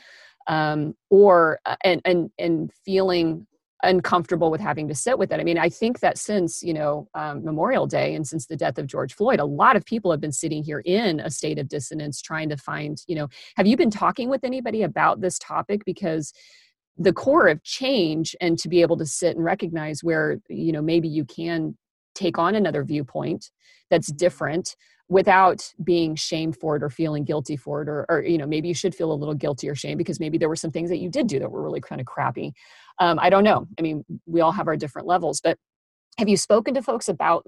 um, 0.47 0.95
or 1.11 1.61
uh, 1.67 1.77
and 1.85 2.01
and 2.05 2.31
and 2.39 2.71
feeling 2.85 3.47
uncomfortable 3.85 4.51
with 4.51 4.61
having 4.61 4.87
to 4.87 4.95
sit 4.95 5.19
with 5.19 5.33
it. 5.33 5.41
I 5.41 5.45
mean, 5.45 5.59
I 5.59 5.69
think 5.69 6.01
that 6.01 6.17
since 6.17 6.63
you 6.63 6.73
know 6.73 7.09
um, 7.15 7.45
Memorial 7.45 7.87
Day 7.87 8.15
and 8.15 8.27
since 8.27 8.47
the 8.47 8.57
death 8.57 8.79
of 8.79 8.87
George 8.87 9.15
Floyd, 9.15 9.41
a 9.41 9.45
lot 9.45 9.77
of 9.77 9.85
people 9.85 10.11
have 10.11 10.21
been 10.21 10.33
sitting 10.33 10.63
here 10.63 10.83
in 10.85 11.21
a 11.21 11.31
state 11.31 11.59
of 11.59 11.69
dissonance, 11.69 12.21
trying 12.21 12.49
to 12.49 12.57
find. 12.57 13.03
You 13.07 13.17
know, 13.17 13.29
have 13.57 13.67
you 13.67 13.77
been 13.77 13.91
talking 13.91 14.29
with 14.29 14.45
anybody 14.45 14.83
about 14.83 15.21
this 15.21 15.39
topic? 15.39 15.85
Because 15.85 16.33
the 16.99 17.13
core 17.13 17.49
of 17.49 17.63
change 17.65 18.37
and 18.41 18.59
to 18.59 18.69
be 18.69 18.83
able 18.83 18.99
to 18.99 19.07
sit 19.07 19.35
and 19.35 19.45
recognize 19.45 20.05
where 20.05 20.39
you 20.49 20.73
know 20.73 20.83
maybe 20.83 21.09
you 21.09 21.25
can 21.25 21.77
take 22.15 22.39
on 22.39 22.55
another 22.55 22.85
viewpoint 22.85 23.51
that's 23.91 24.11
different 24.13 24.77
without 25.09 25.73
being 25.85 26.15
shamed 26.15 26.57
for 26.57 26.77
it 26.77 26.83
or 26.83 26.89
feeling 26.89 27.25
guilty 27.25 27.57
for 27.57 27.83
it 27.83 27.89
or, 27.89 28.07
or 28.09 28.23
you 28.23 28.39
know 28.39 28.47
maybe 28.47 28.69
you 28.69 28.75
should 28.75 28.95
feel 28.95 29.13
a 29.13 29.15
little 29.15 29.35
guilty 29.35 29.69
or 29.69 29.75
shame 29.75 29.99
because 29.99 30.21
maybe 30.21 30.39
there 30.39 30.49
were 30.49 30.57
some 30.57 30.71
things 30.71 30.89
that 30.89 30.99
you 30.99 31.11
did 31.11 31.27
do 31.27 31.39
that 31.39 31.51
were 31.51 31.63
really 31.63 31.81
kind 31.81 32.01
of 32.01 32.07
crappy. 32.07 32.53
Um, 32.99 33.19
i 33.21 33.31
don't 33.31 33.45
know. 33.45 33.67
I 33.79 33.83
mean 33.83 34.05
we 34.27 34.41
all 34.41 34.53
have 34.53 34.69
our 34.69 34.77
different 34.77 35.07
levels 35.07 35.41
but 35.43 35.59
have 36.19 36.29
you 36.29 36.37
spoken 36.37 36.75
to 36.75 36.83
folks 36.83 37.09
about 37.09 37.45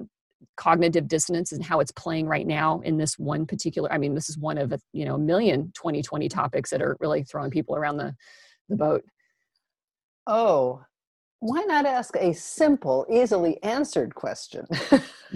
cognitive 0.57 1.09
dissonance 1.09 1.53
and 1.53 1.65
how 1.65 1.81
it's 1.81 1.93
playing 1.93 2.27
right 2.27 2.47
now 2.47 2.81
in 2.81 2.99
this 2.99 3.19
one 3.19 3.47
particular 3.47 3.91
i 3.91 3.97
mean 3.97 4.15
this 4.15 4.29
is 4.29 4.37
one 4.37 4.59
of 4.59 4.73
a 4.73 4.79
you 4.93 5.07
know 5.07 5.15
a 5.15 5.19
million 5.19 5.73
2020 5.75 6.29
topics 6.29 6.71
that 6.71 6.83
are 6.83 6.99
really 7.01 7.23
throwing 7.25 7.51
people 7.51 7.75
around 7.77 7.97
the 7.97 8.15
the 8.69 8.77
boat? 8.77 9.05
Oh 10.27 10.83
why 11.45 11.61
not 11.65 11.85
ask 11.85 12.17
a 12.17 12.33
simple, 12.33 13.05
easily 13.11 13.63
answered 13.63 14.15
question? 14.15 14.65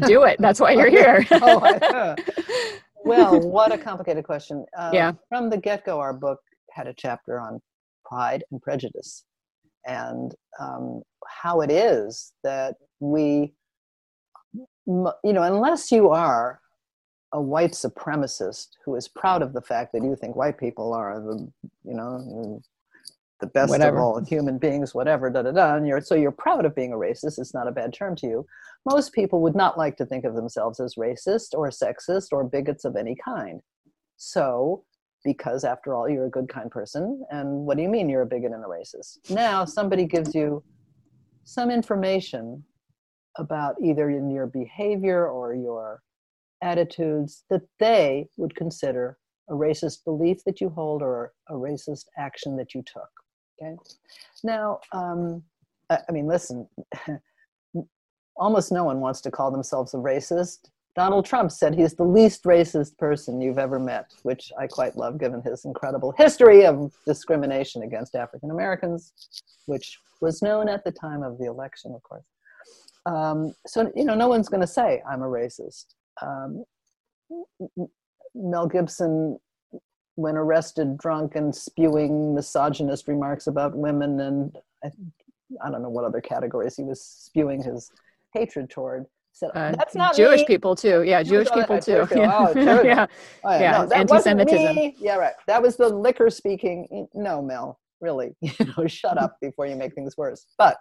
Do 0.06 0.22
it. 0.22 0.36
That's 0.38 0.58
why 0.58 0.72
you're 0.72 0.88
here. 0.88 1.26
oh, 1.30 2.16
well, 3.04 3.38
what 3.40 3.72
a 3.72 3.76
complicated 3.76 4.24
question. 4.24 4.64
Um, 4.78 4.94
yeah. 4.94 5.12
From 5.28 5.50
the 5.50 5.58
get 5.58 5.84
go, 5.84 6.00
our 6.00 6.14
book 6.14 6.40
had 6.72 6.86
a 6.86 6.94
chapter 6.96 7.38
on 7.38 7.60
pride 8.06 8.42
and 8.50 8.62
prejudice 8.62 9.24
and 9.86 10.34
um, 10.58 11.02
how 11.26 11.60
it 11.60 11.70
is 11.70 12.32
that 12.42 12.76
we, 13.00 13.52
you 14.86 15.12
know, 15.24 15.42
unless 15.42 15.92
you 15.92 16.08
are 16.08 16.58
a 17.32 17.40
white 17.40 17.72
supremacist 17.72 18.68
who 18.82 18.96
is 18.96 19.08
proud 19.08 19.42
of 19.42 19.52
the 19.52 19.60
fact 19.60 19.92
that 19.92 20.02
you 20.02 20.16
think 20.16 20.34
white 20.34 20.56
people 20.56 20.94
are 20.94 21.20
the, 21.20 21.52
you 21.84 21.92
know, 21.92 22.62
the 23.40 23.46
best 23.46 23.70
whatever. 23.70 23.98
of 23.98 24.02
all 24.02 24.24
human 24.24 24.58
beings, 24.58 24.94
whatever, 24.94 25.30
da 25.30 25.42
da 25.42 25.52
da. 25.52 25.76
And 25.76 25.86
you're 25.86 26.00
so 26.00 26.14
you're 26.14 26.32
proud 26.32 26.64
of 26.64 26.74
being 26.74 26.92
a 26.92 26.96
racist. 26.96 27.38
It's 27.38 27.54
not 27.54 27.68
a 27.68 27.72
bad 27.72 27.92
term 27.92 28.16
to 28.16 28.26
you. 28.26 28.46
Most 28.84 29.12
people 29.12 29.40
would 29.42 29.54
not 29.54 29.78
like 29.78 29.96
to 29.98 30.06
think 30.06 30.24
of 30.24 30.34
themselves 30.34 30.80
as 30.80 30.94
racist 30.96 31.48
or 31.54 31.68
sexist 31.70 32.28
or 32.32 32.44
bigots 32.44 32.84
of 32.84 32.96
any 32.96 33.16
kind. 33.22 33.60
So, 34.16 34.84
because 35.24 35.64
after 35.64 35.94
all, 35.94 36.08
you're 36.08 36.26
a 36.26 36.30
good, 36.30 36.48
kind 36.48 36.70
person. 36.70 37.24
And 37.30 37.66
what 37.66 37.76
do 37.76 37.82
you 37.82 37.88
mean 37.88 38.08
you're 38.08 38.22
a 38.22 38.26
bigot 38.26 38.52
and 38.52 38.64
a 38.64 38.68
racist? 38.68 39.30
Now, 39.30 39.64
somebody 39.64 40.04
gives 40.04 40.34
you 40.34 40.62
some 41.44 41.70
information 41.70 42.64
about 43.36 43.76
either 43.82 44.10
in 44.10 44.30
your 44.30 44.46
behavior 44.46 45.28
or 45.28 45.54
your 45.54 46.02
attitudes 46.62 47.44
that 47.50 47.62
they 47.78 48.26
would 48.36 48.54
consider 48.56 49.18
a 49.48 49.52
racist 49.52 50.04
belief 50.04 50.44
that 50.44 50.60
you 50.60 50.68
hold 50.68 51.02
or 51.02 51.32
a 51.48 51.54
racist 51.54 52.06
action 52.16 52.56
that 52.56 52.74
you 52.74 52.82
took. 52.82 53.08
Okay. 53.60 53.76
Now, 54.44 54.80
um, 54.92 55.42
I, 55.90 55.98
I 56.08 56.12
mean, 56.12 56.26
listen, 56.26 56.68
almost 58.36 58.72
no 58.72 58.84
one 58.84 59.00
wants 59.00 59.20
to 59.22 59.30
call 59.30 59.50
themselves 59.50 59.94
a 59.94 59.98
racist. 59.98 60.70
Donald 60.94 61.24
Trump 61.24 61.52
said 61.52 61.74
he's 61.74 61.94
the 61.94 62.04
least 62.04 62.42
racist 62.44 62.98
person 62.98 63.40
you've 63.40 63.58
ever 63.58 63.78
met, 63.78 64.12
which 64.22 64.50
I 64.58 64.66
quite 64.66 64.96
love 64.96 65.18
given 65.18 65.42
his 65.42 65.64
incredible 65.64 66.12
history 66.16 66.66
of 66.66 66.92
discrimination 67.06 67.82
against 67.82 68.16
African 68.16 68.50
Americans, 68.50 69.12
which 69.66 69.98
was 70.20 70.42
known 70.42 70.68
at 70.68 70.82
the 70.84 70.90
time 70.90 71.22
of 71.22 71.38
the 71.38 71.44
election, 71.44 71.92
of 71.94 72.02
course. 72.02 72.24
Um, 73.06 73.54
so, 73.66 73.92
you 73.94 74.04
know, 74.04 74.14
no 74.14 74.28
one's 74.28 74.48
going 74.48 74.60
to 74.60 74.66
say 74.66 75.02
I'm 75.08 75.22
a 75.22 75.26
racist. 75.26 75.86
Um, 76.20 76.64
Mel 78.34 78.66
Gibson, 78.66 79.38
when 80.18 80.36
arrested 80.36 80.98
drunk 80.98 81.36
and 81.36 81.54
spewing 81.54 82.34
misogynist 82.34 83.06
remarks 83.06 83.46
about 83.46 83.76
women, 83.76 84.18
and 84.18 84.58
I, 84.82 84.90
I 85.64 85.70
don't 85.70 85.80
know 85.80 85.88
what 85.88 86.04
other 86.04 86.20
categories 86.20 86.74
he 86.76 86.82
was 86.82 87.00
spewing 87.00 87.62
his 87.62 87.92
hatred 88.34 88.68
toward. 88.68 89.06
Said, 89.32 89.50
uh, 89.54 89.70
That's 89.76 89.94
not 89.94 90.16
Jewish 90.16 90.40
me. 90.40 90.46
people 90.46 90.74
too. 90.74 91.04
Yeah, 91.04 91.22
Jewish, 91.22 91.48
people 91.52 91.78
too. 91.78 92.08
Yeah. 92.10 92.36
Oh, 92.36 92.52
yeah. 92.56 93.06
Oh, 93.44 93.52
yeah. 93.52 93.60
yeah. 93.60 93.84
No, 93.84 93.94
anti-Semitism. 93.94 94.94
Yeah, 94.98 95.14
right. 95.14 95.34
That 95.46 95.62
was 95.62 95.76
the 95.76 95.88
liquor 95.88 96.30
speaking. 96.30 97.06
No, 97.14 97.40
Mel, 97.40 97.78
really. 98.00 98.34
You 98.40 98.52
know, 98.76 98.88
shut 98.88 99.18
up 99.18 99.36
before 99.40 99.68
you 99.68 99.76
make 99.76 99.94
things 99.94 100.16
worse. 100.16 100.46
But 100.58 100.78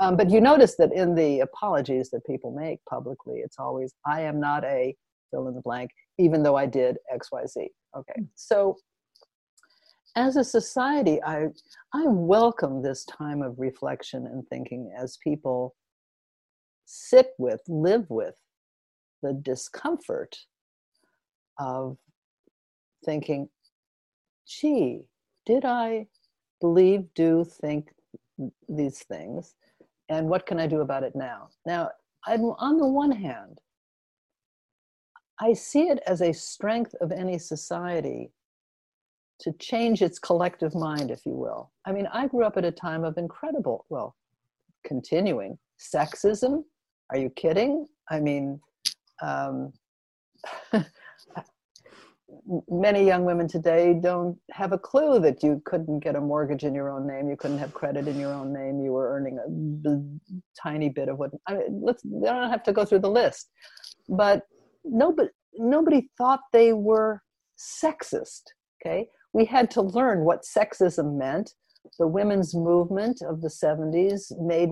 um, 0.00 0.16
but 0.16 0.30
you 0.30 0.40
notice 0.40 0.74
that 0.76 0.92
in 0.92 1.14
the 1.14 1.40
apologies 1.40 2.10
that 2.10 2.26
people 2.26 2.50
make 2.50 2.84
publicly, 2.86 3.36
it's 3.36 3.60
always, 3.60 3.94
I 4.04 4.22
am 4.22 4.40
not 4.40 4.64
a 4.64 4.96
fill 5.34 5.48
in 5.48 5.54
the 5.54 5.60
blank, 5.60 5.90
even 6.18 6.42
though 6.42 6.56
I 6.56 6.66
did 6.66 6.96
XYZ. 7.12 7.66
Okay. 7.96 8.22
So 8.34 8.76
as 10.16 10.36
a 10.36 10.44
society, 10.44 11.22
I, 11.22 11.46
I 11.92 12.04
welcome 12.06 12.82
this 12.82 13.04
time 13.04 13.42
of 13.42 13.58
reflection 13.58 14.26
and 14.26 14.46
thinking 14.48 14.92
as 14.96 15.18
people 15.22 15.74
sit 16.84 17.30
with, 17.38 17.60
live 17.68 18.06
with 18.08 18.34
the 19.22 19.32
discomfort 19.32 20.36
of 21.58 21.96
thinking, 23.04 23.48
gee, 24.46 25.02
did 25.46 25.64
I 25.64 26.06
believe, 26.60 27.06
do, 27.14 27.44
think 27.44 27.88
these 28.68 29.00
things? 29.00 29.54
and 30.08 30.28
what 30.28 30.46
can 30.46 30.60
I 30.60 30.66
do 30.66 30.80
about 30.80 31.02
it 31.02 31.14
now? 31.14 31.48
Now, 31.66 31.90
I'm, 32.26 32.42
on 32.42 32.78
the 32.78 32.86
one 32.86 33.12
hand, 33.12 33.58
I 35.40 35.52
see 35.52 35.88
it 35.88 36.00
as 36.06 36.20
a 36.20 36.32
strength 36.32 36.94
of 37.00 37.10
any 37.12 37.38
society 37.38 38.30
to 39.40 39.52
change 39.58 40.00
its 40.00 40.18
collective 40.18 40.74
mind, 40.74 41.10
if 41.10 41.26
you 41.26 41.32
will. 41.32 41.72
I 41.86 41.92
mean, 41.92 42.06
I 42.12 42.28
grew 42.28 42.44
up 42.44 42.56
at 42.56 42.64
a 42.64 42.70
time 42.70 43.04
of 43.04 43.18
incredible, 43.18 43.84
well, 43.88 44.14
continuing 44.86 45.58
sexism. 45.78 46.62
Are 47.10 47.18
you 47.18 47.30
kidding? 47.30 47.86
I 48.10 48.20
mean, 48.20 48.60
um, 49.22 49.72
many 52.68 53.04
young 53.04 53.24
women 53.24 53.48
today 53.48 53.98
don't 54.00 54.38
have 54.52 54.72
a 54.72 54.78
clue 54.78 55.18
that 55.20 55.42
you 55.42 55.62
couldn't 55.64 56.00
get 56.00 56.16
a 56.16 56.20
mortgage 56.20 56.64
in 56.64 56.74
your 56.74 56.90
own 56.90 57.06
name, 57.06 57.28
you 57.28 57.36
couldn't 57.36 57.58
have 57.58 57.74
credit 57.74 58.06
in 58.06 58.18
your 58.18 58.32
own 58.32 58.52
name, 58.52 58.80
you 58.80 58.92
were 58.92 59.14
earning 59.14 59.38
a 59.38 59.50
b- 59.50 60.38
tiny 60.60 60.88
bit 60.88 61.08
of 61.08 61.18
what. 61.18 61.30
I 61.48 61.54
mean, 61.54 61.80
let's. 61.82 62.02
They 62.02 62.26
don't 62.26 62.50
have 62.50 62.62
to 62.64 62.72
go 62.72 62.84
through 62.84 63.00
the 63.00 63.10
list, 63.10 63.50
but 64.08 64.42
nobody 64.84 65.28
nobody 65.54 66.08
thought 66.18 66.40
they 66.52 66.72
were 66.72 67.22
sexist. 67.58 68.42
Okay, 68.84 69.08
we 69.32 69.44
had 69.44 69.70
to 69.72 69.82
learn 69.82 70.24
what 70.24 70.42
sexism 70.42 71.16
meant. 71.18 71.52
The 71.98 72.06
women's 72.06 72.54
movement 72.54 73.20
of 73.22 73.42
the 73.42 73.48
70s 73.48 74.32
made 74.40 74.70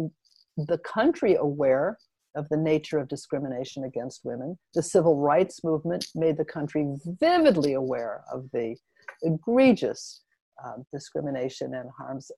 the 0.56 0.78
country 0.78 1.34
aware 1.34 1.98
of 2.34 2.48
the 2.48 2.56
nature 2.56 2.98
of 2.98 3.08
discrimination 3.08 3.84
against 3.84 4.24
women. 4.24 4.58
The 4.74 4.82
civil 4.82 5.16
rights 5.16 5.62
movement 5.62 6.06
made 6.14 6.36
the 6.36 6.44
country 6.44 6.86
vividly 7.20 7.74
aware 7.74 8.22
of 8.32 8.48
the 8.52 8.76
egregious 9.22 10.22
uh, 10.64 10.76
discrimination 10.92 11.74
and 11.74 11.90
harms 11.98 12.30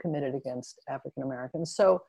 committed 0.00 0.34
against 0.34 0.80
African 0.88 1.22
Americans. 1.22 1.74
So 1.74 2.02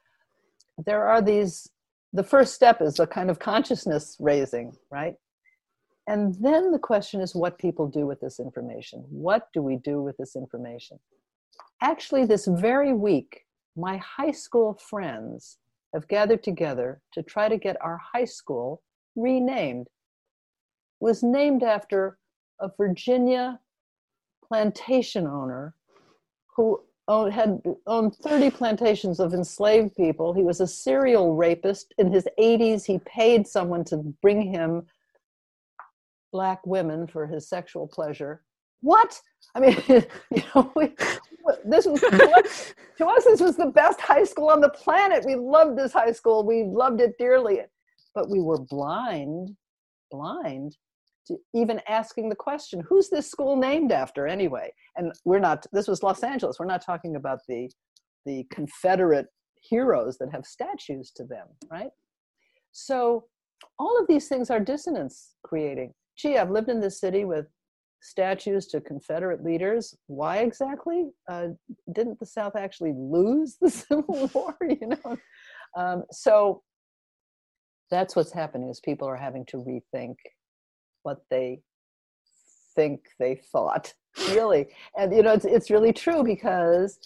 there 0.86 1.06
are 1.06 1.22
these, 1.22 1.70
the 2.14 2.24
first 2.24 2.54
step 2.54 2.82
is 2.82 3.00
a 3.00 3.08
kind 3.08 3.30
of 3.30 3.40
consciousness 3.40 4.16
raising, 4.20 4.74
right? 4.92 5.16
And 6.08 6.36
then 6.40 6.72
the 6.72 6.80
question 6.80 7.22
is 7.22 7.34
what 7.34 7.58
people 7.58 7.88
do 7.88 8.06
with 8.06 8.20
this 8.20 8.40
information. 8.40 9.04
What 9.10 9.48
do 9.54 9.62
we 9.62 9.78
do 9.78 10.02
with 10.02 10.16
this 10.18 10.36
information? 10.36 11.00
Actually, 11.82 12.26
this 12.26 12.46
very 12.46 12.94
week, 12.94 13.42
my 13.76 13.98
high 13.98 14.32
school 14.32 14.76
friends 14.76 15.58
have 15.94 16.08
gathered 16.08 16.44
together 16.44 17.02
to 17.14 17.24
try 17.24 17.48
to 17.50 17.58
get 17.58 17.82
our 17.82 18.00
high 18.14 18.26
school 18.26 18.82
renamed. 19.16 19.88
It 19.88 21.06
was 21.06 21.24
named 21.24 21.64
after 21.64 22.18
a 22.60 22.70
Virginia 22.78 23.60
plantation 24.48 25.26
owner 25.26 25.76
who 26.56 26.82
owned, 27.08 27.34
had 27.34 27.62
owned 27.88 28.16
30 28.16 28.52
plantations 28.52 29.20
of 29.20 29.34
enslaved 29.34 29.96
people. 29.96 30.34
He 30.34 30.44
was 30.44 30.62
a 30.62 30.68
serial 30.68 31.36
rapist. 31.36 31.94
In 31.98 32.12
his 32.12 32.28
80s, 32.40 32.86
he 32.86 33.00
paid 33.00 33.48
someone 33.48 33.84
to 33.86 33.98
bring 34.22 34.42
him 34.42 34.86
black 36.32 36.66
women 36.66 37.08
for 37.08 37.28
his 37.28 37.48
sexual 37.48 37.88
pleasure. 37.88 38.44
What? 38.82 39.20
I 39.56 39.60
mean, 39.60 39.78
you 39.88 40.44
know, 40.56 40.72
we, 40.76 40.94
this 41.66 41.86
was 41.86 42.02
to 42.02 42.32
us, 42.38 42.74
to 42.98 43.06
us, 43.06 43.24
this 43.24 43.42
was 43.42 43.56
the 43.56 43.68
best 43.68 44.02
high 44.02 44.24
school 44.24 44.50
on 44.50 44.62
the 44.62 44.70
planet. 44.70 45.24
We 45.26 45.36
loved 45.36 45.78
this 45.78 45.94
high 45.94 46.12
school. 46.12 46.46
We 46.46 46.64
loved 46.64 47.02
it 47.02 47.18
dearly, 47.18 47.62
but 48.16 48.30
we 48.30 48.42
were 48.42 48.60
blind, 48.60 49.56
blind 50.12 50.76
even 51.54 51.80
asking 51.88 52.30
the 52.30 52.36
question, 52.36 52.84
who's 52.88 53.10
this 53.10 53.30
school 53.30 53.56
named 53.56 53.92
after 53.92 54.28
anyway? 54.28 54.72
And 54.96 55.12
we're 55.26 55.40
not. 55.40 55.66
This 55.72 55.88
was 55.88 56.04
Los 56.04 56.24
Angeles. 56.24 56.58
We're 56.60 56.66
not 56.66 56.86
talking 56.86 57.16
about 57.16 57.40
the 57.48 57.70
the 58.26 58.46
Confederate 58.52 59.28
heroes 59.62 60.18
that 60.18 60.32
have 60.32 60.46
statues 60.46 61.12
to 61.16 61.24
them, 61.24 61.48
right? 61.72 61.92
So 62.72 63.26
all 63.80 64.00
of 64.00 64.08
these 64.08 64.28
things 64.28 64.50
are 64.50 64.60
dissonance 64.60 65.36
creating. 65.44 65.94
Gee, 66.18 66.38
I've 66.38 66.52
lived 66.52 66.70
in 66.70 66.80
this 66.80 67.00
city 67.00 67.26
with 67.26 67.48
statues 68.02 68.68
to 68.68 68.82
Confederate 68.82 69.44
leaders. 69.44 69.96
Why 70.08 70.40
exactly? 70.40 71.10
Uh, 71.30 71.50
didn't 71.94 72.20
the 72.20 72.26
South 72.26 72.56
actually 72.56 72.94
lose 72.96 73.58
the 73.60 73.70
Civil 73.70 74.30
War? 74.34 74.56
You 74.62 74.90
know, 74.90 75.18
um, 75.78 76.04
so 76.12 76.62
that's 77.90 78.16
what's 78.16 78.34
happening. 78.34 78.70
Is 78.70 78.80
people 78.80 79.08
are 79.08 79.18
having 79.18 79.46
to 79.48 79.58
rethink 79.58 80.16
what 81.04 81.24
they 81.30 81.62
think 82.76 83.02
they 83.20 83.36
thought, 83.52 83.94
really, 84.30 84.68
and 84.98 85.16
you 85.16 85.22
know, 85.22 85.34
it's 85.34 85.46
it's 85.46 85.70
really 85.70 85.94
true 85.94 86.24
because 86.24 87.00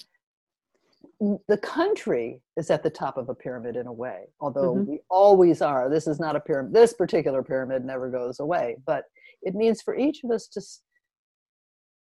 the 1.19 1.57
country 1.57 2.41
is 2.57 2.69
at 2.69 2.83
the 2.83 2.89
top 2.89 3.17
of 3.17 3.29
a 3.29 3.33
pyramid 3.33 3.75
in 3.75 3.87
a 3.87 3.93
way 3.93 4.25
although 4.39 4.75
mm-hmm. 4.75 4.91
we 4.91 4.99
always 5.09 5.63
are 5.63 5.89
this 5.89 6.05
is 6.05 6.19
not 6.19 6.35
a 6.35 6.39
pyramid 6.39 6.73
this 6.73 6.93
particular 6.93 7.41
pyramid 7.41 7.83
never 7.83 8.09
goes 8.09 8.39
away 8.39 8.75
but 8.85 9.05
it 9.41 9.55
means 9.55 9.81
for 9.81 9.95
each 9.95 10.23
of 10.23 10.29
us 10.29 10.47
to 10.47 10.61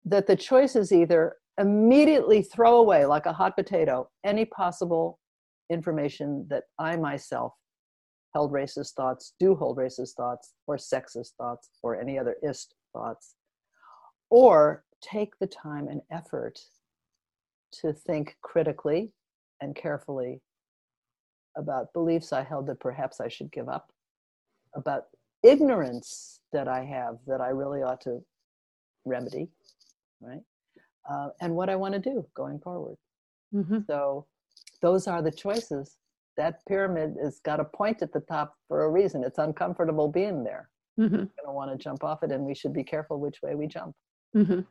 that 0.05 0.25
the 0.25 0.35
choice 0.35 0.75
is 0.75 0.91
either 0.91 1.35
immediately 1.59 2.41
throw 2.41 2.77
away 2.77 3.05
like 3.05 3.27
a 3.27 3.33
hot 3.33 3.55
potato 3.55 4.09
any 4.23 4.45
possible 4.45 5.19
information 5.69 6.45
that 6.49 6.63
I 6.79 6.95
myself 6.97 7.53
held 8.33 8.51
racist 8.51 8.93
thoughts, 8.93 9.33
do 9.39 9.55
hold 9.55 9.77
racist 9.77 10.13
thoughts, 10.15 10.53
or 10.67 10.77
sexist 10.77 11.33
thoughts, 11.37 11.69
or 11.81 11.99
any 11.99 12.17
other 12.17 12.35
ist 12.41 12.75
thoughts, 12.91 13.35
or 14.29 14.83
take 15.01 15.37
the 15.39 15.47
time 15.47 15.87
and 15.87 16.01
effort 16.11 16.59
to 17.71 17.93
think 17.93 18.35
critically 18.41 19.11
and 19.61 19.75
carefully 19.75 20.41
about 21.57 21.93
beliefs 21.93 22.33
I 22.33 22.43
held 22.43 22.67
that 22.67 22.79
perhaps 22.79 23.19
I 23.19 23.27
should 23.27 23.51
give 23.51 23.69
up, 23.69 23.91
about 24.75 25.03
ignorance 25.43 26.39
that 26.51 26.67
I 26.67 26.83
have 26.83 27.17
that 27.27 27.41
I 27.41 27.49
really 27.49 27.83
ought 27.83 28.01
to 28.01 28.23
remedy, 29.05 29.49
right? 30.21 30.41
Uh, 31.09 31.29
and 31.41 31.53
what 31.55 31.69
I 31.69 31.75
want 31.75 31.93
to 31.93 31.99
do 31.99 32.25
going 32.33 32.59
forward. 32.59 32.95
Mm-hmm. 33.53 33.79
So 33.87 34.25
those 34.81 35.07
are 35.07 35.21
the 35.21 35.31
choices. 35.31 35.97
That 36.37 36.59
pyramid 36.67 37.15
has 37.21 37.39
got 37.39 37.59
a 37.59 37.65
point 37.65 38.01
at 38.01 38.11
the 38.11 38.21
top 38.21 38.55
for 38.67 38.85
a 38.85 38.89
reason. 38.89 39.23
It's 39.23 39.37
uncomfortable 39.37 40.07
being 40.07 40.43
there. 40.43 40.69
Mm-hmm. 40.99 41.15
We're 41.15 41.17
going 41.17 41.47
to 41.47 41.51
want 41.51 41.71
to 41.71 41.77
jump 41.77 42.03
off 42.03 42.23
it, 42.23 42.31
and 42.31 42.43
we 42.43 42.55
should 42.55 42.73
be 42.73 42.83
careful 42.83 43.19
which 43.19 43.41
way 43.41 43.55
we 43.55 43.67
jump. 43.67 43.95
Mm-hmm. 44.35 44.61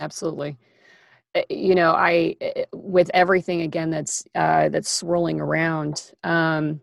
Absolutely. 0.00 0.58
Eh, 1.34 1.44
you 1.50 1.74
know, 1.74 1.92
I 1.92 2.36
eh, 2.40 2.64
with 2.72 3.10
everything 3.14 3.62
again 3.62 3.90
that's 3.90 4.24
uh, 4.34 4.68
that's 4.68 4.90
swirling 4.90 5.40
around. 5.40 6.12
Um, 6.24 6.80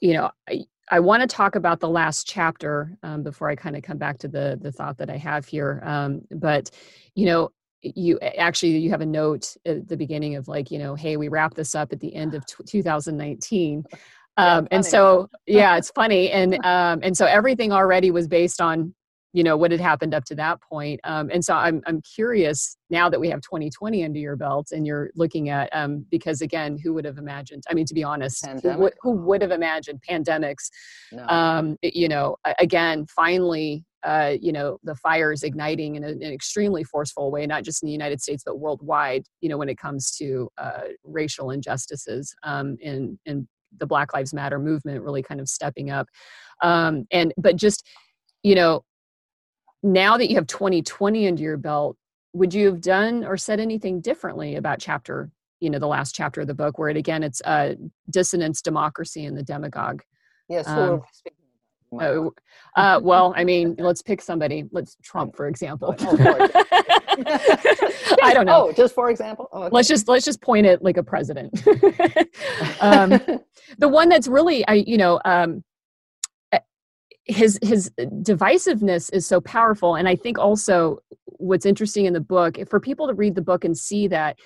you 0.00 0.12
know, 0.14 0.30
I, 0.48 0.64
I 0.90 1.00
want 1.00 1.22
to 1.22 1.26
talk 1.26 1.56
about 1.56 1.80
the 1.80 1.88
last 1.88 2.26
chapter 2.26 2.96
um, 3.02 3.22
before 3.22 3.48
I 3.48 3.56
kind 3.56 3.76
of 3.76 3.82
come 3.82 3.98
back 3.98 4.18
to 4.18 4.28
the 4.28 4.58
the 4.60 4.72
thought 4.72 4.98
that 4.98 5.10
I 5.10 5.16
have 5.16 5.46
here. 5.46 5.82
Um, 5.84 6.22
but 6.30 6.70
you 7.14 7.26
know, 7.26 7.50
you 7.94 8.18
actually 8.20 8.78
you 8.78 8.90
have 8.90 9.00
a 9.00 9.06
note 9.06 9.56
at 9.64 9.88
the 9.88 9.96
beginning 9.96 10.36
of 10.36 10.48
like 10.48 10.70
you 10.70 10.78
know, 10.78 10.94
hey, 10.94 11.16
we 11.16 11.28
wrap 11.28 11.54
this 11.54 11.74
up 11.74 11.92
at 11.92 12.00
the 12.00 12.14
end 12.14 12.34
of 12.34 12.44
t- 12.46 12.64
2019. 12.64 13.84
Um, 14.38 14.68
and 14.70 14.84
so 14.84 15.30
yeah, 15.46 15.78
it's 15.78 15.90
funny, 15.92 16.30
and 16.30 16.54
um, 16.66 17.00
and 17.02 17.16
so 17.16 17.24
everything 17.24 17.72
already 17.72 18.10
was 18.10 18.28
based 18.28 18.60
on 18.60 18.94
you 19.36 19.44
know 19.44 19.54
what 19.54 19.70
had 19.70 19.80
happened 19.80 20.14
up 20.14 20.24
to 20.24 20.34
that 20.34 20.60
point 20.62 20.98
um, 21.04 21.28
and 21.30 21.44
so 21.44 21.54
I'm, 21.54 21.82
I'm 21.86 22.00
curious 22.00 22.78
now 22.88 23.10
that 23.10 23.20
we 23.20 23.28
have 23.28 23.42
2020 23.42 24.02
under 24.02 24.18
your 24.18 24.34
belt 24.34 24.68
and 24.72 24.86
you're 24.86 25.10
looking 25.14 25.50
at 25.50 25.68
um, 25.76 26.06
because 26.10 26.40
again 26.40 26.78
who 26.82 26.94
would 26.94 27.04
have 27.04 27.18
imagined 27.18 27.62
i 27.70 27.74
mean 27.74 27.84
to 27.84 27.92
be 27.92 28.02
honest 28.02 28.46
who 28.46 28.78
would, 28.78 28.94
who 29.02 29.10
would, 29.10 29.42
have 29.42 29.50
imagined 29.50 30.02
pandemics 30.08 30.70
no. 31.12 31.26
um, 31.26 31.76
you 31.82 32.08
know 32.08 32.36
again 32.58 33.04
finally 33.14 33.84
uh, 34.06 34.34
you 34.40 34.52
know 34.52 34.78
the 34.84 34.94
fire 34.94 35.32
is 35.32 35.42
igniting 35.42 35.96
in, 35.96 36.04
a, 36.04 36.08
an 36.08 36.22
extremely 36.22 36.84
forceful 36.84 37.30
way 37.30 37.46
not 37.46 37.64
just 37.64 37.82
in 37.82 37.86
the 37.86 37.92
united 37.92 38.22
states 38.22 38.42
but 38.46 38.58
worldwide 38.58 39.24
you 39.40 39.48
know 39.48 39.58
when 39.58 39.68
it 39.68 39.76
comes 39.76 40.16
to 40.16 40.48
uh, 40.58 40.82
racial 41.04 41.50
injustices 41.50 42.34
um, 42.44 42.76
and 42.82 43.18
and 43.26 43.46
the 43.78 43.86
black 43.86 44.12
lives 44.14 44.34
matter 44.34 44.58
movement 44.58 45.02
really 45.02 45.22
kind 45.22 45.40
of 45.40 45.48
stepping 45.48 45.90
up. 45.90 46.08
Um, 46.62 47.06
and 47.10 47.32
but 47.36 47.56
just 47.56 47.86
you 48.42 48.54
know 48.54 48.84
now 49.82 50.16
that 50.16 50.28
you 50.28 50.36
have 50.36 50.46
2020 50.46 51.28
under 51.28 51.42
your 51.42 51.56
belt 51.56 51.96
would 52.32 52.52
you 52.52 52.66
have 52.66 52.80
done 52.80 53.24
or 53.24 53.36
said 53.36 53.60
anything 53.60 54.00
differently 54.00 54.56
about 54.56 54.78
chapter 54.78 55.30
you 55.60 55.70
know 55.70 55.78
the 55.78 55.86
last 55.86 56.14
chapter 56.14 56.42
of 56.42 56.46
the 56.46 56.54
book 56.54 56.78
where 56.78 56.88
it 56.88 56.96
again 56.96 57.22
it's 57.22 57.40
uh, 57.44 57.74
dissonance 58.10 58.62
democracy 58.62 59.24
and 59.24 59.36
the 59.36 59.42
demagogue? 59.42 60.02
Yes 60.48 60.68
um, 60.68 61.02
uh, 62.00 62.28
uh, 62.76 63.00
well 63.02 63.32
i 63.36 63.44
mean 63.44 63.74
let's 63.78 64.02
pick 64.02 64.20
somebody. 64.20 64.64
Let's 64.72 64.96
trump 65.02 65.36
for 65.36 65.48
example. 65.48 65.94
Oh, 65.98 66.16
i 68.22 68.32
don't 68.34 68.46
know. 68.46 68.68
Oh 68.68 68.72
just 68.72 68.94
for 68.94 69.10
example? 69.10 69.48
Oh, 69.52 69.64
okay. 69.64 69.74
let's 69.74 69.88
just 69.88 70.08
let's 70.08 70.24
just 70.24 70.40
point 70.42 70.66
it 70.66 70.82
like 70.82 70.96
a 70.96 71.02
president. 71.02 71.52
Um, 72.80 73.10
the 73.78 73.88
one 73.88 74.08
that's 74.08 74.28
really 74.28 74.66
i 74.68 74.74
you 74.74 74.96
know 74.96 75.20
um, 75.24 75.64
his 77.24 77.58
his 77.62 77.90
divisiveness 77.98 79.12
is 79.12 79.26
so 79.26 79.40
powerful. 79.40 79.96
And 79.96 80.08
i 80.08 80.16
think 80.16 80.38
also 80.38 80.98
what's 81.24 81.66
interesting 81.66 82.06
in 82.06 82.12
the 82.12 82.20
book 82.20 82.58
for 82.68 82.80
people 82.80 83.08
to 83.08 83.14
read 83.14 83.34
the 83.34 83.42
book 83.42 83.64
and 83.64 83.76
see 83.76 84.08
that 84.08 84.36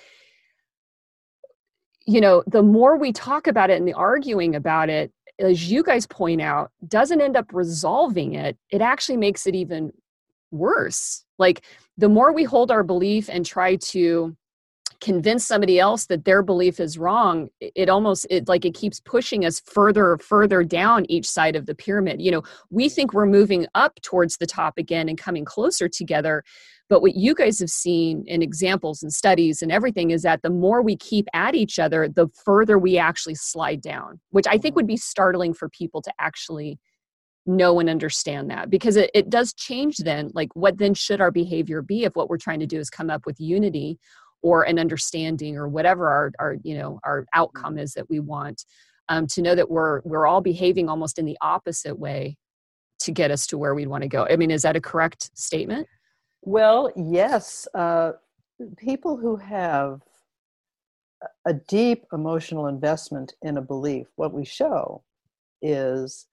you 2.05 2.19
know 2.19 2.43
the 2.47 2.63
more 2.63 2.97
we 2.97 3.11
talk 3.11 3.47
about 3.47 3.69
it 3.69 3.77
and 3.77 3.87
the 3.87 3.93
arguing 3.93 4.55
about 4.55 4.89
it 4.89 5.11
as 5.41 5.71
you 5.71 5.83
guys 5.83 6.05
point 6.07 6.41
out 6.41 6.71
doesn't 6.87 7.21
end 7.21 7.35
up 7.35 7.47
resolving 7.51 8.33
it 8.33 8.57
it 8.69 8.81
actually 8.81 9.17
makes 9.17 9.47
it 9.47 9.55
even 9.55 9.91
worse. 10.51 11.23
Like 11.39 11.63
the 11.97 12.09
more 12.09 12.33
we 12.33 12.43
hold 12.43 12.71
our 12.71 12.83
belief 12.83 13.29
and 13.29 13.45
try 13.45 13.77
to 13.77 14.35
convince 14.99 15.47
somebody 15.47 15.79
else 15.79 16.05
that 16.05 16.25
their 16.25 16.43
belief 16.43 16.79
is 16.79 16.95
wrong 16.95 17.49
it 17.59 17.89
almost 17.89 18.27
it 18.29 18.47
like 18.47 18.65
it 18.65 18.75
keeps 18.75 18.99
pushing 18.99 19.45
us 19.45 19.59
further 19.61 20.19
further 20.19 20.63
down 20.63 21.07
each 21.09 21.27
side 21.27 21.55
of 21.55 21.65
the 21.65 21.73
pyramid. 21.73 22.21
You 22.21 22.31
know 22.31 22.43
we 22.69 22.87
think 22.87 23.13
we're 23.13 23.25
moving 23.25 23.65
up 23.73 23.99
towards 24.03 24.37
the 24.37 24.45
top 24.45 24.77
again 24.77 25.09
and 25.09 25.17
coming 25.17 25.43
closer 25.43 25.89
together 25.89 26.43
but 26.91 27.01
what 27.01 27.15
you 27.15 27.33
guys 27.33 27.57
have 27.59 27.69
seen 27.69 28.25
in 28.27 28.41
examples 28.41 29.01
and 29.01 29.13
studies 29.13 29.61
and 29.61 29.71
everything 29.71 30.11
is 30.11 30.23
that 30.23 30.41
the 30.41 30.49
more 30.49 30.81
we 30.81 30.97
keep 30.97 31.25
at 31.33 31.55
each 31.55 31.79
other 31.79 32.09
the 32.09 32.27
further 32.43 32.77
we 32.77 32.97
actually 32.97 33.33
slide 33.33 33.81
down 33.81 34.19
which 34.31 34.45
i 34.47 34.57
think 34.57 34.75
would 34.75 34.85
be 34.85 34.97
startling 34.97 35.53
for 35.53 35.69
people 35.69 36.01
to 36.01 36.11
actually 36.19 36.77
know 37.45 37.79
and 37.79 37.89
understand 37.89 38.51
that 38.51 38.69
because 38.69 38.97
it, 38.97 39.09
it 39.13 39.29
does 39.29 39.53
change 39.53 39.97
then 39.97 40.29
like 40.33 40.49
what 40.53 40.77
then 40.77 40.93
should 40.93 41.21
our 41.21 41.31
behavior 41.31 41.81
be 41.81 42.03
if 42.03 42.13
what 42.15 42.29
we're 42.29 42.37
trying 42.37 42.59
to 42.59 42.67
do 42.67 42.77
is 42.77 42.89
come 42.89 43.09
up 43.09 43.25
with 43.25 43.39
unity 43.39 43.97
or 44.41 44.63
an 44.63 44.77
understanding 44.77 45.57
or 45.57 45.69
whatever 45.69 46.09
our, 46.09 46.31
our 46.39 46.57
you 46.63 46.77
know 46.77 46.99
our 47.05 47.25
outcome 47.33 47.77
is 47.77 47.93
that 47.93 48.09
we 48.09 48.19
want 48.19 48.65
um, 49.07 49.27
to 49.27 49.41
know 49.41 49.55
that 49.55 49.71
we're 49.71 50.01
we're 50.03 50.27
all 50.27 50.41
behaving 50.41 50.89
almost 50.89 51.17
in 51.17 51.25
the 51.25 51.37
opposite 51.41 51.97
way 51.97 52.37
to 52.99 53.11
get 53.11 53.31
us 53.31 53.47
to 53.47 53.57
where 53.57 53.73
we'd 53.73 53.87
want 53.87 54.03
to 54.03 54.07
go. 54.07 54.27
I 54.29 54.35
mean 54.35 54.51
is 54.51 54.61
that 54.61 54.75
a 54.75 54.81
correct 54.81 55.31
statement 55.33 55.87
well 56.43 56.91
yes 56.95 57.67
uh, 57.73 58.11
people 58.77 59.17
who 59.17 59.35
have 59.35 60.01
a 61.45 61.53
deep 61.53 62.05
emotional 62.13 62.67
investment 62.67 63.33
in 63.41 63.57
a 63.57 63.61
belief 63.61 64.07
what 64.15 64.33
we 64.33 64.45
show 64.45 65.03
is 65.61 66.27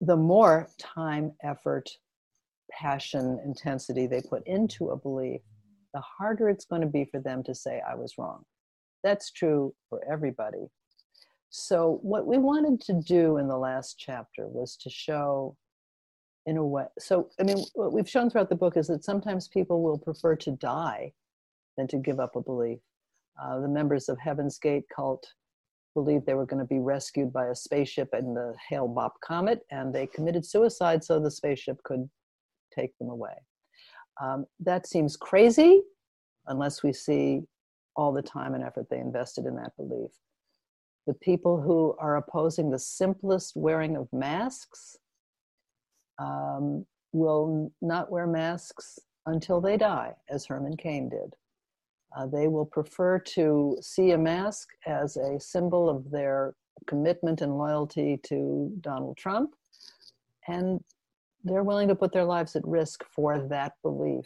the 0.00 0.16
more 0.16 0.68
time 0.78 1.32
effort 1.42 1.88
passion 2.70 3.40
intensity 3.44 4.06
they 4.06 4.20
put 4.20 4.46
into 4.46 4.90
a 4.90 4.96
belief 4.96 5.40
the 5.96 6.02
harder 6.02 6.50
it's 6.50 6.66
going 6.66 6.82
to 6.82 6.86
be 6.86 7.06
for 7.10 7.20
them 7.20 7.42
to 7.42 7.54
say, 7.54 7.80
I 7.88 7.94
was 7.94 8.18
wrong. 8.18 8.44
That's 9.02 9.32
true 9.32 9.74
for 9.88 10.02
everybody. 10.10 10.66
So, 11.48 12.00
what 12.02 12.26
we 12.26 12.36
wanted 12.36 12.82
to 12.82 13.00
do 13.00 13.38
in 13.38 13.48
the 13.48 13.56
last 13.56 13.98
chapter 13.98 14.46
was 14.46 14.76
to 14.82 14.90
show, 14.90 15.56
in 16.46 16.56
a 16.56 16.64
way, 16.64 16.84
so 16.98 17.28
I 17.40 17.42
mean, 17.42 17.58
what 17.74 17.92
we've 17.92 18.08
shown 18.08 18.30
throughout 18.30 18.48
the 18.48 18.56
book 18.56 18.76
is 18.76 18.86
that 18.86 19.04
sometimes 19.04 19.48
people 19.48 19.82
will 19.82 19.98
prefer 19.98 20.36
to 20.36 20.52
die 20.52 21.12
than 21.76 21.88
to 21.88 21.98
give 21.98 22.20
up 22.20 22.36
a 22.36 22.40
belief. 22.40 22.78
Uh, 23.42 23.60
the 23.60 23.68
members 23.68 24.08
of 24.08 24.18
Heaven's 24.18 24.58
Gate 24.58 24.84
cult 24.94 25.26
believed 25.94 26.26
they 26.26 26.34
were 26.34 26.46
going 26.46 26.62
to 26.62 26.68
be 26.68 26.78
rescued 26.78 27.32
by 27.32 27.46
a 27.46 27.54
spaceship 27.54 28.10
in 28.12 28.34
the 28.34 28.54
Hale 28.68 28.88
Bopp 28.88 29.12
comet, 29.24 29.60
and 29.70 29.94
they 29.94 30.06
committed 30.06 30.46
suicide 30.46 31.02
so 31.02 31.18
the 31.18 31.30
spaceship 31.30 31.82
could 31.82 32.08
take 32.74 32.96
them 32.98 33.08
away. 33.08 33.34
Um, 34.22 34.46
that 34.60 34.86
seems 34.86 35.16
crazy 35.16 35.82
unless 36.46 36.82
we 36.82 36.92
see 36.92 37.42
all 37.96 38.12
the 38.12 38.22
time 38.22 38.54
and 38.54 38.62
effort 38.62 38.86
they 38.90 38.98
invested 38.98 39.46
in 39.46 39.56
that 39.56 39.76
belief. 39.76 40.10
The 41.06 41.14
people 41.14 41.60
who 41.60 41.96
are 41.98 42.16
opposing 42.16 42.70
the 42.70 42.78
simplest 42.78 43.56
wearing 43.56 43.96
of 43.96 44.08
masks 44.12 44.96
um, 46.18 46.84
will 47.12 47.72
not 47.80 48.10
wear 48.10 48.26
masks 48.26 48.98
until 49.26 49.60
they 49.60 49.76
die, 49.76 50.12
as 50.30 50.46
Herman 50.46 50.76
Cain 50.76 51.08
did. 51.08 51.34
Uh, 52.16 52.26
they 52.26 52.48
will 52.48 52.64
prefer 52.64 53.18
to 53.18 53.76
see 53.80 54.12
a 54.12 54.18
mask 54.18 54.68
as 54.86 55.16
a 55.16 55.38
symbol 55.40 55.88
of 55.88 56.10
their 56.10 56.54
commitment 56.86 57.40
and 57.40 57.58
loyalty 57.58 58.20
to 58.24 58.72
Donald 58.80 59.16
Trump, 59.16 59.54
and 60.46 60.80
they're 61.44 61.64
willing 61.64 61.88
to 61.88 61.94
put 61.94 62.12
their 62.12 62.24
lives 62.24 62.56
at 62.56 62.66
risk 62.66 63.04
for 63.14 63.46
that 63.48 63.72
belief. 63.82 64.24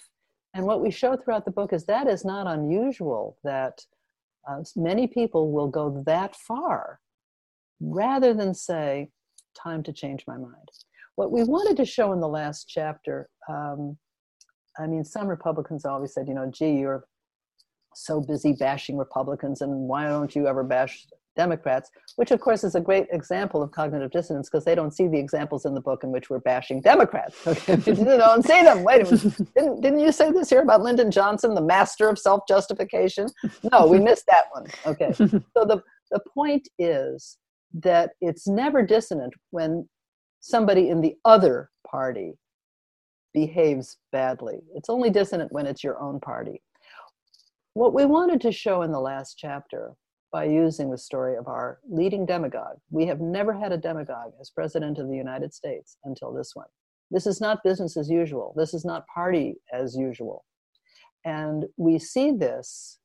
And 0.54 0.66
what 0.66 0.82
we 0.82 0.90
show 0.90 1.16
throughout 1.16 1.44
the 1.44 1.50
book 1.50 1.72
is 1.72 1.84
that 1.86 2.08
is 2.08 2.24
not 2.24 2.46
unusual, 2.46 3.36
that 3.44 3.80
uh, 4.48 4.62
many 4.76 5.06
people 5.06 5.52
will 5.52 5.68
go 5.68 6.02
that 6.06 6.34
far 6.34 7.00
rather 7.80 8.34
than 8.34 8.54
say, 8.54 9.10
time 9.54 9.82
to 9.82 9.92
change 9.92 10.24
my 10.26 10.36
mind. 10.36 10.68
What 11.16 11.30
we 11.30 11.42
wanted 11.44 11.76
to 11.76 11.84
show 11.84 12.12
in 12.12 12.20
the 12.20 12.28
last 12.28 12.68
chapter, 12.68 13.28
um, 13.48 13.96
I 14.78 14.86
mean, 14.86 15.04
some 15.04 15.28
Republicans 15.28 15.84
always 15.84 16.14
said, 16.14 16.28
you 16.28 16.34
know, 16.34 16.50
gee, 16.50 16.78
you're 16.78 17.04
so 17.94 18.20
busy 18.20 18.52
bashing 18.52 18.96
Republicans, 18.96 19.60
and 19.60 19.72
why 19.72 20.06
don't 20.06 20.34
you 20.34 20.46
ever 20.46 20.62
bash 20.62 21.06
Democrats, 21.36 21.90
which 22.16 22.30
of 22.32 22.40
course 22.40 22.64
is 22.64 22.74
a 22.74 22.80
great 22.80 23.06
example 23.12 23.62
of 23.62 23.70
cognitive 23.70 24.10
dissonance 24.10 24.48
because 24.48 24.64
they 24.64 24.74
don't 24.74 24.92
see 24.92 25.06
the 25.06 25.18
examples 25.18 25.64
in 25.64 25.74
the 25.74 25.80
book 25.80 26.02
in 26.02 26.10
which 26.10 26.28
we're 26.28 26.40
bashing 26.40 26.80
Democrats. 26.80 27.36
Okay, 27.46 27.76
they 27.76 28.16
don't 28.16 28.44
see 28.44 28.62
them. 28.62 28.84
Wait 28.84 29.02
a 29.02 29.04
minute, 29.04 29.54
didn't, 29.54 29.80
didn't 29.80 30.00
you 30.00 30.12
say 30.12 30.30
this 30.30 30.50
here 30.50 30.62
about 30.62 30.82
Lyndon 30.82 31.10
Johnson, 31.10 31.54
the 31.54 31.60
master 31.60 32.08
of 32.08 32.18
self-justification? 32.18 33.28
No, 33.72 33.86
we 33.86 33.98
missed 33.98 34.26
that 34.26 34.44
one. 34.52 34.66
Okay, 34.86 35.12
so 35.14 35.64
the 35.64 35.82
the 36.10 36.20
point 36.34 36.68
is 36.78 37.38
that 37.72 38.10
it's 38.20 38.46
never 38.48 38.84
dissonant 38.84 39.32
when 39.50 39.88
somebody 40.40 40.88
in 40.88 41.00
the 41.00 41.16
other 41.24 41.70
party 41.86 42.38
behaves 43.32 43.98
badly. 44.10 44.58
It's 44.74 44.90
only 44.90 45.10
dissonant 45.10 45.52
when 45.52 45.66
it's 45.66 45.84
your 45.84 46.00
own 46.00 46.18
party. 46.20 46.62
What 47.74 47.94
we 47.94 48.04
wanted 48.04 48.40
to 48.42 48.52
show 48.52 48.82
in 48.82 48.90
the 48.90 49.00
last 49.00 49.38
chapter 49.38 49.94
by 50.32 50.44
using 50.44 50.90
the 50.90 50.98
story 50.98 51.36
of 51.36 51.48
our 51.48 51.80
leading 51.88 52.24
demagogue. 52.24 52.78
We 52.90 53.06
have 53.06 53.20
never 53.20 53.52
had 53.52 53.72
a 53.72 53.76
demagogue 53.76 54.32
as 54.40 54.50
president 54.50 54.98
of 54.98 55.08
the 55.08 55.16
United 55.16 55.52
States 55.52 55.96
until 56.04 56.32
this 56.32 56.54
one. 56.54 56.68
This 57.10 57.26
is 57.26 57.40
not 57.40 57.64
business 57.64 57.96
as 57.96 58.08
usual. 58.08 58.54
This 58.56 58.72
is 58.72 58.84
not 58.84 59.06
party 59.08 59.56
as 59.72 59.96
usual. 59.96 60.44
And 61.24 61.66
we 61.76 61.98
see 61.98 62.30
this, 62.30 62.98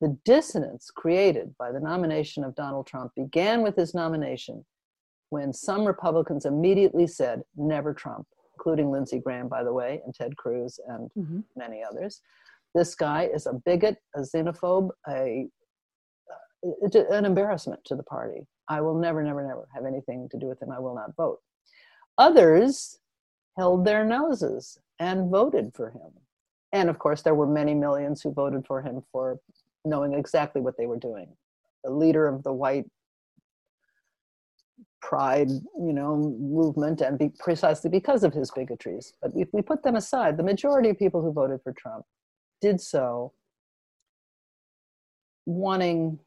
the 0.00 0.16
dissonance 0.24 0.90
created 0.94 1.54
by 1.58 1.72
the 1.72 1.80
nomination 1.80 2.44
of 2.44 2.54
Donald 2.54 2.86
Trump 2.86 3.12
began 3.16 3.62
with 3.62 3.76
his 3.76 3.94
nomination 3.94 4.64
when 5.32 5.50
some 5.50 5.86
Republicans 5.86 6.44
immediately 6.44 7.06
said, 7.06 7.42
never 7.56 7.94
Trump, 7.94 8.26
including 8.54 8.90
Lindsey 8.90 9.18
Graham, 9.18 9.48
by 9.48 9.64
the 9.64 9.72
way, 9.72 10.02
and 10.04 10.14
Ted 10.14 10.36
Cruz 10.36 10.78
and 10.88 11.10
mm-hmm. 11.18 11.40
many 11.56 11.82
others. 11.82 12.20
This 12.74 12.94
guy 12.94 13.30
is 13.32 13.46
a 13.46 13.54
bigot, 13.54 13.96
a 14.14 14.20
xenophobe, 14.20 14.90
a 15.08 15.48
an 16.84 17.24
embarrassment 17.24 17.80
to 17.86 17.96
the 17.96 18.02
party. 18.02 18.46
I 18.68 18.82
will 18.82 18.94
never, 18.94 19.22
never, 19.22 19.42
never 19.42 19.66
have 19.74 19.86
anything 19.86 20.28
to 20.32 20.38
do 20.38 20.46
with 20.48 20.60
him. 20.60 20.70
I 20.70 20.78
will 20.78 20.94
not 20.94 21.16
vote. 21.16 21.38
Others 22.18 22.98
held 23.56 23.86
their 23.86 24.04
noses 24.04 24.78
and 24.98 25.30
voted 25.30 25.72
for 25.74 25.90
him. 25.90 26.12
And 26.72 26.90
of 26.90 26.98
course, 26.98 27.22
there 27.22 27.34
were 27.34 27.46
many 27.46 27.72
millions 27.74 28.20
who 28.20 28.34
voted 28.34 28.66
for 28.66 28.82
him 28.82 29.02
for 29.10 29.40
knowing 29.86 30.12
exactly 30.12 30.60
what 30.60 30.76
they 30.76 30.86
were 30.86 30.98
doing. 30.98 31.28
The 31.84 31.90
leader 31.90 32.28
of 32.28 32.42
the 32.44 32.52
white 32.52 32.84
pride, 35.02 35.48
you 35.48 35.92
know, 35.92 36.16
movement, 36.16 37.00
and 37.00 37.18
be, 37.18 37.30
precisely 37.38 37.90
because 37.90 38.24
of 38.24 38.32
his 38.32 38.50
bigotries. 38.50 39.12
But 39.20 39.32
if 39.34 39.48
we 39.52 39.60
put 39.60 39.82
them 39.82 39.96
aside, 39.96 40.36
the 40.36 40.42
majority 40.42 40.88
of 40.90 40.98
people 40.98 41.20
who 41.20 41.32
voted 41.32 41.60
for 41.62 41.72
Trump 41.72 42.04
did 42.60 42.80
so 42.80 43.32
wanting 45.44 46.18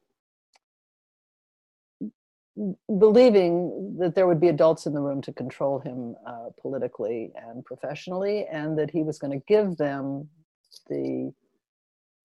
believing 2.98 3.96
that 3.98 4.14
there 4.14 4.26
would 4.26 4.40
be 4.40 4.48
adults 4.48 4.86
in 4.86 4.94
the 4.94 5.00
room 5.00 5.20
to 5.20 5.32
control 5.32 5.78
him 5.78 6.14
uh, 6.26 6.48
politically 6.60 7.30
and 7.36 7.64
professionally, 7.64 8.46
and 8.50 8.78
that 8.78 8.90
he 8.90 9.02
was 9.02 9.18
going 9.18 9.38
to 9.38 9.44
give 9.46 9.76
them 9.76 10.28
the 10.88 11.32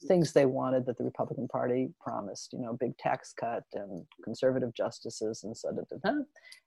things 0.07 0.33
they 0.33 0.45
wanted 0.45 0.85
that 0.85 0.97
the 0.97 1.03
Republican 1.03 1.47
Party 1.47 1.89
promised, 1.99 2.53
you 2.53 2.59
know, 2.59 2.75
big 2.79 2.97
tax 2.97 3.33
cut 3.33 3.63
and 3.73 4.03
conservative 4.23 4.73
justices 4.73 5.43
and 5.43 5.55
so 5.55 5.71
da, 5.71 5.81
da, 5.89 6.11
da. 6.11 6.19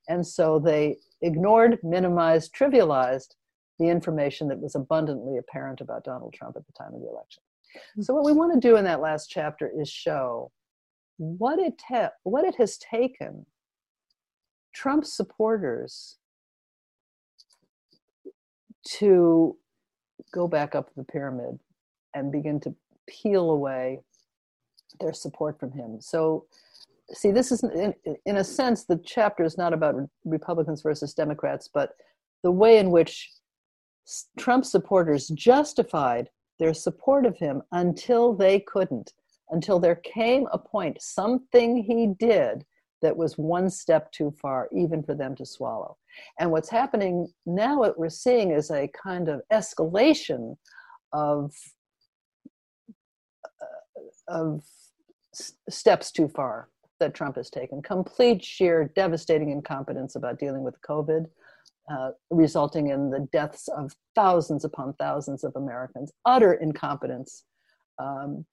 And 0.09 0.27
so 0.27 0.59
they 0.59 0.97
ignored, 1.23 1.79
minimized, 1.83 2.55
trivialized 2.55 3.35
the 3.79 3.89
information 3.89 4.49
that 4.49 4.61
was 4.61 4.75
abundantly 4.75 5.39
apparent 5.39 5.81
about 5.81 6.05
Donald 6.05 6.33
Trump 6.35 6.57
at 6.57 6.67
the 6.67 6.73
time 6.73 6.95
of 6.95 7.01
the 7.01 7.09
election. 7.09 7.43
So 8.01 8.15
what 8.15 8.25
we 8.25 8.33
want 8.33 8.55
to 8.55 8.69
do 8.69 8.77
in 8.77 8.85
that 8.85 9.01
last 9.01 9.29
chapter 9.29 9.71
is 9.77 9.89
show 9.89 10.53
what 11.17 11.59
it 11.59 11.75
te- 11.89 12.15
what 12.23 12.45
it 12.45 12.55
has 12.57 12.79
taken 12.79 13.47
Trump 14.75 15.05
supporters 15.05 16.19
to 18.87 19.57
go 20.33 20.47
back 20.47 20.75
up 20.75 20.91
the 20.97 21.05
pyramid 21.05 21.59
and 22.15 22.31
begin 22.31 22.61
to 22.61 22.75
peel 23.07 23.51
away 23.51 24.01
their 25.01 25.13
support 25.13 25.59
from 25.59 25.73
him. 25.73 26.01
So, 26.01 26.47
see, 27.13 27.31
this 27.31 27.53
is, 27.53 27.63
in, 27.63 27.95
in 28.27 28.37
a 28.37 28.45
sense, 28.45 28.85
the 28.85 29.01
chapter 29.05 29.45
is 29.45 29.59
not 29.59 29.73
about 29.73 29.97
Republicans 30.25 30.83
versus 30.83 31.15
Democrats, 31.15 31.69
but 31.73 31.91
the 32.43 32.51
way 32.51 32.79
in 32.79 32.91
which 32.91 33.31
Trump 34.39 34.65
supporters 34.65 35.29
justified 35.29 36.29
their 36.59 36.75
support 36.75 37.27
of 37.27 37.37
him 37.37 37.63
until 37.73 38.35
they 38.35 38.61
couldn't, 38.61 39.13
until 39.51 39.79
there 39.79 39.97
came 39.97 40.47
a 40.53 40.59
point, 40.59 41.01
something 41.01 41.83
he 41.83 42.15
did 42.19 42.65
that 43.03 43.17
was 43.17 43.37
one 43.37 43.69
step 43.69 44.11
too 44.13 44.33
far, 44.41 44.69
even 44.73 45.03
for 45.03 45.15
them 45.15 45.35
to 45.37 45.45
swallow. 45.45 45.97
And 46.39 46.51
what's 46.51 46.71
happening 46.71 47.29
now, 47.45 47.81
what 47.81 47.99
we're 47.99 48.09
seeing 48.09 48.51
is 48.51 48.71
a 48.71 48.89
kind 48.89 49.29
of 49.29 49.43
escalation 49.53 50.57
of 51.13 51.53
of 54.29 54.65
steps 55.69 56.11
too 56.11 56.29
far 56.29 56.69
that 57.01 57.15
Trump 57.15 57.37
has 57.37 57.51
taken. 57.51 57.83
Complete, 57.83 58.45
sheer, 58.45 58.91
devastating 58.95 59.51
incompetence 59.51 60.17
about 60.17 60.39
dealing 60.39 60.63
with 60.63 60.77
COVID, 60.89 61.27
uh, 61.91 62.11
resulting 62.31 62.89
in 62.89 63.11
the 63.11 63.29
deaths 63.33 63.69
of 63.69 63.93
thousands 64.15 64.65
upon 64.65 64.95
thousands 64.95 65.45
of 65.45 65.55
Americans. 65.57 66.13
Utter 66.25 66.55
incompetence. 66.55 67.45
Um, 67.99 68.47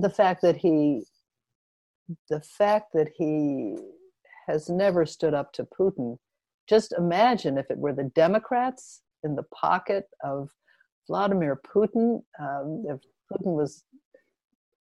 the 0.00 0.10
fact 0.10 0.42
that 0.42 0.56
he, 0.56 1.04
the 2.28 2.40
fact 2.40 2.92
that 2.92 3.08
he 3.16 3.76
has 4.46 4.68
never 4.68 5.06
stood 5.06 5.34
up 5.34 5.52
to 5.54 5.66
Putin. 5.78 6.18
Just 6.68 6.92
imagine 6.92 7.58
if 7.58 7.70
it 7.70 7.78
were 7.78 7.92
the 7.92 8.10
Democrats 8.14 9.00
in 9.22 9.34
the 9.36 9.42
pocket 9.44 10.04
of 10.22 10.50
Vladimir 11.06 11.60
Putin, 11.66 12.22
um, 12.38 12.84
if 12.88 13.00
Putin 13.32 13.54
was 13.54 13.84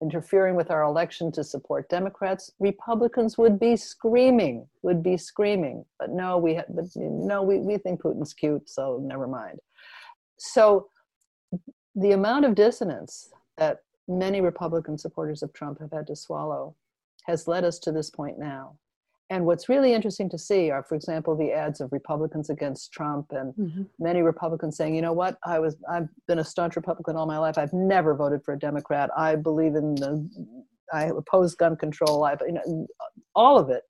interfering 0.03 0.55
with 0.55 0.71
our 0.71 0.83
election 0.83 1.33
to 1.33 1.43
support 1.43 1.89
Democrats, 1.89 2.53
Republicans 2.61 3.39
would 3.39 3.59
be 3.59 3.77
screaming, 3.77 4.67
would 4.83 5.03
be 5.03 5.17
screaming. 5.17 5.85
But 5.99 6.11
no, 6.11 6.37
we 6.39 6.61
but 6.69 6.85
no, 6.97 7.43
we, 7.43 7.59
we 7.59 7.79
think 7.79 8.03
Putin's 8.03 8.35
cute, 8.35 8.69
so 8.69 9.01
never 9.03 9.27
mind. 9.27 9.59
So 10.39 10.89
the 11.95 12.13
amount 12.13 12.45
of 12.45 12.55
dissonance 12.55 13.31
that 13.57 13.79
many 14.07 14.41
Republican 14.41 14.99
supporters 14.99 15.43
of 15.43 15.53
Trump 15.53 15.81
have 15.81 15.93
had 15.93 16.07
to 16.09 16.17
swallow 16.17 16.77
has 17.25 17.49
led 17.49 17.65
us 17.65 17.79
to 17.81 17.93
this 17.93 18.11
point 18.11 18.39
now. 18.39 18.77
And 19.29 19.45
what's 19.45 19.69
really 19.69 19.93
interesting 19.93 20.31
to 20.31 20.39
see 20.39 20.71
are, 20.71 20.85
for 20.85 20.95
example, 20.95 21.37
the 21.37 21.53
ads 21.53 21.81
of 21.81 21.93
Republicans 21.93 22.49
against 22.49 22.93
Trump 22.93 23.27
and 23.33 23.53
mm-hmm. 23.55 23.83
many 23.99 24.23
Republicans 24.23 24.77
saying, 24.77 24.95
you 24.95 25.03
know 25.03 25.13
what, 25.13 25.37
I 25.45 25.59
was 25.59 25.77
I've 25.91 26.09
been 26.29 26.39
a 26.39 26.45
staunch 26.45 26.77
Republican 26.77 27.17
all 27.17 27.27
my 27.27 27.39
life. 27.39 27.59
I've 27.59 27.73
never 27.73 28.15
voted 28.15 28.45
for 28.45 28.55
a 28.55 28.59
Democrat. 28.59 29.11
I 29.17 29.35
believe 29.35 29.75
in 29.75 29.97
the 29.97 30.29
I 30.93 31.07
oppose 31.07 31.57
gun 31.57 31.77
control. 31.77 32.25
I 32.25 32.37
you 32.47 32.53
know 32.53 32.87
all 33.35 33.59
of 33.59 33.69
it. 33.69 33.83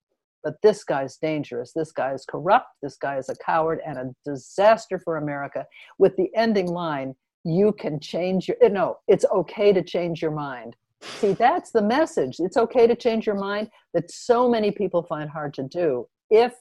But 0.43 0.55
this 0.63 0.83
guy's 0.83 1.17
dangerous. 1.17 1.71
This 1.73 1.91
guy 1.91 2.13
is 2.13 2.25
corrupt. 2.25 2.67
This 2.81 2.95
guy 2.95 3.17
is 3.17 3.29
a 3.29 3.35
coward 3.35 3.79
and 3.85 3.97
a 3.97 4.15
disaster 4.25 4.97
for 4.97 5.17
America. 5.17 5.65
With 5.99 6.15
the 6.15 6.29
ending 6.35 6.67
line, 6.67 7.15
you 7.43 7.73
can 7.73 7.99
change 7.99 8.47
your 8.47 8.57
no, 8.69 8.97
it's 9.07 9.25
okay 9.31 9.71
to 9.71 9.83
change 9.83 10.21
your 10.21 10.31
mind 10.31 10.75
See, 11.01 11.33
that's 11.33 11.71
the 11.71 11.81
message. 11.81 12.37
It's 12.39 12.57
okay 12.57 12.87
to 12.87 12.95
change 12.95 13.25
your 13.25 13.35
mind 13.35 13.69
that 13.93 14.09
so 14.11 14.49
many 14.49 14.71
people 14.71 15.03
find 15.03 15.29
hard 15.29 15.53
to 15.55 15.63
do 15.63 16.07
if 16.29 16.53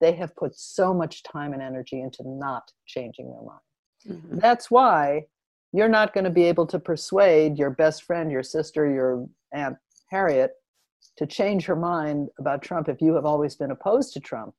they 0.00 0.12
have 0.12 0.34
put 0.36 0.56
so 0.56 0.94
much 0.94 1.22
time 1.24 1.52
and 1.52 1.62
energy 1.62 2.00
into 2.00 2.22
not 2.24 2.70
changing 2.86 3.30
their 3.30 3.42
mind. 3.42 3.60
Mm-hmm. 4.08 4.38
That's 4.38 4.70
why 4.70 5.24
you're 5.72 5.88
not 5.88 6.14
going 6.14 6.24
to 6.24 6.30
be 6.30 6.44
able 6.44 6.66
to 6.68 6.78
persuade 6.78 7.58
your 7.58 7.70
best 7.70 8.04
friend, 8.04 8.30
your 8.30 8.42
sister, 8.42 8.88
your 8.90 9.26
Aunt 9.52 9.76
Harriet 10.10 10.52
to 11.16 11.26
change 11.26 11.66
her 11.66 11.76
mind 11.76 12.28
about 12.38 12.62
Trump 12.62 12.88
if 12.88 13.00
you 13.00 13.14
have 13.14 13.24
always 13.24 13.56
been 13.56 13.72
opposed 13.72 14.12
to 14.12 14.20
Trump. 14.20 14.54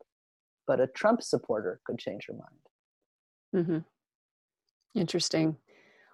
But 0.68 0.80
a 0.80 0.88
Trump 0.88 1.24
supporter 1.24 1.80
could 1.86 1.97
change 1.97 2.28
her 2.28 2.34
mind. 2.34 3.66
Mm-hmm. 3.66 5.00
Interesting. 5.00 5.56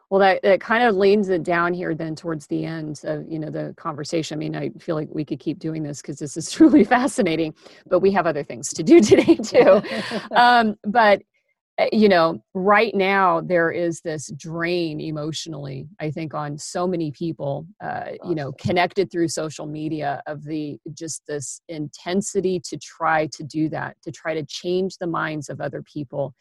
Well, 0.09 0.19
that, 0.19 0.41
that 0.43 0.61
kind 0.61 0.83
of 0.83 0.95
leans 0.95 1.29
it 1.29 1.43
down 1.43 1.73
here 1.73 1.95
then 1.95 2.15
towards 2.15 2.47
the 2.47 2.63
end 2.63 3.01
of 3.03 3.25
you 3.29 3.39
know 3.39 3.49
the 3.49 3.73
conversation. 3.77 4.37
I 4.37 4.39
mean, 4.39 4.55
I 4.55 4.69
feel 4.79 4.95
like 4.95 5.09
we 5.11 5.25
could 5.25 5.39
keep 5.39 5.59
doing 5.59 5.83
this 5.83 6.01
because 6.01 6.19
this 6.19 6.37
is 6.37 6.51
truly 6.51 6.83
fascinating, 6.83 7.53
but 7.87 7.99
we 7.99 8.11
have 8.11 8.27
other 8.27 8.43
things 8.43 8.73
to 8.73 8.83
do 8.83 8.99
today 9.01 9.35
too. 9.35 9.81
um, 10.35 10.75
but 10.83 11.21
you 11.91 12.07
know, 12.07 12.41
right 12.53 12.95
now 12.95 13.41
there 13.41 13.69
is 13.69 13.99
this 14.01 14.31
drain 14.37 15.01
emotionally. 15.01 15.89
I 15.99 16.09
think 16.09 16.33
on 16.33 16.57
so 16.57 16.87
many 16.87 17.11
people, 17.11 17.67
uh, 17.83 18.11
you 18.23 18.33
know, 18.33 18.53
connected 18.53 19.11
through 19.11 19.27
social 19.27 19.65
media 19.65 20.21
of 20.25 20.43
the 20.43 20.79
just 20.93 21.23
this 21.27 21.59
intensity 21.67 22.61
to 22.61 22.77
try 22.77 23.27
to 23.27 23.43
do 23.43 23.67
that, 23.69 23.97
to 24.03 24.11
try 24.11 24.33
to 24.33 24.45
change 24.45 24.97
the 24.97 25.07
minds 25.07 25.49
of 25.49 25.59
other 25.59 25.81
people 25.81 26.33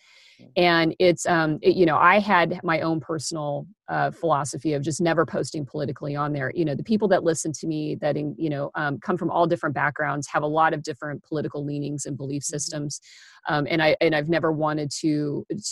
and 0.56 0.94
it's 0.98 1.26
um 1.26 1.58
it, 1.62 1.76
you 1.76 1.86
know 1.86 1.96
i 1.96 2.18
had 2.18 2.60
my 2.62 2.80
own 2.80 3.00
personal 3.00 3.66
uh, 3.86 4.10
philosophy 4.10 4.72
of 4.72 4.80
just 4.80 5.02
never 5.02 5.26
posting 5.26 5.66
politically 5.66 6.16
on 6.16 6.32
there 6.32 6.50
you 6.54 6.64
know 6.64 6.74
the 6.74 6.82
people 6.82 7.06
that 7.06 7.22
listen 7.22 7.52
to 7.52 7.66
me 7.66 7.94
that 7.96 8.16
in, 8.16 8.34
you 8.38 8.48
know 8.48 8.70
um, 8.76 8.98
come 8.98 9.18
from 9.18 9.30
all 9.30 9.46
different 9.46 9.74
backgrounds 9.74 10.26
have 10.26 10.42
a 10.42 10.46
lot 10.46 10.72
of 10.72 10.82
different 10.82 11.22
political 11.22 11.62
leanings 11.62 12.06
and 12.06 12.16
belief 12.16 12.42
mm-hmm. 12.42 12.54
systems 12.54 13.00
um, 13.48 13.66
and 13.68 13.82
i 13.82 13.94
and 14.00 14.14
i've 14.14 14.28
never 14.28 14.52
wanted 14.52 14.90
to 14.90 15.23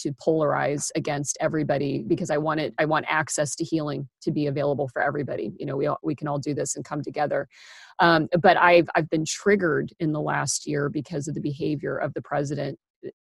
to 0.02 0.12
polarize 0.26 0.90
against 0.94 1.36
everybody 1.40 2.04
because 2.06 2.30
i 2.30 2.38
want 2.38 2.60
it 2.60 2.72
i 2.78 2.84
want 2.84 3.04
access 3.08 3.54
to 3.56 3.64
healing 3.64 4.08
to 4.22 4.30
be 4.30 4.46
available 4.46 4.88
for 4.92 5.02
everybody. 5.02 5.52
You 5.58 5.66
know 5.66 5.76
we 5.76 5.86
all, 5.86 5.98
we 6.02 6.14
can 6.14 6.28
all 6.28 6.38
do 6.38 6.54
this 6.54 6.76
and 6.76 6.84
come 6.84 7.02
together. 7.02 7.48
Um, 7.98 8.28
but 8.40 8.56
i've 8.56 8.88
i've 8.94 9.10
been 9.10 9.24
triggered 9.26 9.92
in 10.00 10.12
the 10.12 10.20
last 10.20 10.66
year 10.66 10.88
because 10.88 11.28
of 11.28 11.34
the 11.34 11.40
behavior 11.40 11.96
of 11.96 12.14
the 12.14 12.22
president. 12.22 12.78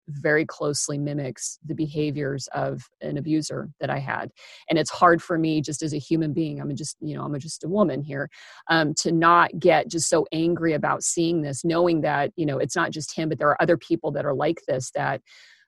Very 0.07 0.45
closely 0.45 0.97
mimics 0.99 1.57
the 1.65 1.73
behaviors 1.73 2.47
of 2.53 2.83
an 3.01 3.17
abuser 3.17 3.69
that 3.79 3.89
I 3.89 3.97
had. 3.97 4.29
And 4.69 4.77
it's 4.77 4.91
hard 4.91 5.23
for 5.23 5.39
me, 5.39 5.59
just 5.59 5.81
as 5.81 5.93
a 5.93 5.97
human 5.97 6.33
being, 6.33 6.61
I'm 6.61 6.75
just, 6.75 6.97
you 7.01 7.15
know, 7.15 7.23
I'm 7.23 7.39
just 7.39 7.63
a 7.63 7.67
woman 7.67 8.03
here, 8.03 8.29
um, 8.69 8.93
to 8.99 9.11
not 9.11 9.49
get 9.57 9.89
just 9.89 10.07
so 10.07 10.27
angry 10.31 10.73
about 10.73 11.01
seeing 11.01 11.41
this, 11.41 11.65
knowing 11.65 12.01
that, 12.01 12.31
you 12.35 12.45
know, 12.45 12.59
it's 12.59 12.75
not 12.75 12.91
just 12.91 13.15
him, 13.17 13.29
but 13.29 13.39
there 13.39 13.49
are 13.49 13.61
other 13.63 13.77
people 13.89 14.11
that 14.11 14.25
are 14.25 14.35
like 14.35 14.59
this 14.67 14.91
that, 14.93 15.21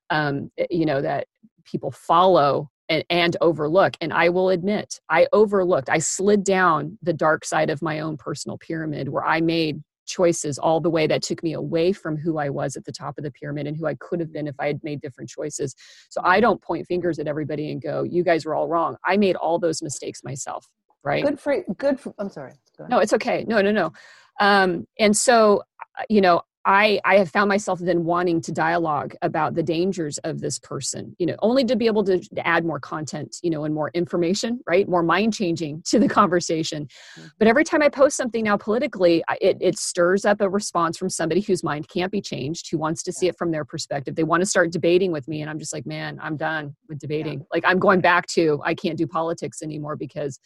um, 0.09 0.51
eh, 0.57 0.67
you 0.69 0.85
know, 0.85 1.01
that 1.01 1.27
people 1.65 1.91
follow 1.91 2.69
and, 2.89 3.03
and, 3.09 3.37
overlook. 3.41 3.95
And 4.01 4.11
I 4.11 4.29
will 4.29 4.49
admit, 4.49 4.99
I 5.09 5.27
overlooked, 5.31 5.89
I 5.89 5.99
slid 5.99 6.43
down 6.43 6.97
the 7.01 7.13
dark 7.13 7.45
side 7.45 7.69
of 7.69 7.81
my 7.81 8.01
own 8.01 8.17
personal 8.17 8.57
pyramid 8.57 9.09
where 9.09 9.25
I 9.25 9.39
made 9.39 9.81
choices 10.05 10.57
all 10.57 10.79
the 10.79 10.89
way 10.89 11.07
that 11.07 11.21
took 11.21 11.43
me 11.43 11.53
away 11.53 11.93
from 11.93 12.17
who 12.17 12.37
I 12.37 12.49
was 12.49 12.75
at 12.75 12.85
the 12.85 12.91
top 12.91 13.17
of 13.17 13.23
the 13.23 13.31
pyramid 13.31 13.67
and 13.67 13.77
who 13.77 13.85
I 13.85 13.95
could 13.95 14.19
have 14.19 14.33
been 14.33 14.47
if 14.47 14.55
I 14.59 14.67
had 14.67 14.83
made 14.83 15.01
different 15.01 15.29
choices. 15.29 15.75
So 16.09 16.21
I 16.23 16.39
don't 16.39 16.61
point 16.61 16.87
fingers 16.87 17.19
at 17.19 17.27
everybody 17.27 17.71
and 17.71 17.81
go, 17.81 18.03
you 18.03 18.23
guys 18.23 18.45
were 18.45 18.55
all 18.55 18.67
wrong. 18.67 18.97
I 19.05 19.17
made 19.17 19.35
all 19.35 19.59
those 19.59 19.81
mistakes 19.81 20.23
myself, 20.23 20.67
right? 21.03 21.23
Good 21.23 21.39
for 21.39 21.63
good 21.77 21.99
for, 21.99 22.13
I'm 22.19 22.29
sorry. 22.29 22.53
No, 22.89 22.99
it's 22.99 23.13
okay. 23.13 23.45
No, 23.47 23.61
no, 23.61 23.71
no. 23.71 23.93
Um, 24.39 24.85
and 24.99 25.15
so, 25.15 25.63
uh, 25.99 26.03
you 26.09 26.21
know, 26.21 26.41
I, 26.65 27.01
I 27.03 27.17
have 27.17 27.29
found 27.29 27.49
myself 27.49 27.79
then 27.79 28.05
wanting 28.05 28.39
to 28.41 28.51
dialogue 28.51 29.15
about 29.21 29.53
the 29.53 29.63
dangers 29.63 30.17
of 30.19 30.39
this 30.39 30.59
person, 30.59 31.15
you 31.19 31.25
know, 31.25 31.35
only 31.39 31.65
to 31.65 31.75
be 31.75 31.87
able 31.87 32.03
to, 32.05 32.19
to 32.19 32.47
add 32.47 32.65
more 32.65 32.79
content, 32.79 33.37
you 33.43 33.49
know, 33.49 33.65
and 33.65 33.75
more 33.75 33.91
information, 33.93 34.61
right? 34.65 34.87
More 34.87 35.03
mind 35.03 35.33
changing 35.33 35.81
to 35.87 35.99
the 35.99 36.07
conversation. 36.07 36.87
Mm-hmm. 37.17 37.27
But 37.37 37.47
every 37.47 37.65
time 37.65 37.81
I 37.81 37.89
post 37.89 38.15
something 38.15 38.45
now 38.45 38.55
politically, 38.55 39.23
it, 39.41 39.57
it 39.59 39.77
stirs 39.77 40.23
up 40.23 40.39
a 40.39 40.49
response 40.49 40.97
from 40.97 41.09
somebody 41.09 41.41
whose 41.41 41.63
mind 41.63 41.89
can't 41.89 42.11
be 42.11 42.21
changed, 42.21 42.71
who 42.71 42.77
wants 42.77 43.03
to 43.03 43.11
see 43.11 43.27
it 43.27 43.37
from 43.37 43.51
their 43.51 43.65
perspective. 43.65 44.15
They 44.15 44.23
want 44.23 44.41
to 44.41 44.45
start 44.45 44.71
debating 44.71 45.11
with 45.11 45.27
me. 45.27 45.41
And 45.41 45.49
I'm 45.49 45.59
just 45.59 45.73
like, 45.73 45.85
man, 45.85 46.17
I'm 46.21 46.37
done 46.37 46.75
with 46.87 46.99
debating. 46.99 47.39
Yeah. 47.39 47.45
Like, 47.51 47.63
I'm 47.65 47.79
going 47.79 47.99
back 47.99 48.27
to, 48.27 48.61
I 48.63 48.73
can't 48.73 48.97
do 48.97 49.05
politics 49.05 49.61
anymore 49.61 49.97
because 49.97 50.39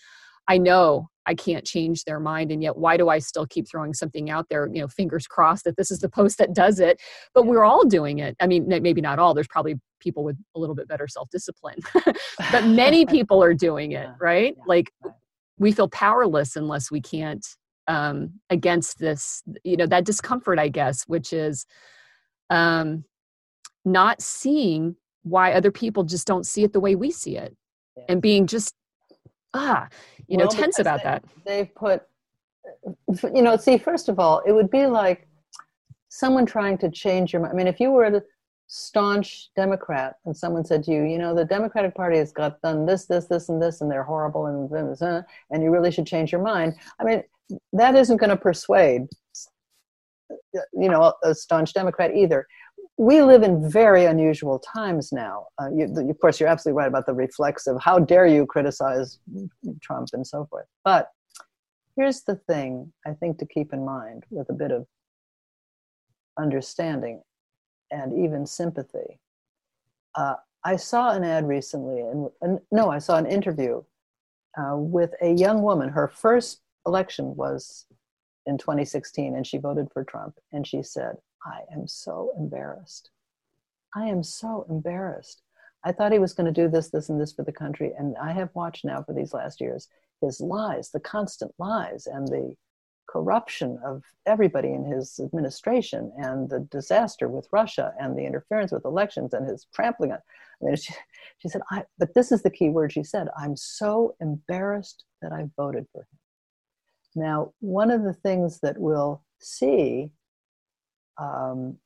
I 0.48 0.58
know 0.58 1.10
I 1.28 1.36
can't 1.36 1.66
change 1.66 2.06
their 2.06 2.20
mind. 2.20 2.52
And 2.52 2.64
yet, 2.64 2.78
why 2.78 2.96
do 2.96 3.10
I 3.10 3.20
still 3.20 3.46
keep 3.46 3.68
throwing 3.70 3.94
something 3.94 4.30
out 4.30 4.48
there? 4.50 4.68
You 4.72 4.82
know, 4.82 4.88
fingers 4.88 5.28
crossed 5.28 5.66
that 5.66 5.76
this 5.76 5.92
is 5.92 6.00
the 6.00 6.10
post 6.18 6.38
that 6.38 6.54
does 6.54 6.80
it. 6.80 7.00
But 7.34 7.46
we're 7.46 7.66
all 7.66 7.86
doing 7.86 8.20
it. 8.20 8.36
I 8.40 8.48
mean, 8.48 8.68
maybe 8.68 9.02
not 9.02 9.20
all. 9.20 9.34
There's 9.34 9.48
probably 9.48 9.76
people 10.00 10.24
with 10.24 10.38
a 10.56 10.60
little 10.60 10.76
bit 10.76 10.88
better 10.88 11.08
self 11.08 11.30
discipline, 11.30 11.80
but 12.52 12.66
many 12.66 13.06
people 13.08 13.44
are 13.44 13.54
doing 13.54 13.92
it, 13.92 14.10
right? 14.20 14.56
Like, 14.66 14.92
we 15.60 15.72
feel 15.72 15.90
powerless 15.90 16.56
unless 16.56 16.90
we 16.92 17.02
can't 17.02 17.46
um, 17.88 18.34
against 18.50 19.00
this, 19.00 19.44
you 19.64 19.76
know, 19.76 19.88
that 19.88 20.06
discomfort, 20.06 20.60
I 20.60 20.68
guess, 20.68 21.04
which 21.08 21.34
is 21.34 21.66
um, 22.50 23.04
not 23.84 24.22
seeing 24.22 24.96
why 25.24 25.54
other 25.54 25.72
people 25.72 26.04
just 26.04 26.28
don't 26.28 26.46
see 26.46 26.64
it 26.64 26.74
the 26.74 26.80
way 26.80 26.96
we 26.96 27.12
see 27.12 27.38
it 27.38 27.56
and 28.08 28.22
being 28.22 28.48
just 28.48 28.74
ah 29.58 29.88
you 30.28 30.38
well, 30.38 30.46
know 30.46 30.52
tense 30.52 30.80
about 30.80 31.00
they, 31.00 31.04
that. 31.04 31.24
they've 31.46 31.76
put 31.76 32.04
you 33.34 33.42
know 33.42 33.58
see 33.58 33.78
first 33.78 34.10
of 34.10 34.20
all 34.20 34.42
it 34.46 34.52
would 34.52 34.70
be 34.70 34.86
like 34.86 35.28
someone 36.10 36.46
trying 36.46 36.78
to 36.78 36.90
change 36.90 37.34
your 37.34 37.42
mind 37.42 37.54
i 37.54 37.56
mean 37.56 37.68
if 37.68 37.80
you 37.80 37.92
were 37.92 38.06
a 38.06 38.22
staunch 38.68 39.50
democrat 39.56 40.16
and 40.26 40.36
someone 40.36 40.64
said 40.64 40.84
to 40.84 40.92
you 40.92 41.04
you 41.04 41.18
know 41.18 41.34
the 41.34 41.46
democratic 41.46 41.96
party 41.96 42.18
has 42.18 42.32
got 42.32 42.62
done 42.62 42.86
this 42.86 43.06
this 43.06 43.26
this 43.26 43.50
and 43.50 43.62
this 43.62 43.82
and 43.82 43.90
they're 43.90 44.04
horrible 44.04 44.48
and 44.48 45.02
uh, 45.02 45.22
and 45.52 45.64
you 45.64 45.72
really 45.72 45.92
should 45.92 46.06
change 46.06 46.32
your 46.32 46.42
mind 46.42 46.74
i 47.00 47.04
mean 47.04 47.24
that 47.72 47.96
isn't 47.96 48.18
going 48.18 48.30
to 48.30 48.38
persuade 48.38 49.04
you 50.74 50.90
know 50.90 51.14
a 51.24 51.34
staunch 51.34 51.74
democrat 51.74 52.14
either 52.14 52.46
we 52.98 53.22
live 53.22 53.44
in 53.44 53.70
very 53.70 54.06
unusual 54.06 54.60
times 54.60 55.12
now. 55.12 55.46
Uh, 55.62 55.70
you, 55.70 55.86
of 55.86 56.20
course, 56.20 56.40
you're 56.40 56.50
absolutely 56.50 56.78
right 56.78 56.88
about 56.88 57.06
the 57.06 57.14
reflexive. 57.14 57.78
How 57.80 58.00
dare 58.00 58.26
you 58.26 58.46
criticize 58.46 59.20
Trump 59.82 60.10
and 60.14 60.26
so 60.26 60.46
forth? 60.50 60.66
But 60.84 61.12
here's 61.96 62.24
the 62.24 62.36
thing 62.36 62.92
I 63.06 63.14
think 63.14 63.38
to 63.38 63.46
keep 63.46 63.72
in 63.72 63.86
mind 63.86 64.24
with 64.32 64.50
a 64.50 64.54
bit 64.54 64.72
of 64.72 64.88
understanding 66.40 67.22
and 67.92 68.18
even 68.18 68.48
sympathy. 68.48 69.20
Uh, 70.16 70.36
I 70.64 70.76
saw 70.76 71.12
an 71.12 71.24
ad 71.24 71.48
recently, 71.48 72.02
and, 72.02 72.60
no, 72.72 72.90
I 72.90 72.98
saw 72.98 73.18
an 73.18 73.28
interview 73.28 73.84
uh, 74.58 74.76
with 74.76 75.14
a 75.22 75.32
young 75.34 75.62
woman. 75.62 75.90
Her 75.90 76.08
first 76.08 76.62
election 76.88 77.36
was 77.36 77.86
in 78.48 78.58
2016, 78.58 79.36
and 79.36 79.46
she 79.46 79.60
voted 79.60 79.88
for 79.94 80.04
Trump. 80.04 80.36
And 80.52 80.66
she 80.66 80.82
said, 80.82 81.18
I 81.48 81.62
am 81.74 81.88
so 81.88 82.34
embarrassed. 82.38 83.10
I 83.96 84.06
am 84.08 84.24
so 84.24 84.66
embarrassed. 84.70 85.42
I 85.84 85.92
thought 85.94 86.12
he 86.12 86.20
was 86.20 86.34
going 86.34 86.54
to 86.54 86.62
do 86.62 86.70
this, 86.70 86.90
this, 86.90 87.08
and 87.10 87.20
this 87.20 87.32
for 87.32 87.44
the 87.44 87.52
country. 87.52 87.94
And 87.98 88.18
I 88.18 88.34
have 88.34 88.50
watched 88.54 88.84
now 88.84 89.02
for 89.04 89.14
these 89.14 89.34
last 89.34 89.62
years 89.62 89.88
his 90.22 90.42
lies, 90.42 90.90
the 90.92 91.00
constant 91.00 91.54
lies, 91.60 92.08
and 92.08 92.28
the 92.28 92.56
corruption 93.08 93.80
of 93.86 94.04
everybody 94.26 94.70
in 94.74 94.84
his 94.84 95.20
administration, 95.20 96.12
and 96.18 96.50
the 96.50 96.68
disaster 96.72 97.28
with 97.30 97.48
Russia, 97.52 97.94
and 98.00 98.18
the 98.18 98.26
interference 98.26 98.72
with 98.72 98.84
elections, 98.84 99.34
and 99.34 99.48
his 99.48 99.68
trampling 99.74 100.12
on. 100.12 100.18
I 100.62 100.66
mean, 100.66 100.76
she, 100.76 100.94
she 101.38 101.50
said, 101.50 101.62
I, 101.72 101.84
but 101.98 102.14
this 102.14 102.32
is 102.32 102.42
the 102.42 102.50
key 102.50 102.70
word 102.70 102.92
she 102.92 103.04
said 103.04 103.30
I'm 103.38 103.56
so 103.56 104.16
embarrassed 104.20 105.06
that 105.22 105.32
I 105.32 105.46
voted 105.56 105.86
for 105.94 106.02
him. 106.02 106.20
Now, 107.16 107.54
one 107.60 107.92
of 107.92 108.04
the 108.04 108.14
things 108.14 108.60
that 108.60 108.78
we'll 108.78 109.24
see 109.40 110.12
um, 111.18 111.78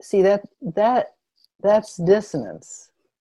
see 0.00 0.22
that 0.22 0.42
that 0.60 1.14
that's 1.62 1.96
dissonance. 1.96 2.90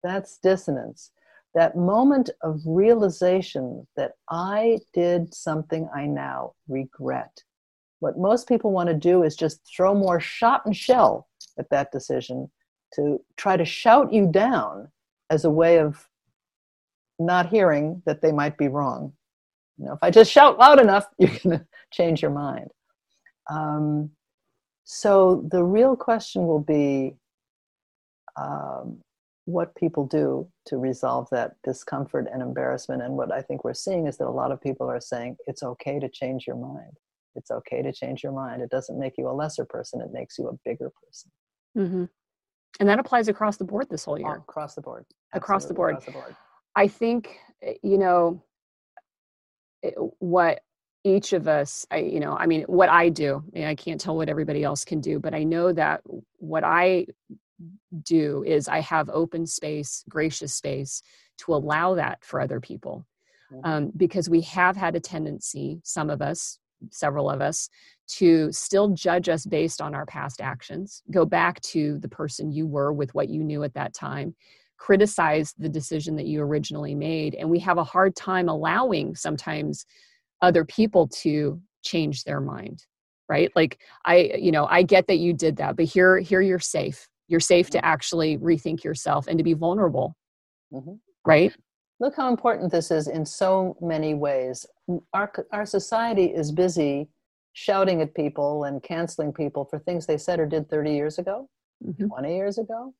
That's 0.04 0.38
dissonance. 0.38 1.12
That 1.56 1.76
moment 1.76 2.30
of 2.44 2.62
realization 2.66 3.88
that 3.96 4.12
i 4.30 4.80
did 4.94 5.34
something 5.34 5.90
i 5.96 6.06
now 6.06 6.54
regret. 6.68 7.44
What 8.00 8.18
most 8.18 8.48
people 8.48 8.72
want 8.72 8.88
to 8.90 8.96
do 8.96 9.24
is 9.24 9.36
just 9.36 9.62
throw 9.76 9.94
more 9.94 10.20
shot 10.20 10.66
and 10.66 10.76
shell 10.76 11.28
at 11.58 11.70
that 11.70 11.92
decision 11.92 12.50
to 12.94 13.20
try 13.36 13.58
to 13.58 13.66
shout 13.66 14.14
you 14.14 14.28
down 14.28 14.90
as 15.30 15.44
a 15.46 15.50
way 15.50 15.80
of 15.80 16.08
not 17.20 17.50
hearing 17.50 18.02
that 18.06 18.22
they 18.22 18.32
might 18.32 18.58
be 18.58 18.68
wrong. 18.68 19.14
You 19.78 19.86
know 19.86 19.94
if 19.94 20.00
i 20.02 20.12
just 20.12 20.32
shout 20.32 20.60
loud 20.60 20.80
enough 20.80 21.08
you're 21.18 21.30
going 21.30 21.60
to 21.60 21.66
change 21.92 22.22
your 22.22 22.32
mind. 22.32 22.70
Um, 23.50 24.12
so 24.92 25.46
the 25.52 25.64
real 25.64 25.96
question 25.96 26.48
will 26.48 26.62
be 26.62 27.14
um, 28.36 28.98
what 29.46 29.76
people 29.76 30.08
do 30.08 30.50
to 30.66 30.78
resolve 30.78 31.28
that 31.30 31.52
discomfort 31.64 32.26
and 32.34 32.42
embarrassment. 32.42 33.04
And 33.04 33.14
what 33.14 33.32
I 33.32 33.44
think 33.44 33.64
we're 33.64 33.76
seeing 33.76 34.08
is 34.08 34.18
that 34.18 34.26
a 34.26 34.32
lot 34.32 34.52
of 34.52 34.60
people 34.60 34.90
are 34.90 35.00
saying 35.00 35.38
it's 35.46 35.62
okay 35.62 36.00
to 36.00 36.10
change 36.10 36.48
your 36.48 36.56
mind. 36.56 36.94
It's 37.36 37.52
okay 37.52 37.84
to 37.84 37.94
change 37.94 38.24
your 38.24 38.32
mind. 38.32 38.64
It 38.64 38.72
doesn't 38.72 38.98
make 38.98 39.14
you 39.20 39.30
a 39.30 39.32
lesser 39.32 39.64
person, 39.64 40.02
it 40.02 40.10
makes 40.12 40.40
you 40.40 40.48
a 40.48 40.54
bigger 40.66 40.92
person. 41.06 41.32
Mm-hmm. 41.78 42.06
And 42.80 42.90
that 42.90 42.98
applies 42.98 43.28
across 43.28 43.58
the 43.58 43.66
board 43.66 43.92
this 43.92 44.06
whole 44.06 44.18
year. 44.18 44.38
Across 44.38 44.74
the 44.74 44.82
board. 44.82 45.06
Across 45.36 45.66
the 45.66 45.76
board. 45.76 45.98
across 45.98 46.06
the 46.06 46.14
board. 46.14 46.36
I 46.76 46.88
think, 46.88 47.38
eh, 47.62 47.76
you 47.84 48.00
know, 48.00 48.44
it, 49.84 49.94
what 50.18 50.62
each 51.04 51.34
of 51.34 51.48
us 51.48 51.86
i 51.92 51.98
you 51.98 52.20
know 52.20 52.36
i 52.38 52.46
mean 52.46 52.64
what 52.64 52.90
i 52.90 53.08
do 53.10 53.44
i 53.56 53.76
can't 53.76 54.02
tell 54.02 54.16
what 54.18 54.30
everybody 54.30 54.64
else 54.64 54.84
can 54.84 55.00
do 55.00 55.20
but 55.20 55.34
i 55.34 55.44
know 55.44 55.72
that 55.72 56.02
what 56.38 56.64
i 56.64 57.06
do 58.04 58.44
is 58.46 58.68
i 58.68 58.80
have 58.80 59.10
open 59.10 59.46
space 59.46 60.04
gracious 60.10 60.54
space 60.54 61.02
to 61.40 61.54
allow 61.54 61.96
that 61.96 62.24
for 62.24 62.40
other 62.40 62.60
people. 62.60 63.06
Um, 63.64 63.92
because 63.98 64.30
we 64.30 64.42
have 64.42 64.76
had 64.76 64.96
a 64.96 65.00
tendency 65.00 65.80
some 65.84 66.12
of 66.12 66.22
us 66.22 66.60
several 66.92 67.32
of 67.32 67.42
us 67.42 67.68
to 68.08 68.52
still 68.52 68.90
judge 68.90 69.28
us 69.28 69.44
based 69.44 69.82
on 69.82 69.96
our 69.96 70.06
past 70.06 70.40
actions 70.40 71.02
go 71.10 71.26
back 71.26 71.60
to 71.62 71.98
the 71.98 72.08
person 72.08 72.52
you 72.52 72.68
were 72.68 72.94
with 72.94 73.14
what 73.16 73.28
you 73.28 73.44
knew 73.44 73.64
at 73.64 73.74
that 73.74 73.96
time 73.96 74.36
criticize 74.78 75.56
the 75.58 75.68
decision 75.68 76.16
that 76.16 76.28
you 76.28 76.42
originally 76.42 76.94
made 76.94 77.34
and 77.34 77.50
we 77.50 77.58
have 77.58 77.80
a 77.80 77.84
hard 77.84 78.16
time 78.16 78.50
allowing 78.50 79.16
sometimes 79.16 79.88
other 80.42 80.66
people 80.66 81.08
to 81.08 81.62
change 81.84 82.24
their 82.24 82.42
mind 82.42 82.86
right 83.30 83.52
like 83.56 83.80
i 84.06 84.32
you 84.38 84.52
know 84.52 84.66
i 84.68 84.82
get 84.82 85.08
that 85.08 85.18
you 85.18 85.34
did 85.34 85.56
that 85.56 85.76
but 85.76 85.86
here 85.86 86.18
here 86.18 86.42
you're 86.42 86.60
safe 86.60 87.08
you're 87.28 87.40
safe 87.40 87.70
to 87.70 87.78
mm-hmm. 87.78 87.86
actually 87.86 88.38
rethink 88.38 88.84
yourself 88.84 89.28
and 89.28 89.38
to 89.38 89.44
be 89.44 89.54
vulnerable 89.54 90.16
mm-hmm. 90.74 90.94
right 91.26 91.56
look 92.00 92.16
how 92.16 92.30
important 92.30 92.72
this 92.72 92.92
is 92.92 93.08
in 93.08 93.26
so 93.26 93.78
many 93.82 94.14
ways 94.14 94.66
our 95.14 95.32
our 95.52 95.66
society 95.66 96.26
is 96.26 96.52
busy 96.52 97.08
shouting 97.54 98.02
at 98.02 98.14
people 98.14 98.66
and 98.66 98.84
canceling 98.84 99.32
people 99.32 99.66
for 99.66 99.80
things 99.80 100.06
they 100.06 100.18
said 100.18 100.40
or 100.40 100.46
did 100.46 100.70
30 100.70 100.92
years 100.92 101.20
ago 101.20 101.48
mm-hmm. 101.86 102.08
20 102.08 102.36
years 102.36 102.58
ago 102.58 102.94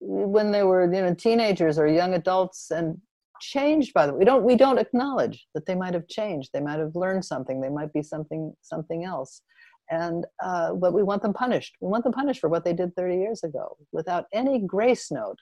when 0.00 0.52
they 0.52 0.62
were 0.62 0.84
you 0.84 1.02
know 1.02 1.14
teenagers 1.14 1.78
or 1.78 1.86
young 1.86 2.14
adults 2.14 2.70
and 2.70 3.00
changed 3.40 3.92
by 3.94 4.06
them. 4.06 4.18
We 4.18 4.24
don't 4.24 4.44
we 4.44 4.56
don't 4.56 4.78
acknowledge 4.78 5.46
that 5.54 5.66
they 5.66 5.74
might 5.74 5.94
have 5.94 6.08
changed. 6.08 6.50
They 6.52 6.60
might 6.60 6.78
have 6.78 6.94
learned 6.94 7.24
something. 7.24 7.60
They 7.60 7.68
might 7.68 7.92
be 7.92 8.02
something 8.02 8.54
something 8.62 9.04
else. 9.04 9.42
And 9.90 10.26
uh, 10.42 10.74
but 10.74 10.92
we 10.92 11.02
want 11.02 11.22
them 11.22 11.32
punished. 11.32 11.76
We 11.80 11.88
want 11.88 12.04
them 12.04 12.12
punished 12.12 12.40
for 12.40 12.48
what 12.48 12.64
they 12.64 12.72
did 12.72 12.94
30 12.94 13.16
years 13.16 13.42
ago 13.42 13.76
without 13.92 14.26
any 14.32 14.60
grace 14.60 15.10
note 15.10 15.38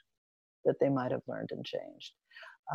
that 0.65 0.75
they 0.79 0.89
might 0.89 1.11
have 1.11 1.21
learned 1.27 1.49
and 1.51 1.65
changed. 1.65 2.13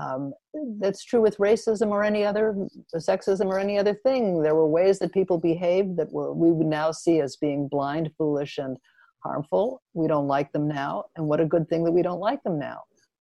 Um, 0.00 0.32
that's 0.80 1.04
true 1.04 1.20
with 1.20 1.36
racism 1.36 1.88
or 1.88 2.02
any 2.02 2.24
other 2.24 2.54
sexism 2.96 3.46
or 3.46 3.58
any 3.58 3.78
other 3.78 3.94
thing. 3.94 4.42
There 4.42 4.54
were 4.54 4.66
ways 4.66 4.98
that 5.00 5.12
people 5.12 5.38
behaved 5.38 5.98
that 5.98 6.12
were 6.12 6.32
we 6.32 6.50
would 6.50 6.66
now 6.66 6.92
see 6.92 7.20
as 7.20 7.36
being 7.36 7.68
blind 7.68 8.10
foolish 8.16 8.58
and 8.58 8.76
harmful. 9.22 9.82
We 9.94 10.08
don't 10.08 10.26
like 10.26 10.52
them 10.52 10.68
now. 10.68 11.04
And 11.16 11.26
what 11.26 11.40
a 11.40 11.46
good 11.46 11.68
thing 11.68 11.84
that 11.84 11.92
we 11.92 12.02
don't 12.02 12.20
like 12.20 12.42
them 12.42 12.58
now 12.58 12.80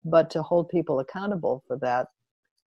but 0.05 0.29
to 0.29 0.41
hold 0.41 0.69
people 0.69 0.99
accountable 0.99 1.63
for 1.67 1.77
that 1.77 2.07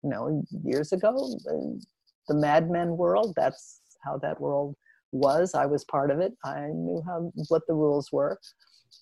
you 0.03 0.09
know 0.09 0.43
years 0.63 0.91
ago 0.91 1.13
the, 1.43 1.81
the 2.27 2.35
mad 2.35 2.69
men 2.69 2.97
world 2.97 3.33
that's 3.35 3.81
how 4.03 4.17
that 4.17 4.39
world 4.39 4.75
was 5.11 5.53
i 5.53 5.65
was 5.65 5.83
part 5.85 6.11
of 6.11 6.19
it 6.19 6.33
i 6.43 6.67
knew 6.73 7.01
how 7.05 7.31
what 7.49 7.61
the 7.67 7.73
rules 7.73 8.11
were 8.11 8.39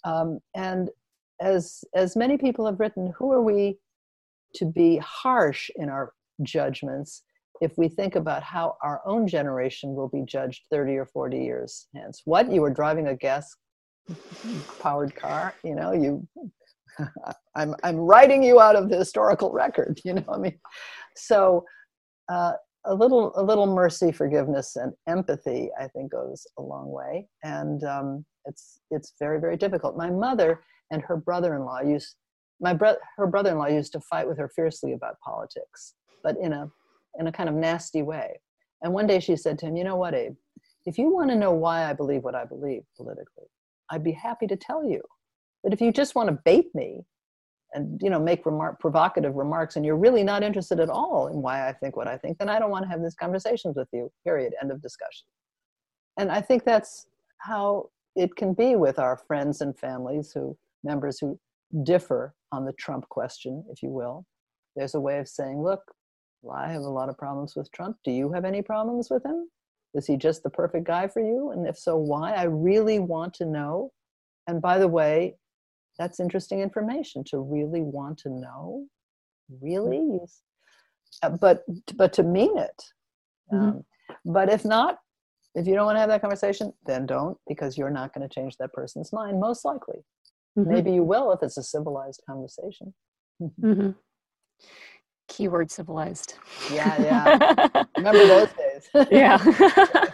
um, 0.03 0.39
and 0.55 0.89
as 1.41 1.83
as 1.95 2.15
many 2.15 2.37
people 2.37 2.65
have 2.65 2.79
written 2.79 3.13
who 3.17 3.31
are 3.31 3.41
we 3.41 3.77
to 4.55 4.65
be 4.65 4.97
harsh 4.97 5.69
in 5.75 5.89
our 5.89 6.13
judgments 6.43 7.23
if 7.61 7.77
we 7.77 7.87
think 7.87 8.15
about 8.15 8.43
how 8.43 8.75
our 8.81 9.01
own 9.05 9.27
generation 9.27 9.95
will 9.95 10.09
be 10.09 10.23
judged 10.25 10.63
30 10.69 10.97
or 10.97 11.05
40 11.05 11.37
years 11.37 11.87
hence. 11.95 12.21
What? 12.25 12.51
You 12.51 12.61
were 12.61 12.69
driving 12.69 13.07
a 13.07 13.15
gas 13.15 13.55
powered 14.79 15.15
car, 15.15 15.55
you 15.63 15.75
know, 15.75 15.93
you 15.93 16.27
I'm 17.55 17.75
I'm 17.83 17.97
writing 17.97 18.43
you 18.43 18.59
out 18.59 18.75
of 18.75 18.89
the 18.89 18.97
historical 18.97 19.51
record, 19.51 19.99
you 20.05 20.13
know. 20.13 20.25
I 20.29 20.37
mean, 20.37 20.59
so 21.15 21.65
uh, 22.31 22.53
a 22.85 22.93
little 22.93 23.31
a 23.35 23.43
little 23.43 23.67
mercy, 23.67 24.11
forgiveness, 24.11 24.75
and 24.75 24.93
empathy, 25.07 25.69
I 25.79 25.87
think, 25.87 26.11
goes 26.11 26.45
a 26.57 26.61
long 26.61 26.91
way. 26.91 27.27
And 27.43 27.83
um, 27.83 28.25
it's 28.45 28.79
it's 28.91 29.13
very 29.19 29.39
very 29.39 29.57
difficult. 29.57 29.97
My 29.97 30.09
mother 30.09 30.61
and 30.91 31.01
her 31.03 31.17
brother-in-law 31.17 31.81
used 31.81 32.15
my 32.59 32.73
bro- 32.73 32.97
her 33.17 33.27
brother-in-law 33.27 33.67
used 33.67 33.93
to 33.93 33.99
fight 34.01 34.27
with 34.27 34.37
her 34.37 34.49
fiercely 34.49 34.93
about 34.93 35.19
politics, 35.23 35.95
but 36.23 36.35
in 36.41 36.53
a 36.53 36.69
in 37.19 37.27
a 37.27 37.31
kind 37.31 37.49
of 37.49 37.55
nasty 37.55 38.01
way. 38.01 38.39
And 38.81 38.93
one 38.93 39.07
day 39.07 39.19
she 39.19 39.35
said 39.35 39.57
to 39.59 39.67
him, 39.67 39.77
"You 39.77 39.83
know 39.83 39.95
what, 39.95 40.13
Abe? 40.13 40.35
If 40.85 40.97
you 40.97 41.13
want 41.13 41.29
to 41.29 41.35
know 41.35 41.53
why 41.53 41.89
I 41.89 41.93
believe 41.93 42.23
what 42.23 42.35
I 42.35 42.45
believe 42.45 42.83
politically, 42.97 43.45
I'd 43.89 44.03
be 44.03 44.11
happy 44.11 44.47
to 44.47 44.57
tell 44.57 44.83
you. 44.83 45.01
But 45.63 45.73
if 45.73 45.81
you 45.81 45.91
just 45.91 46.15
want 46.15 46.29
to 46.29 46.39
bait 46.43 46.73
me 46.73 47.05
and 47.73 47.99
you 48.01 48.09
know 48.09 48.19
make 48.19 48.45
remark 48.45 48.79
provocative 48.79 49.35
remarks 49.35 49.75
and 49.75 49.85
you're 49.85 49.97
really 49.97 50.23
not 50.23 50.43
interested 50.43 50.79
at 50.79 50.89
all 50.89 51.27
in 51.27 51.41
why 51.41 51.67
I 51.67 51.73
think 51.73 51.95
what 51.95 52.07
I 52.07 52.17
think, 52.17 52.37
then 52.37 52.49
I 52.49 52.59
don't 52.59 52.69
want 52.69 52.83
to 52.83 52.89
have 52.89 53.01
these 53.01 53.15
conversations 53.15 53.75
with 53.75 53.87
you. 53.91 54.11
Period. 54.23 54.53
End 54.61 54.71
of 54.71 54.81
discussion. 54.81 55.25
And 56.17 56.31
I 56.31 56.41
think 56.41 56.63
that's 56.63 57.07
how 57.39 57.89
it 58.15 58.35
can 58.35 58.53
be 58.53 58.75
with 58.75 58.99
our 58.99 59.17
friends 59.17 59.61
and 59.61 59.77
families 59.77 60.31
who 60.33 60.57
members 60.83 61.19
who 61.19 61.39
differ 61.83 62.35
on 62.51 62.65
the 62.65 62.73
Trump 62.73 63.07
question, 63.09 63.63
if 63.71 63.81
you 63.81 63.89
will. 63.89 64.25
There's 64.75 64.95
a 64.95 64.99
way 64.99 65.17
of 65.19 65.27
saying, 65.27 65.61
look, 65.61 65.81
I 66.51 66.71
have 66.71 66.81
a 66.81 66.89
lot 66.89 67.09
of 67.09 67.17
problems 67.17 67.55
with 67.55 67.71
Trump. 67.71 67.97
Do 68.03 68.11
you 68.11 68.31
have 68.33 68.45
any 68.45 68.61
problems 68.61 69.09
with 69.09 69.25
him? 69.25 69.49
Is 69.93 70.05
he 70.07 70.17
just 70.17 70.43
the 70.43 70.49
perfect 70.49 70.85
guy 70.85 71.07
for 71.07 71.21
you? 71.21 71.51
And 71.51 71.67
if 71.67 71.77
so, 71.77 71.95
why? 71.95 72.33
I 72.33 72.43
really 72.43 72.99
want 72.99 73.33
to 73.35 73.45
know. 73.45 73.91
And 74.47 74.61
by 74.61 74.77
the 74.77 74.87
way, 74.87 75.35
that's 75.97 76.19
interesting 76.19 76.61
information 76.61 77.23
to 77.25 77.39
really 77.39 77.81
want 77.81 78.17
to 78.19 78.29
know. 78.29 78.85
Really? 79.61 80.19
Uh, 81.21 81.29
but 81.29 81.63
but 81.95 82.13
to 82.13 82.23
mean 82.23 82.57
it. 82.57 82.83
Mm-hmm. 83.51 83.65
Um, 83.65 83.85
but 84.25 84.51
if 84.51 84.65
not, 84.65 84.97
if 85.55 85.67
you 85.67 85.75
don't 85.75 85.85
want 85.85 85.95
to 85.95 85.99
have 85.99 86.09
that 86.09 86.21
conversation, 86.21 86.73
then 86.85 87.05
don't 87.05 87.37
because 87.47 87.77
you're 87.77 87.89
not 87.89 88.13
going 88.13 88.27
to 88.27 88.33
change 88.33 88.57
that 88.57 88.73
person's 88.73 89.13
mind, 89.13 89.39
most 89.39 89.65
likely. 89.65 89.99
Mm-hmm. 90.57 90.71
Maybe 90.71 90.91
you 90.91 91.03
will 91.03 91.31
if 91.31 91.39
it's 91.43 91.57
a 91.57 91.63
civilized 91.63 92.21
conversation. 92.27 92.93
Mm-hmm 93.41 93.91
keyword 95.27 95.71
civilized. 95.71 96.35
Yeah, 96.71 97.01
yeah. 97.01 97.83
Remember 97.97 98.25
those 98.27 98.49
days. 98.53 99.07
yeah. 99.11 99.37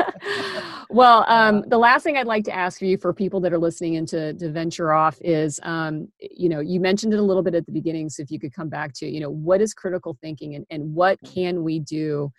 well, 0.89 1.23
um, 1.27 1.63
the 1.67 1.77
last 1.77 2.03
thing 2.03 2.17
I'd 2.17 2.25
like 2.25 2.45
to 2.45 2.55
ask 2.55 2.81
you 2.81 2.97
for 2.97 3.13
people 3.13 3.39
that 3.41 3.53
are 3.53 3.59
listening 3.59 3.95
and 3.95 4.07
to, 4.07 4.33
to 4.33 4.49
venture 4.49 4.91
off 4.91 5.17
is, 5.21 5.59
um, 5.63 6.07
you 6.19 6.49
know, 6.49 6.59
you 6.59 6.79
mentioned 6.79 7.13
it 7.13 7.19
a 7.19 7.23
little 7.23 7.43
bit 7.43 7.53
at 7.53 7.65
the 7.67 7.71
beginning. 7.71 8.09
So 8.09 8.23
if 8.23 8.31
you 8.31 8.39
could 8.39 8.53
come 8.53 8.69
back 8.69 8.93
to, 8.95 9.07
you 9.07 9.19
know, 9.19 9.29
what 9.29 9.61
is 9.61 9.73
critical 9.73 10.17
thinking 10.19 10.55
and, 10.55 10.65
and 10.71 10.95
what 10.95 11.19
can 11.23 11.63
we 11.63 11.79
do 11.79 12.31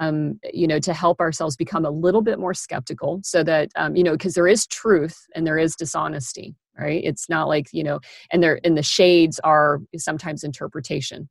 um, 0.00 0.40
you 0.54 0.66
know, 0.66 0.78
to 0.78 0.94
help 0.94 1.20
ourselves 1.20 1.56
become 1.56 1.84
a 1.84 1.90
little 1.90 2.22
bit 2.22 2.38
more 2.38 2.54
skeptical 2.54 3.20
so 3.22 3.44
that, 3.44 3.68
um, 3.76 3.94
you 3.94 4.02
know, 4.02 4.12
because 4.12 4.32
there 4.32 4.48
is 4.48 4.66
truth 4.66 5.26
and 5.34 5.46
there 5.46 5.58
is 5.58 5.76
dishonesty, 5.76 6.54
right? 6.78 7.02
It's 7.04 7.28
not 7.28 7.48
like, 7.48 7.66
you 7.70 7.84
know, 7.84 8.00
and 8.32 8.42
there, 8.42 8.60
and 8.64 8.78
the 8.78 8.82
shades 8.82 9.38
are 9.40 9.80
sometimes 9.98 10.42
interpretation, 10.42 11.28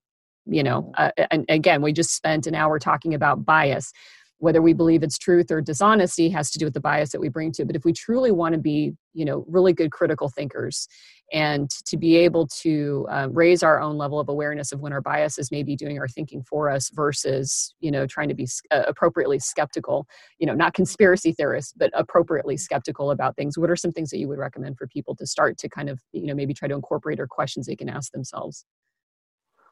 you 0.51 0.63
know 0.63 0.91
uh, 0.97 1.11
and 1.31 1.45
again 1.49 1.81
we 1.81 1.93
just 1.93 2.15
spent 2.15 2.47
an 2.47 2.55
hour 2.55 2.79
talking 2.79 3.13
about 3.13 3.45
bias 3.45 3.91
whether 4.39 4.61
we 4.61 4.73
believe 4.73 5.03
it's 5.03 5.17
truth 5.17 5.51
or 5.51 5.61
dishonesty 5.61 6.29
has 6.29 6.49
to 6.51 6.59
do 6.59 6.65
with 6.65 6.73
the 6.73 6.79
bias 6.79 7.11
that 7.11 7.21
we 7.21 7.29
bring 7.29 7.51
to 7.51 7.61
it. 7.61 7.65
But 7.65 7.75
if 7.75 7.85
we 7.85 7.93
truly 7.93 8.31
want 8.31 8.53
to 8.53 8.59
be 8.59 8.93
you 9.13 9.25
know 9.25 9.45
really 9.47 9.73
good 9.73 9.91
critical 9.91 10.29
thinkers 10.29 10.87
and 11.31 11.69
to 11.85 11.97
be 11.97 12.15
able 12.15 12.47
to 12.47 13.07
uh, 13.11 13.27
raise 13.31 13.63
our 13.63 13.79
own 13.79 13.97
level 13.97 14.19
of 14.19 14.29
awareness 14.29 14.71
of 14.71 14.79
when 14.79 14.93
our 14.93 15.01
biases 15.01 15.51
may 15.51 15.63
be 15.63 15.75
doing 15.75 15.99
our 15.99 16.07
thinking 16.07 16.43
for 16.43 16.69
us 16.69 16.89
versus 16.93 17.73
you 17.79 17.91
know 17.91 18.05
trying 18.05 18.29
to 18.29 18.35
be 18.35 18.47
uh, 18.71 18.83
appropriately 18.87 19.39
skeptical 19.39 20.07
you 20.37 20.45
know 20.45 20.53
not 20.53 20.73
conspiracy 20.73 21.31
theorists 21.31 21.73
but 21.75 21.89
appropriately 21.93 22.55
skeptical 22.55 23.11
about 23.11 23.35
things 23.35 23.57
what 23.57 23.69
are 23.69 23.75
some 23.75 23.91
things 23.91 24.09
that 24.09 24.19
you 24.19 24.27
would 24.27 24.39
recommend 24.39 24.77
for 24.77 24.87
people 24.87 25.15
to 25.15 25.25
start 25.25 25.57
to 25.57 25.67
kind 25.67 25.89
of 25.89 25.99
you 26.11 26.27
know 26.27 26.35
maybe 26.35 26.53
try 26.53 26.67
to 26.67 26.75
incorporate 26.75 27.19
or 27.19 27.27
questions 27.27 27.65
they 27.65 27.75
can 27.75 27.89
ask 27.89 28.11
themselves? 28.11 28.65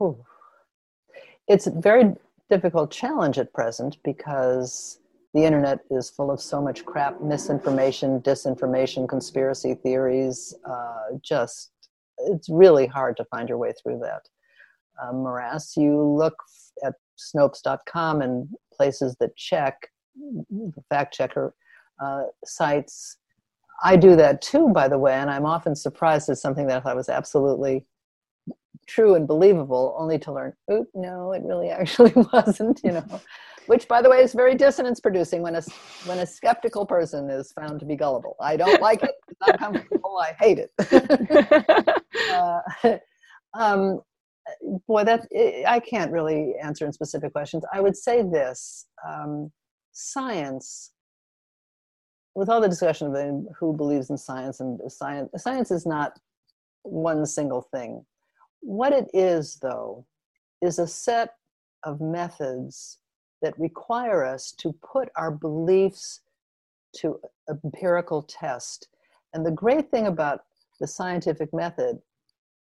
Ooh. 0.02 0.24
It's 1.48 1.68
very 1.68 2.14
difficult 2.50 2.92
challenge 2.92 3.38
at 3.38 3.54
present 3.54 3.98
because 4.04 5.00
the 5.34 5.44
internet 5.44 5.80
is 5.92 6.10
full 6.10 6.32
of 6.32 6.42
so 6.42 6.62
much 6.62 6.86
crap, 6.86 7.22
misinformation, 7.22 8.22
disinformation, 8.22 9.08
conspiracy 9.08 9.76
theories. 9.76 10.54
Uh, 10.68 11.18
just, 11.22 11.72
it's 12.20 12.50
really 12.50 12.88
hard 12.88 13.18
to 13.18 13.26
find 13.26 13.50
your 13.50 13.58
way 13.58 13.74
through 13.82 14.00
that 14.00 14.22
uh, 15.02 15.12
morass. 15.12 15.76
You 15.76 16.02
look 16.02 16.36
at 16.84 16.96
Snopes.com 17.20 18.22
and 18.22 18.48
places 18.74 19.16
that 19.20 19.36
check, 19.36 19.90
fact 20.90 21.14
checker 21.14 21.54
uh, 22.04 22.24
sites. 22.46 23.18
I 23.84 23.96
do 23.96 24.16
that 24.16 24.42
too, 24.42 24.70
by 24.70 24.88
the 24.88 24.98
way, 24.98 25.14
and 25.14 25.30
I'm 25.30 25.46
often 25.46 25.76
surprised 25.76 26.30
at 26.30 26.38
something 26.38 26.68
that 26.68 26.78
I 26.78 26.80
thought 26.80 26.96
was 26.96 27.10
absolutely 27.10 27.86
true 28.88 29.16
and 29.16 29.28
believable 29.28 29.96
only 29.98 30.18
to 30.18 30.32
learn 30.32 30.54
oop 30.72 30.88
no 30.96 31.34
it 31.34 31.44
really 31.44 31.70
actually 31.82 32.14
wasn't 32.34 32.80
you 32.84 32.92
know? 32.92 33.22
Which 33.68 33.88
by 33.90 34.02
the 34.02 34.10
way 34.10 34.20
is 34.20 34.34
very 34.34 34.56
dissonance 34.56 35.02
producing 35.02 35.42
when 35.42 35.56
a 35.56 35.62
when 36.06 36.20
a 36.20 36.26
skeptical 36.26 36.86
person 36.86 37.30
is 37.30 37.52
found 37.52 37.82
to 37.82 37.86
be 37.86 37.98
gullible. 37.98 38.38
I 38.40 38.56
don't 38.56 38.82
like 38.82 39.04
it 39.04 39.12
it's 39.28 39.40
not 39.46 39.60
comfortable 39.60 40.18
i 40.18 40.34
hate 40.40 40.60
it. 40.60 41.94
Uh, 42.32 42.60
um, 43.54 44.02
boy 44.88 45.04
that 45.04 45.28
i 45.68 45.80
can't 45.80 46.12
really 46.12 46.54
answer 46.62 46.86
in 46.86 46.94
specific 46.94 47.34
questions. 47.34 47.64
I 47.74 47.82
would 47.82 47.96
say 47.96 48.22
this 48.22 48.88
um, 49.08 49.52
science 49.92 50.92
with 52.36 52.50
all 52.50 52.62
the 52.62 52.70
discussion 52.70 53.16
of 53.16 53.46
who 53.60 53.76
believes 53.76 54.10
in 54.10 54.18
science 54.18 54.60
and 54.60 54.80
science 54.92 55.30
science 55.38 55.72
is 55.72 55.86
not 55.86 56.14
one 56.84 57.26
single 57.26 57.68
thing 57.74 58.06
what 58.62 58.94
it 58.94 59.10
is, 59.14 59.58
though, 59.62 60.06
is 60.62 60.80
a 60.80 60.88
set 60.88 61.36
of 61.84 62.02
methods 62.02 63.00
that 63.42 63.58
require 63.60 64.24
us 64.26 64.52
to 64.52 64.74
put 64.84 65.10
our 65.16 65.32
beliefs 65.32 66.22
to 66.98 67.20
empirical 67.50 68.24
test. 68.24 68.88
And 69.34 69.46
the 69.46 69.52
great 69.52 69.92
thing 69.92 70.08
about 70.08 70.42
the 70.80 70.88
scientific 70.88 71.54
method 71.54 72.00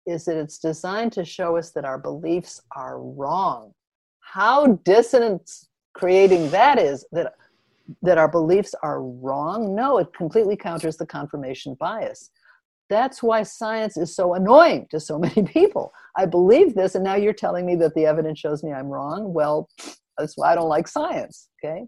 is 0.05 0.25
that 0.25 0.37
it's 0.37 0.59
designed 0.59 1.11
to 1.13 1.25
show 1.25 1.57
us 1.57 1.71
that 1.71 1.85
our 1.85 1.97
beliefs 1.97 2.61
are 2.75 2.99
wrong. 2.99 3.73
How 4.19 4.67
dissonance 4.83 5.69
creating 5.93 6.49
that 6.51 6.77
is 6.77 7.05
that 7.11 7.35
that 8.01 8.17
our 8.17 8.27
beliefs 8.27 8.73
are 8.81 9.01
wrong? 9.01 9.75
No, 9.75 9.99
it 9.99 10.13
completely 10.13 10.57
counters 10.57 10.97
the 10.97 11.05
confirmation 11.05 11.75
bias. 11.75 12.31
That's 12.89 13.23
why 13.23 13.43
science 13.43 13.97
is 13.97 14.15
so 14.15 14.33
annoying 14.33 14.87
to 14.91 14.99
so 14.99 15.17
many 15.27 15.43
people. 15.43 15.91
I 16.17 16.25
believe 16.25 16.75
this, 16.75 16.95
and 16.95 17.03
now 17.03 17.15
you're 17.15 17.33
telling 17.33 17.65
me 17.65 17.75
that 17.77 17.93
the 17.95 18.05
evidence 18.05 18.39
shows 18.39 18.63
me 18.63 18.71
I'm 18.71 18.87
wrong. 18.87 19.33
Well, 19.33 19.69
that's 20.17 20.37
why 20.37 20.51
I 20.51 20.55
don't 20.55 20.69
like 20.69 20.87
science, 20.87 21.49
okay? 21.63 21.85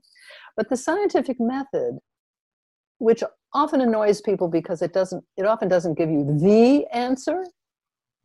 But 0.56 0.70
the 0.70 0.78
scientific 0.78 1.40
method, 1.40 2.00
which 2.98 3.24
often 3.54 3.82
annoys 3.82 4.22
people 4.22 4.48
because 4.48 4.82
it 4.82 4.94
doesn't, 4.94 5.24
it 5.38 5.46
often 5.46 5.70
doesn't 5.70 5.98
give 5.98 6.10
you 6.10 6.26
the 6.26 6.86
answer, 6.94 7.44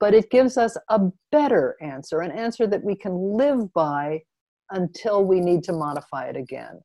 but 0.01 0.15
it 0.15 0.31
gives 0.31 0.57
us 0.57 0.77
a 0.89 1.01
better 1.31 1.77
answer, 1.81 2.21
an 2.21 2.33
answer 2.33 2.67
that 2.67 2.83
we 2.83 2.97
can 2.97 3.37
live 3.37 3.73
by 3.73 4.23
until 4.71 5.25
we 5.25 5.39
need 5.39 5.63
to 5.65 5.73
modify 5.73 6.25
it 6.25 6.37
again. 6.37 6.81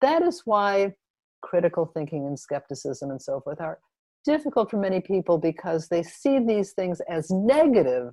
That 0.00 0.22
is 0.22 0.42
why 0.44 0.94
critical 1.42 1.86
thinking 1.86 2.26
and 2.26 2.38
skepticism 2.38 3.10
and 3.10 3.22
so 3.22 3.40
forth 3.40 3.60
are 3.60 3.78
difficult 4.28 4.70
for 4.70 4.76
many 4.76 5.00
people 5.00 5.38
because 5.38 5.88
they 5.88 6.02
see 6.02 6.38
these 6.38 6.72
things 6.72 7.00
as 7.08 7.30
negative 7.30 8.12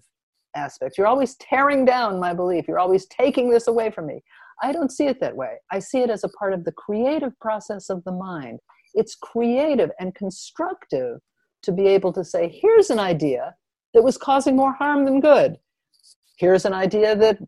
aspects. 0.56 0.98
You're 0.98 1.08
always 1.08 1.36
tearing 1.36 1.84
down 1.84 2.22
my 2.22 2.34
belief. 2.34 2.70
You're 2.70 2.80
always 2.80 3.06
taking 3.08 3.50
this 3.50 3.68
away 3.68 3.92
from 3.92 4.08
me. 4.08 4.24
I 4.64 4.72
don't 4.72 4.92
see 4.92 5.08
it 5.08 5.20
that 5.20 5.36
way. 5.36 5.56
I 5.74 5.80
see 5.80 6.00
it 6.00 6.10
as 6.10 6.24
a 6.24 6.30
part 6.30 6.54
of 6.54 6.64
the 6.64 6.72
creative 6.72 7.38
process 7.42 7.90
of 7.90 8.02
the 8.06 8.14
mind. 8.14 8.60
It's 8.94 9.16
creative 9.16 9.92
and 10.00 10.16
constructive 10.16 11.20
to 11.64 11.72
be 11.74 11.88
able 11.88 12.14
to 12.14 12.24
say, 12.24 12.48
here's 12.62 12.90
an 12.90 13.00
idea 13.00 13.54
that 13.94 14.04
was 14.04 14.18
causing 14.18 14.56
more 14.56 14.72
harm 14.72 15.04
than 15.04 15.20
good. 15.20 15.58
Here's 16.38 16.64
an 16.64 16.74
idea 16.74 17.14
that 17.18 17.40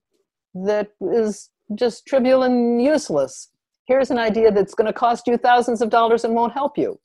that 0.65 0.89
is 0.99 1.49
just 1.76 2.05
trivial 2.05 2.43
and 2.43 2.82
useless. 2.82 3.49
Here's 3.86 4.11
an 4.11 4.18
idea 4.18 4.51
that's 4.51 4.74
going 4.74 4.88
to 4.88 4.99
cost 5.05 5.26
you 5.28 5.38
thousands 5.38 5.82
of 5.82 5.89
dollars 5.89 6.26
and 6.26 6.36
won't 6.36 6.51
help 6.51 6.78
you. 6.78 6.99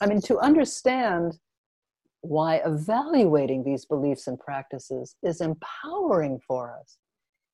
I 0.00 0.06
mean, 0.06 0.20
to 0.22 0.38
understand 0.38 1.38
why 2.20 2.56
evaluating 2.64 3.64
these 3.64 3.84
beliefs 3.84 4.26
and 4.26 4.38
practices 4.38 5.16
is 5.22 5.40
empowering 5.40 6.40
for 6.46 6.74
us, 6.78 6.98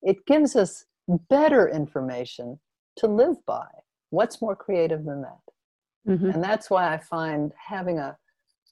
it 0.01 0.25
gives 0.25 0.55
us 0.55 0.85
better 1.29 1.69
information 1.69 2.59
to 2.97 3.07
live 3.07 3.35
by. 3.45 3.67
What's 4.09 4.41
more 4.41 4.55
creative 4.55 5.05
than 5.05 5.21
that? 5.21 6.11
Mm-hmm. 6.11 6.29
And 6.31 6.43
that's 6.43 6.69
why 6.69 6.93
I 6.93 6.97
find 6.97 7.51
having 7.57 7.99
a 7.99 8.17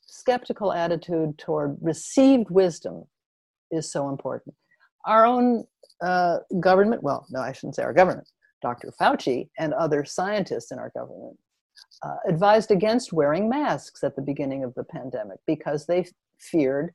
skeptical 0.05 0.73
attitude 0.73 1.37
toward 1.37 1.77
received 1.81 2.49
wisdom 2.49 3.05
is 3.71 3.91
so 3.91 4.09
important. 4.09 4.53
Our 5.05 5.25
own 5.25 5.65
uh, 6.01 6.39
government, 6.59 7.01
well, 7.03 7.25
no, 7.29 7.39
I 7.39 7.53
shouldn't 7.53 7.75
say 7.75 7.83
our 7.83 7.93
government, 7.93 8.27
Dr. 8.61 8.91
Fauci 8.99 9.49
and 9.57 9.73
other 9.73 10.03
scientists 10.03 10.71
in 10.71 10.79
our 10.79 10.91
government 10.95 11.37
uh, 12.03 12.15
advised 12.27 12.71
against 12.71 13.13
wearing 13.13 13.49
masks 13.49 14.03
at 14.03 14.15
the 14.15 14.21
beginning 14.21 14.63
of 14.63 14.73
the 14.75 14.83
pandemic 14.83 15.39
because 15.45 15.85
they 15.85 16.05
feared, 16.39 16.93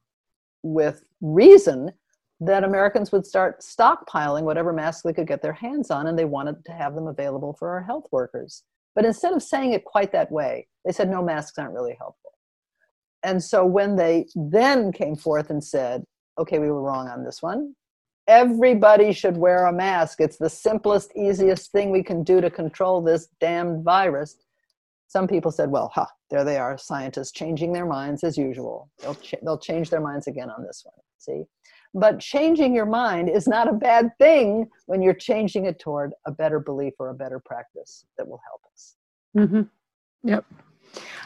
with 0.63 1.05
reason, 1.21 1.93
that 2.41 2.65
Americans 2.65 3.13
would 3.13 3.25
start 3.25 3.61
stockpiling 3.61 4.43
whatever 4.43 4.73
masks 4.73 5.03
they 5.03 5.13
could 5.13 5.27
get 5.27 5.43
their 5.43 5.53
hands 5.53 5.91
on, 5.91 6.07
and 6.07 6.19
they 6.19 6.25
wanted 6.25 6.65
to 6.65 6.73
have 6.73 6.95
them 6.95 7.07
available 7.07 7.55
for 7.59 7.71
our 7.71 7.83
health 7.83 8.07
workers. 8.13 8.65
But 8.95 9.05
instead 9.05 9.33
of 9.33 9.43
saying 9.43 9.73
it 9.73 9.85
quite 9.85 10.13
that 10.13 10.33
way, 10.33 10.67
they 10.85 10.93
said, 10.93 11.11
no, 11.11 11.23
masks 11.23 11.59
aren't 11.59 11.75
really 11.75 11.97
helpful. 11.99 12.33
And 13.23 13.43
so 13.43 13.65
when 13.65 13.97
they 13.97 14.27
then 14.35 14.93
came 14.93 15.17
forth 15.17 15.51
and 15.51 15.63
said, 15.63 16.05
okay, 16.39 16.59
we 16.59 16.71
were 16.71 16.83
wrong 16.83 17.09
on 17.09 17.25
this 17.25 17.43
one, 17.43 17.75
everybody 18.29 19.13
should 19.13 19.37
wear 19.37 19.67
a 19.67 19.73
mask. 19.73 20.21
It's 20.21 20.37
the 20.37 20.51
simplest, 20.51 21.13
easiest 21.17 21.73
thing 21.73 21.91
we 21.91 22.03
can 22.03 22.23
do 22.23 22.41
to 22.41 22.51
control 22.51 23.01
this 23.01 23.29
damned 23.41 23.85
virus. 23.85 24.37
Some 25.09 25.29
people 25.29 25.51
said, 25.51 25.71
well, 25.71 25.91
huh, 25.95 26.07
there 26.31 26.45
they 26.45 26.59
are, 26.59 26.77
scientists 26.77 27.33
changing 27.33 27.73
their 27.73 27.87
minds 27.87 28.25
as 28.25 28.37
usual. 28.37 28.91
They'll, 29.01 29.15
ch- 29.15 29.37
they'll 29.43 29.59
change 29.59 29.89
their 29.91 30.01
minds 30.01 30.27
again 30.27 30.51
on 30.51 30.65
this 30.65 30.83
one. 30.85 30.95
See? 31.19 31.45
But 31.95 32.19
changing 32.19 32.75
your 32.75 32.87
mind 32.87 33.31
is 33.31 33.47
not 33.47 33.69
a 33.69 33.73
bad 33.73 34.11
thing 34.19 34.69
when 34.87 35.01
you're 35.01 35.15
changing 35.15 35.65
it 35.65 35.79
toward 35.79 36.13
a 36.27 36.33
better 36.33 36.61
belief 36.61 36.95
or 36.99 37.09
a 37.09 37.15
better 37.15 37.41
practice 37.41 38.05
that 38.19 38.27
will 38.27 38.41
help 38.47 38.61
us. 38.73 38.97
Mm-hmm. 39.37 40.29
Yep. 40.29 40.45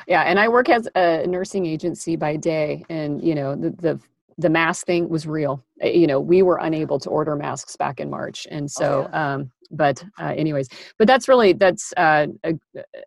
Yeah, 0.06 0.22
and 0.22 0.38
I 0.38 0.48
work 0.48 0.68
as 0.68 0.88
a 0.94 1.26
nursing 1.26 1.66
agency 1.66 2.16
by 2.16 2.36
day, 2.36 2.84
and 2.88 3.22
you 3.22 3.34
know 3.34 3.54
the 3.54 3.70
the 3.70 4.00
the 4.38 4.48
mask 4.48 4.86
thing 4.86 5.08
was 5.08 5.26
real. 5.26 5.62
Uh, 5.82 5.88
you 5.88 6.06
know, 6.06 6.18
we 6.18 6.42
were 6.42 6.58
unable 6.58 6.98
to 6.98 7.10
order 7.10 7.36
masks 7.36 7.76
back 7.76 8.00
in 8.00 8.10
March, 8.10 8.46
and 8.50 8.70
so. 8.70 9.04
Oh, 9.04 9.08
yeah. 9.12 9.34
um, 9.34 9.50
but 9.70 10.02
uh, 10.18 10.34
anyways, 10.36 10.68
but 10.98 11.06
that's 11.06 11.28
really 11.28 11.52
that's 11.52 11.92
uh, 11.96 12.26
a, 12.44 12.54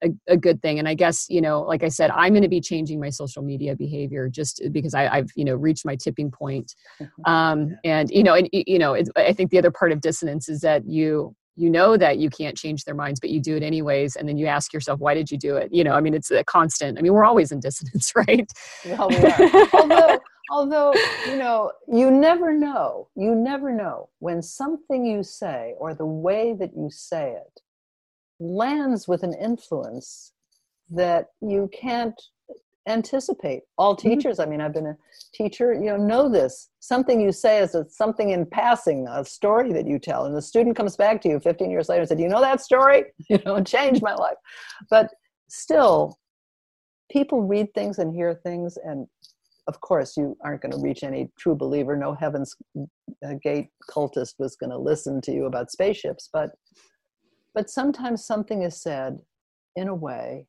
a, 0.01 0.09
a 0.28 0.38
good 0.38 0.61
thing. 0.61 0.80
And 0.80 0.88
I 0.88 0.93
guess 0.93 1.26
you 1.30 1.41
know, 1.41 1.61
like 1.61 1.84
I 1.84 1.89
said, 1.89 2.11
I'm 2.11 2.34
going 2.34 2.43
to 2.43 2.49
be 2.49 2.61
changing 2.61 2.99
my 2.99 3.09
social 3.09 3.43
media 3.43 3.76
behavior 3.76 4.30
just 4.30 4.61
because 4.72 4.93
I, 4.93 5.16
have 5.16 5.30
you 5.36 5.45
know 5.45 5.55
reached 5.55 5.86
my 5.86 5.95
tipping 5.95 6.32
point. 6.32 6.74
Um, 7.26 7.78
and 7.84 8.09
you 8.09 8.24
know, 8.24 8.34
and 8.34 8.49
you 8.51 8.80
know, 8.80 8.95
I 9.16 9.34
think 9.34 9.51
the 9.51 9.57
other 9.57 9.72
part 9.72 9.91
of 9.91 10.01
dissonance 10.01 10.49
is 10.49 10.61
that 10.61 10.86
you 10.88 11.36
you 11.55 11.70
know 11.70 11.97
that 11.97 12.18
you 12.18 12.30
can't 12.30 12.57
change 12.57 12.84
their 12.84 12.95
minds 12.95 13.20
but 13.20 13.30
you 13.30 13.39
do 13.39 13.55
it 13.55 13.61
anyways 13.61 14.16
and 14.16 14.28
then 14.28 14.38
you 14.38 14.47
ask 14.47 14.74
yourself 14.74 14.99
why 14.99 15.14
did 15.14 15.30
you 15.30 15.38
do 15.38 15.55
it 15.55 15.72
you 15.72 15.84
know 15.84 15.93
i 15.93 16.01
mean 16.01 16.14
it's 16.14 16.32
a 16.32 16.43
constant 16.45 16.97
i 16.97 17.01
mean 17.01 17.14
we're 17.14 17.24
always 17.24 17.51
in 17.51 17.59
dissonance 17.59 18.11
right 18.28 18.51
well, 18.86 19.09
we 19.09 19.18
are. 19.18 19.68
although 19.74 20.20
although 20.54 20.93
you 21.28 21.36
know 21.36 21.72
you 21.91 22.12
never 22.12 22.54
know 22.54 23.08
you 23.16 23.34
never 23.34 23.74
know 23.74 24.08
when 24.20 24.41
something 24.41 25.04
you 25.04 25.24
say 25.24 25.74
or 25.80 25.95
the 25.95 26.06
way 26.06 26.54
that 26.54 26.72
you 26.78 26.89
say 26.91 27.32
it 27.32 27.60
lands 28.39 29.08
with 29.08 29.24
an 29.24 29.34
influence 29.34 30.34
that 30.89 31.28
you 31.41 31.70
can't 31.74 32.22
anticipate. 32.88 33.62
All 33.78 33.95
mm-hmm. 33.95 34.10
teachers 34.10 34.39
i 34.39 34.45
mean 34.45 34.62
i've 34.62 34.74
been 34.74 34.93
a 34.93 34.97
teacher 35.34 35.74
you 35.74 35.89
know 35.89 35.97
know 35.97 36.30
this. 36.30 36.70
Something 36.80 37.20
you 37.20 37.32
say 37.32 37.60
is 37.60 37.74
a, 37.74 37.89
something 37.89 38.30
in 38.30 38.45
passing 38.45 39.08
a 39.08 39.26
story 39.26 39.74
that 39.74 39.88
you 39.88 39.97
tell 39.97 40.26
and 40.26 40.36
the 40.36 40.41
student 40.41 40.76
comes 40.76 40.95
back 40.95 41.22
to 41.22 41.30
you 41.30 41.39
15 41.39 41.72
years 41.72 41.89
later 41.89 42.01
and 42.01 42.10
said 42.10 42.20
you 42.20 42.30
know 42.30 42.41
that 42.41 42.62
story? 42.62 43.06
You 43.30 43.39
know 43.45 43.56
it 43.56 43.66
changed 43.66 44.04
my 44.04 44.14
life. 44.14 44.38
But 44.91 45.10
still 45.49 46.20
people 47.12 47.41
read 47.41 47.74
things 47.74 47.97
and 47.99 48.14
hear 48.14 48.36
things 48.36 48.78
and 48.84 49.08
of 49.68 49.80
course 49.82 50.18
you 50.18 50.38
aren't 50.43 50.61
going 50.61 50.72
to 50.72 50.82
reach 50.82 51.03
any 51.03 51.30
true 51.39 51.55
believer. 51.55 51.95
No 51.95 52.14
heaven's 52.14 52.55
uh, 52.78 53.34
gate 53.41 53.70
cultist 53.89 54.36
was 54.39 54.55
going 54.55 54.70
to 54.70 54.78
listen 54.78 55.22
to 55.22 55.32
you 55.32 55.45
about 55.45 55.72
spaceships 55.72 56.30
but 56.34 56.51
but 57.53 57.70
sometimes 57.70 58.26
something 58.26 58.64
is 58.64 58.82
said 58.82 59.20
in 59.76 59.88
a 59.88 59.95
way 59.95 60.47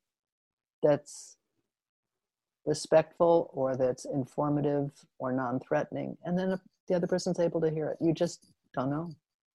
that's 0.83 1.37
respectful 2.67 3.51
or 3.53 3.77
that's 3.77 4.07
informative 4.07 4.91
or 5.19 5.33
non-threatening 5.33 6.17
and 6.25 6.39
then 6.39 6.59
the 6.89 6.95
other 6.95 7.07
person's 7.07 7.41
able 7.41 7.61
to 7.61 7.71
hear 7.71 7.89
it. 7.89 7.99
You 8.01 8.13
just 8.13 8.47
don't 8.75 8.91
know. 8.91 9.11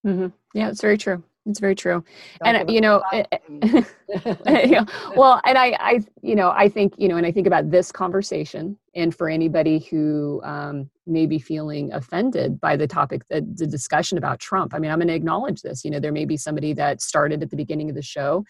Mm-hmm. 0.05 0.27
yeah 0.53 0.69
it's 0.69 0.81
very 0.81 0.97
true. 0.97 1.21
It's 1.45 1.59
very 1.59 1.75
true. 1.75 2.03
Don't 2.43 2.55
and 2.55 2.69
you 2.69 2.79
know 2.79 3.01
well 5.15 5.41
and 5.45 5.57
I, 5.57 5.75
I 5.79 5.99
you 6.21 6.35
know 6.35 6.51
i 6.51 6.69
think 6.69 6.93
you 6.97 7.07
know 7.07 7.17
and 7.17 7.25
i 7.25 7.31
think 7.31 7.47
about 7.47 7.71
this 7.71 7.91
conversation 7.91 8.77
and 8.99 9.15
for 9.15 9.29
anybody 9.29 9.79
who 9.79 10.41
um, 10.43 10.89
may 11.07 11.25
be 11.25 11.39
feeling 11.39 11.91
offended 11.93 12.59
by 12.59 12.75
the 12.75 12.87
topic 12.87 13.21
the, 13.29 13.41
the 13.55 13.67
discussion 13.67 14.17
about 14.17 14.39
trump 14.39 14.73
i 14.73 14.79
mean 14.79 14.91
i'm 14.91 14.99
going 14.99 15.07
to 15.07 15.13
acknowledge 15.13 15.61
this. 15.61 15.83
You 15.83 15.91
know 15.91 15.99
there 15.99 16.11
may 16.11 16.25
be 16.25 16.37
somebody 16.37 16.73
that 16.73 17.01
started 17.01 17.41
at 17.43 17.49
the 17.49 17.55
beginning 17.55 17.89
of 17.89 17.95
the 17.95 18.01
show 18.01 18.43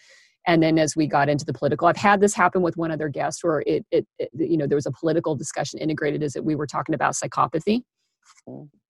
and 0.46 0.62
then 0.62 0.78
as 0.78 0.96
we 0.96 1.06
got 1.06 1.28
into 1.28 1.44
the 1.44 1.52
political 1.52 1.86
i've 1.86 1.96
had 1.96 2.20
this 2.20 2.34
happen 2.34 2.62
with 2.62 2.76
one 2.76 2.90
other 2.90 3.08
guest 3.08 3.42
where 3.42 3.62
it, 3.66 3.84
it, 3.90 4.06
it 4.18 4.30
you 4.34 4.56
know 4.56 4.66
there 4.66 4.76
was 4.76 4.86
a 4.86 4.92
political 4.92 5.34
discussion 5.34 5.78
integrated 5.78 6.22
as 6.22 6.32
that 6.32 6.44
we 6.44 6.54
were 6.54 6.66
talking 6.66 6.94
about 6.94 7.14
psychopathy 7.14 7.82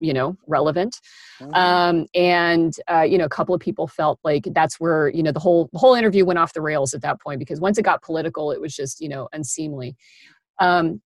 you 0.00 0.12
know 0.12 0.36
relevant. 0.46 0.96
Mm-hmm. 1.40 1.54
um, 1.54 2.06
and 2.14 2.74
uh, 2.90 3.02
you 3.02 3.18
know 3.18 3.24
a 3.24 3.28
couple 3.28 3.54
of 3.54 3.60
people 3.60 3.86
felt 3.86 4.18
like 4.24 4.46
that's 4.52 4.80
where 4.80 5.08
you 5.08 5.22
know 5.22 5.32
the 5.32 5.40
whole 5.40 5.68
the 5.72 5.78
whole 5.78 5.94
interview 5.94 6.24
went 6.24 6.38
off 6.38 6.52
the 6.52 6.62
rails 6.62 6.94
at 6.94 7.02
that 7.02 7.20
point 7.20 7.38
because 7.38 7.60
once 7.60 7.78
it 7.78 7.82
got 7.82 8.02
political 8.02 8.50
it 8.52 8.60
was 8.60 8.74
just 8.74 9.00
you 9.00 9.08
know 9.08 9.28
unseemly. 9.32 9.96
Um, 10.58 11.00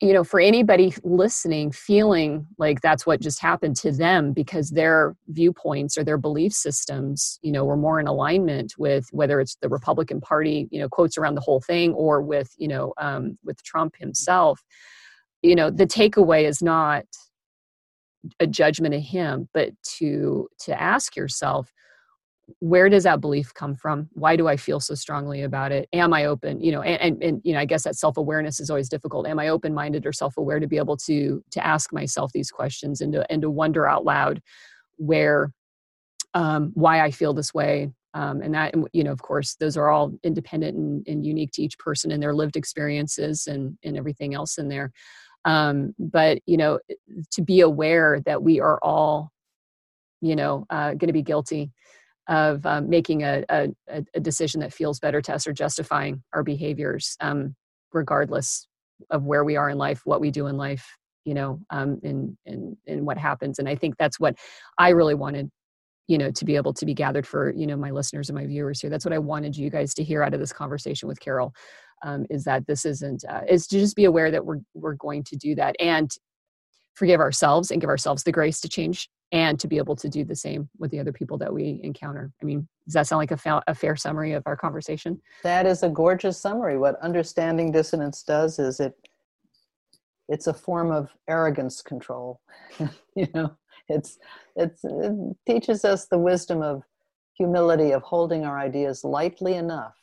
you 0.00 0.12
know, 0.12 0.24
for 0.24 0.40
anybody 0.40 0.94
listening, 1.02 1.72
feeling 1.72 2.46
like 2.58 2.80
that's 2.80 3.06
what 3.06 3.20
just 3.20 3.40
happened 3.40 3.76
to 3.76 3.90
them 3.90 4.32
because 4.32 4.70
their 4.70 5.16
viewpoints 5.28 5.98
or 5.98 6.04
their 6.04 6.18
belief 6.18 6.52
systems, 6.52 7.38
you 7.42 7.50
know, 7.50 7.64
were 7.64 7.76
more 7.76 7.98
in 8.00 8.06
alignment 8.06 8.74
with 8.78 9.08
whether 9.12 9.40
it's 9.40 9.56
the 9.56 9.68
Republican 9.68 10.20
Party, 10.20 10.68
you 10.70 10.78
know, 10.78 10.88
quotes 10.88 11.18
around 11.18 11.34
the 11.34 11.40
whole 11.40 11.60
thing, 11.60 11.92
or 11.94 12.22
with, 12.22 12.52
you 12.56 12.68
know, 12.68 12.92
um, 12.98 13.38
with 13.44 13.62
Trump 13.64 13.96
himself. 13.96 14.62
You 15.42 15.54
know, 15.54 15.70
the 15.70 15.86
takeaway 15.86 16.44
is 16.44 16.62
not 16.62 17.04
a 18.40 18.46
judgment 18.46 18.94
of 18.94 19.02
him, 19.02 19.48
but 19.52 19.70
to 19.98 20.48
to 20.60 20.80
ask 20.80 21.16
yourself, 21.16 21.72
where 22.60 22.88
does 22.88 23.04
that 23.04 23.20
belief 23.20 23.54
come 23.54 23.74
from? 23.74 24.08
Why 24.12 24.36
do 24.36 24.48
i 24.48 24.56
feel 24.56 24.80
so 24.80 24.94
strongly 24.94 25.42
about 25.42 25.72
it? 25.72 25.88
Am 25.92 26.12
i 26.12 26.24
open 26.26 26.60
you 26.60 26.72
know 26.72 26.82
and, 26.82 27.00
and, 27.00 27.22
and 27.22 27.40
you 27.44 27.52
know 27.52 27.60
i 27.60 27.64
guess 27.64 27.84
that 27.84 27.96
self-awareness 27.96 28.60
is 28.60 28.70
always 28.70 28.88
difficult. 28.88 29.26
Am 29.26 29.38
i 29.38 29.48
open-minded 29.48 30.06
or 30.06 30.12
self-aware 30.12 30.60
to 30.60 30.66
be 30.66 30.76
able 30.76 30.96
to 30.98 31.42
to 31.50 31.66
ask 31.66 31.92
myself 31.92 32.32
these 32.32 32.50
questions 32.50 33.00
and 33.00 33.12
to 33.12 33.30
and 33.30 33.42
to 33.42 33.50
wonder 33.50 33.86
out 33.86 34.04
loud 34.04 34.40
where 34.96 35.52
um, 36.34 36.72
why 36.74 37.00
i 37.00 37.10
feel 37.10 37.34
this 37.34 37.54
way? 37.54 37.90
Um, 38.14 38.42
and 38.42 38.54
that 38.54 38.74
you 38.92 39.02
know 39.02 39.12
of 39.12 39.22
course 39.22 39.56
those 39.56 39.76
are 39.76 39.90
all 39.90 40.12
independent 40.22 40.76
and, 40.76 41.04
and, 41.08 41.26
unique 41.26 41.50
to 41.54 41.62
each 41.62 41.76
person 41.78 42.12
and 42.12 42.22
their 42.22 42.34
lived 42.34 42.56
experiences 42.56 43.48
and 43.48 43.76
and 43.82 43.96
everything 43.96 44.34
else 44.34 44.58
in 44.58 44.68
there. 44.68 44.92
Um, 45.44 45.94
but 45.98 46.38
you 46.46 46.56
know 46.56 46.78
to 47.32 47.42
be 47.42 47.60
aware 47.60 48.20
that 48.24 48.42
we 48.42 48.60
are 48.60 48.78
all 48.82 49.30
you 50.20 50.36
know 50.36 50.64
uh, 50.70 50.90
going 50.90 51.08
to 51.08 51.12
be 51.12 51.22
guilty 51.22 51.72
of 52.28 52.64
um, 52.64 52.88
making 52.88 53.22
a, 53.22 53.44
a, 53.48 53.68
a, 53.88 54.20
decision 54.20 54.60
that 54.60 54.72
feels 54.72 54.98
better 54.98 55.20
to 55.20 55.34
us 55.34 55.46
or 55.46 55.52
justifying 55.52 56.22
our 56.32 56.42
behaviors 56.42 57.16
um, 57.20 57.54
regardless 57.92 58.66
of 59.10 59.24
where 59.24 59.44
we 59.44 59.56
are 59.56 59.68
in 59.68 59.76
life 59.76 60.00
what 60.04 60.20
we 60.20 60.30
do 60.30 60.46
in 60.46 60.56
life 60.56 60.86
you 61.24 61.34
know 61.34 61.60
um, 61.70 62.00
and, 62.02 62.36
and 62.46 62.76
and 62.86 63.06
what 63.06 63.18
happens. 63.18 63.58
And 63.58 63.68
i 63.68 63.74
think 63.74 63.96
that's 63.98 64.20
what 64.20 64.36
i 64.78 64.90
really 64.90 65.14
wanted 65.14 65.50
you 66.06 66.18
know 66.18 66.30
to 66.30 66.44
be 66.44 66.56
able 66.56 66.74
to 66.74 66.86
be 66.86 66.94
gathered 66.94 67.26
for 67.26 67.52
you 67.54 67.66
know 67.66 67.76
my 67.76 67.90
listeners 67.90 68.28
and 68.28 68.38
my 68.38 68.46
viewers 68.46 68.80
here. 68.80 68.90
That's 68.90 69.04
what 69.04 69.14
i 69.14 69.18
wanted 69.18 69.56
you 69.56 69.70
guys 69.70 69.94
to 69.94 70.04
hear 70.04 70.22
out 70.22 70.34
of 70.34 70.40
this 70.40 70.52
conversation 70.52 71.08
with 71.08 71.20
carol 71.20 71.52
um, 72.04 72.26
is 72.30 72.44
that 72.44 72.66
this 72.66 72.84
isn't 72.84 73.24
uh, 73.28 73.42
is 73.48 73.66
to 73.68 73.78
just 73.78 73.96
be 73.96 74.04
aware 74.04 74.30
that 74.30 74.44
we're 74.44 74.60
we're 74.74 74.94
going 74.94 75.24
to 75.24 75.36
do 75.36 75.54
that 75.54 75.76
and 75.80 76.10
forgive 76.94 77.20
ourselves 77.20 77.70
and 77.70 77.80
give 77.80 77.90
ourselves 77.90 78.22
the 78.22 78.32
grace 78.32 78.60
to 78.60 78.68
change 78.68 79.08
and 79.34 79.58
to 79.58 79.66
be 79.66 79.78
able 79.78 79.96
to 79.96 80.08
do 80.08 80.24
the 80.24 80.36
same 80.36 80.68
with 80.78 80.92
the 80.92 81.00
other 81.00 81.12
people 81.12 81.36
that 81.36 81.52
we 81.52 81.80
encounter. 81.82 82.32
I 82.40 82.44
mean, 82.44 82.68
does 82.86 82.94
that 82.94 83.08
sound 83.08 83.18
like 83.18 83.32
a, 83.32 83.36
fa- 83.36 83.64
a 83.66 83.74
fair 83.74 83.96
summary 83.96 84.32
of 84.32 84.44
our 84.46 84.56
conversation? 84.56 85.20
That 85.42 85.66
is 85.66 85.82
a 85.82 85.88
gorgeous 85.88 86.40
summary. 86.40 86.78
What 86.78 87.00
understanding 87.00 87.72
dissonance 87.72 88.22
does 88.22 88.60
is 88.60 88.78
it 88.78 88.94
it's 90.28 90.46
a 90.46 90.54
form 90.54 90.90
of 90.90 91.10
arrogance 91.28 91.82
control. 91.82 92.40
you 93.16 93.26
know, 93.34 93.56
it's 93.88 94.18
it's 94.54 94.84
it 94.84 95.12
teaches 95.46 95.84
us 95.84 96.06
the 96.06 96.18
wisdom 96.18 96.62
of 96.62 96.84
humility 97.36 97.90
of 97.90 98.02
holding 98.02 98.44
our 98.44 98.58
ideas 98.58 99.02
lightly 99.02 99.54
enough 99.54 99.96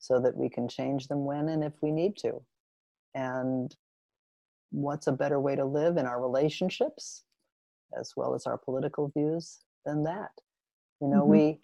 so 0.00 0.20
that 0.20 0.36
we 0.36 0.48
can 0.48 0.68
change 0.68 1.06
them 1.06 1.24
when 1.24 1.48
and 1.48 1.62
if 1.62 1.72
we 1.80 1.92
need 1.92 2.16
to. 2.16 2.42
And 3.14 3.74
what's 4.72 5.06
a 5.06 5.12
better 5.12 5.38
way 5.38 5.54
to 5.54 5.64
live 5.64 5.96
in 5.96 6.04
our 6.04 6.20
relationships 6.20 7.22
as 7.98 8.12
well 8.16 8.34
as 8.34 8.46
our 8.46 8.58
political 8.58 9.08
views 9.08 9.58
than 9.84 10.04
that. 10.04 10.32
You 11.00 11.08
know, 11.08 11.22
mm-hmm. 11.22 11.30
we 11.30 11.60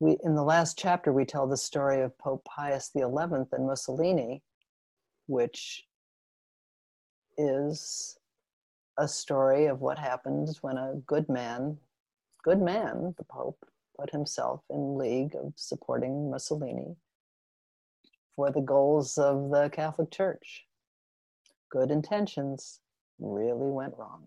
we 0.00 0.16
in 0.24 0.34
the 0.34 0.42
last 0.42 0.78
chapter 0.78 1.12
we 1.12 1.24
tell 1.24 1.46
the 1.46 1.56
story 1.56 2.00
of 2.02 2.16
Pope 2.18 2.44
Pius 2.44 2.90
XI 2.96 3.02
and 3.02 3.66
Mussolini, 3.66 4.42
which 5.26 5.84
is 7.36 8.18
a 8.98 9.06
story 9.06 9.66
of 9.66 9.80
what 9.80 9.98
happens 9.98 10.62
when 10.62 10.76
a 10.76 10.94
good 11.06 11.28
man, 11.28 11.78
good 12.42 12.60
man, 12.60 13.14
the 13.16 13.24
Pope, 13.24 13.64
put 13.98 14.10
himself 14.10 14.62
in 14.70 14.96
league 14.96 15.34
of 15.34 15.52
supporting 15.56 16.30
Mussolini 16.30 16.96
for 18.36 18.50
the 18.50 18.60
goals 18.60 19.18
of 19.18 19.50
the 19.50 19.68
Catholic 19.70 20.10
Church. 20.10 20.64
Good 21.70 21.90
intentions 21.90 22.80
really 23.18 23.70
went 23.70 23.94
wrong. 23.96 24.24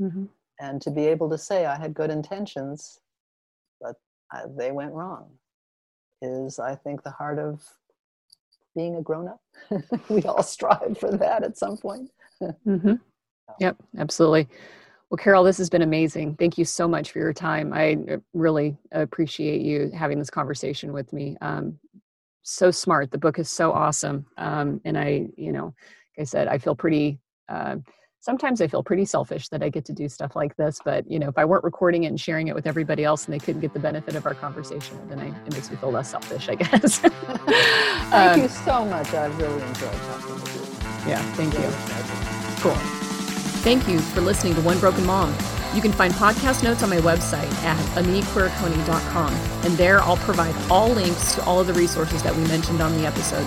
Mm-hmm. 0.00 0.24
And 0.60 0.82
to 0.82 0.90
be 0.90 1.06
able 1.06 1.30
to 1.30 1.38
say, 1.38 1.66
I 1.66 1.78
had 1.78 1.94
good 1.94 2.10
intentions, 2.10 2.98
but 3.80 3.94
I, 4.32 4.42
they 4.56 4.72
went 4.72 4.92
wrong, 4.92 5.30
is, 6.20 6.58
I 6.58 6.74
think, 6.74 7.02
the 7.02 7.10
heart 7.10 7.38
of 7.38 7.62
being 8.74 8.96
a 8.96 9.02
grown 9.02 9.28
up. 9.28 9.40
we 10.08 10.22
all 10.22 10.42
strive 10.42 10.98
for 10.98 11.10
that 11.12 11.44
at 11.44 11.58
some 11.58 11.76
point. 11.76 12.10
mm-hmm. 12.42 12.94
Yep, 13.60 13.76
absolutely. 13.98 14.48
Well, 15.10 15.16
Carol, 15.18 15.42
this 15.42 15.58
has 15.58 15.70
been 15.70 15.82
amazing. 15.82 16.36
Thank 16.36 16.58
you 16.58 16.64
so 16.64 16.86
much 16.86 17.12
for 17.12 17.18
your 17.18 17.32
time. 17.32 17.72
I 17.72 17.96
uh, 18.10 18.16
really 18.34 18.76
appreciate 18.92 19.62
you 19.62 19.90
having 19.94 20.18
this 20.18 20.28
conversation 20.28 20.92
with 20.92 21.12
me. 21.12 21.36
Um, 21.40 21.78
so 22.42 22.70
smart. 22.70 23.10
The 23.10 23.18
book 23.18 23.38
is 23.38 23.48
so 23.48 23.72
awesome. 23.72 24.26
Um, 24.36 24.80
and 24.84 24.98
I, 24.98 25.28
you 25.36 25.52
know, 25.52 25.64
like 25.64 26.20
I 26.20 26.24
said, 26.24 26.48
I 26.48 26.58
feel 26.58 26.74
pretty, 26.74 27.20
uh, 27.48 27.76
sometimes 28.20 28.60
I 28.60 28.66
feel 28.66 28.82
pretty 28.82 29.04
selfish 29.04 29.48
that 29.48 29.62
I 29.62 29.68
get 29.68 29.84
to 29.86 29.92
do 29.92 30.08
stuff 30.08 30.34
like 30.36 30.56
this. 30.56 30.80
But, 30.84 31.10
you 31.10 31.18
know, 31.18 31.28
if 31.28 31.38
I 31.38 31.44
weren't 31.44 31.64
recording 31.64 32.04
it 32.04 32.08
and 32.08 32.20
sharing 32.20 32.48
it 32.48 32.54
with 32.54 32.66
everybody 32.66 33.04
else 33.04 33.26
and 33.26 33.34
they 33.34 33.38
couldn't 33.38 33.60
get 33.60 33.72
the 33.72 33.78
benefit 33.78 34.14
of 34.14 34.26
our 34.26 34.34
conversation, 34.34 34.98
then 35.08 35.20
I, 35.20 35.28
it 35.46 35.52
makes 35.52 35.70
me 35.70 35.76
feel 35.76 35.90
less 35.90 36.10
selfish, 36.10 36.48
I 36.48 36.54
guess. 36.56 36.98
thank 36.98 38.14
um, 38.14 38.40
you 38.40 38.48
so 38.48 38.84
much. 38.84 39.12
I've 39.14 39.36
really 39.38 39.62
enjoyed 39.62 39.92
talking 39.92 40.34
with 40.34 41.04
you. 41.06 41.10
Yeah, 41.10 41.22
thank 41.32 41.54
you. 41.54 42.62
Cool. 42.62 42.74
Thank 43.62 43.88
you 43.88 43.98
for 43.98 44.20
listening 44.20 44.54
to 44.54 44.60
One 44.62 44.78
Broken 44.78 45.04
Mom. 45.06 45.34
You 45.74 45.82
can 45.82 45.92
find 45.92 46.12
podcast 46.14 46.64
notes 46.64 46.82
on 46.82 46.90
my 46.90 46.98
website 46.98 47.52
at 47.62 47.76
amiquiriconi.com, 48.02 49.32
and 49.32 49.74
there 49.76 50.00
I'll 50.00 50.16
provide 50.16 50.54
all 50.70 50.88
links 50.88 51.34
to 51.34 51.44
all 51.44 51.60
of 51.60 51.66
the 51.66 51.74
resources 51.74 52.22
that 52.22 52.34
we 52.34 52.42
mentioned 52.44 52.80
on 52.80 52.96
the 52.96 53.06
episode. 53.06 53.46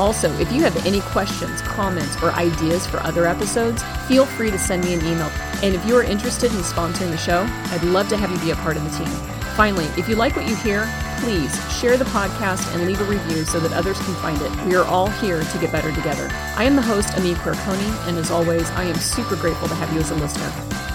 Also, 0.00 0.32
if 0.38 0.50
you 0.50 0.62
have 0.62 0.86
any 0.86 1.02
questions, 1.12 1.60
comments, 1.60 2.16
or 2.22 2.30
ideas 2.30 2.86
for 2.86 3.00
other 3.00 3.26
episodes, 3.26 3.82
feel 4.08 4.24
free 4.24 4.50
to 4.50 4.58
send 4.58 4.82
me 4.82 4.94
an 4.94 5.00
email. 5.00 5.30
And 5.62 5.74
if 5.74 5.84
you 5.84 5.94
are 5.94 6.02
interested 6.02 6.50
in 6.52 6.60
sponsoring 6.60 7.10
the 7.10 7.18
show, 7.18 7.44
I'd 7.66 7.84
love 7.84 8.08
to 8.08 8.16
have 8.16 8.30
you 8.30 8.38
be 8.38 8.50
a 8.50 8.56
part 8.56 8.78
of 8.78 8.84
the 8.84 9.04
team. 9.04 9.12
Finally, 9.56 9.84
if 9.98 10.08
you 10.08 10.16
like 10.16 10.36
what 10.36 10.48
you 10.48 10.56
hear, 10.56 10.90
please 11.18 11.54
share 11.78 11.98
the 11.98 12.06
podcast 12.06 12.74
and 12.74 12.86
leave 12.86 12.98
a 13.02 13.04
review 13.04 13.44
so 13.44 13.60
that 13.60 13.74
others 13.74 13.98
can 13.98 14.14
find 14.14 14.40
it. 14.40 14.50
We 14.64 14.74
are 14.74 14.86
all 14.86 15.08
here 15.08 15.44
to 15.44 15.58
get 15.58 15.70
better 15.70 15.92
together. 15.92 16.30
I 16.56 16.64
am 16.64 16.76
the 16.76 16.82
host, 16.82 17.14
Ami 17.18 17.34
Quiriconi, 17.34 18.08
and 18.08 18.16
as 18.16 18.30
always, 18.30 18.70
I 18.70 18.84
am 18.84 18.96
super 18.96 19.36
grateful 19.36 19.68
to 19.68 19.74
have 19.74 19.92
you 19.92 20.00
as 20.00 20.10
a 20.10 20.14
listener. 20.14 20.50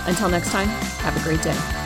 Until 0.08 0.30
next 0.30 0.50
time, 0.50 0.68
have 0.68 1.16
a 1.16 1.24
great 1.24 1.44
day. 1.44 1.85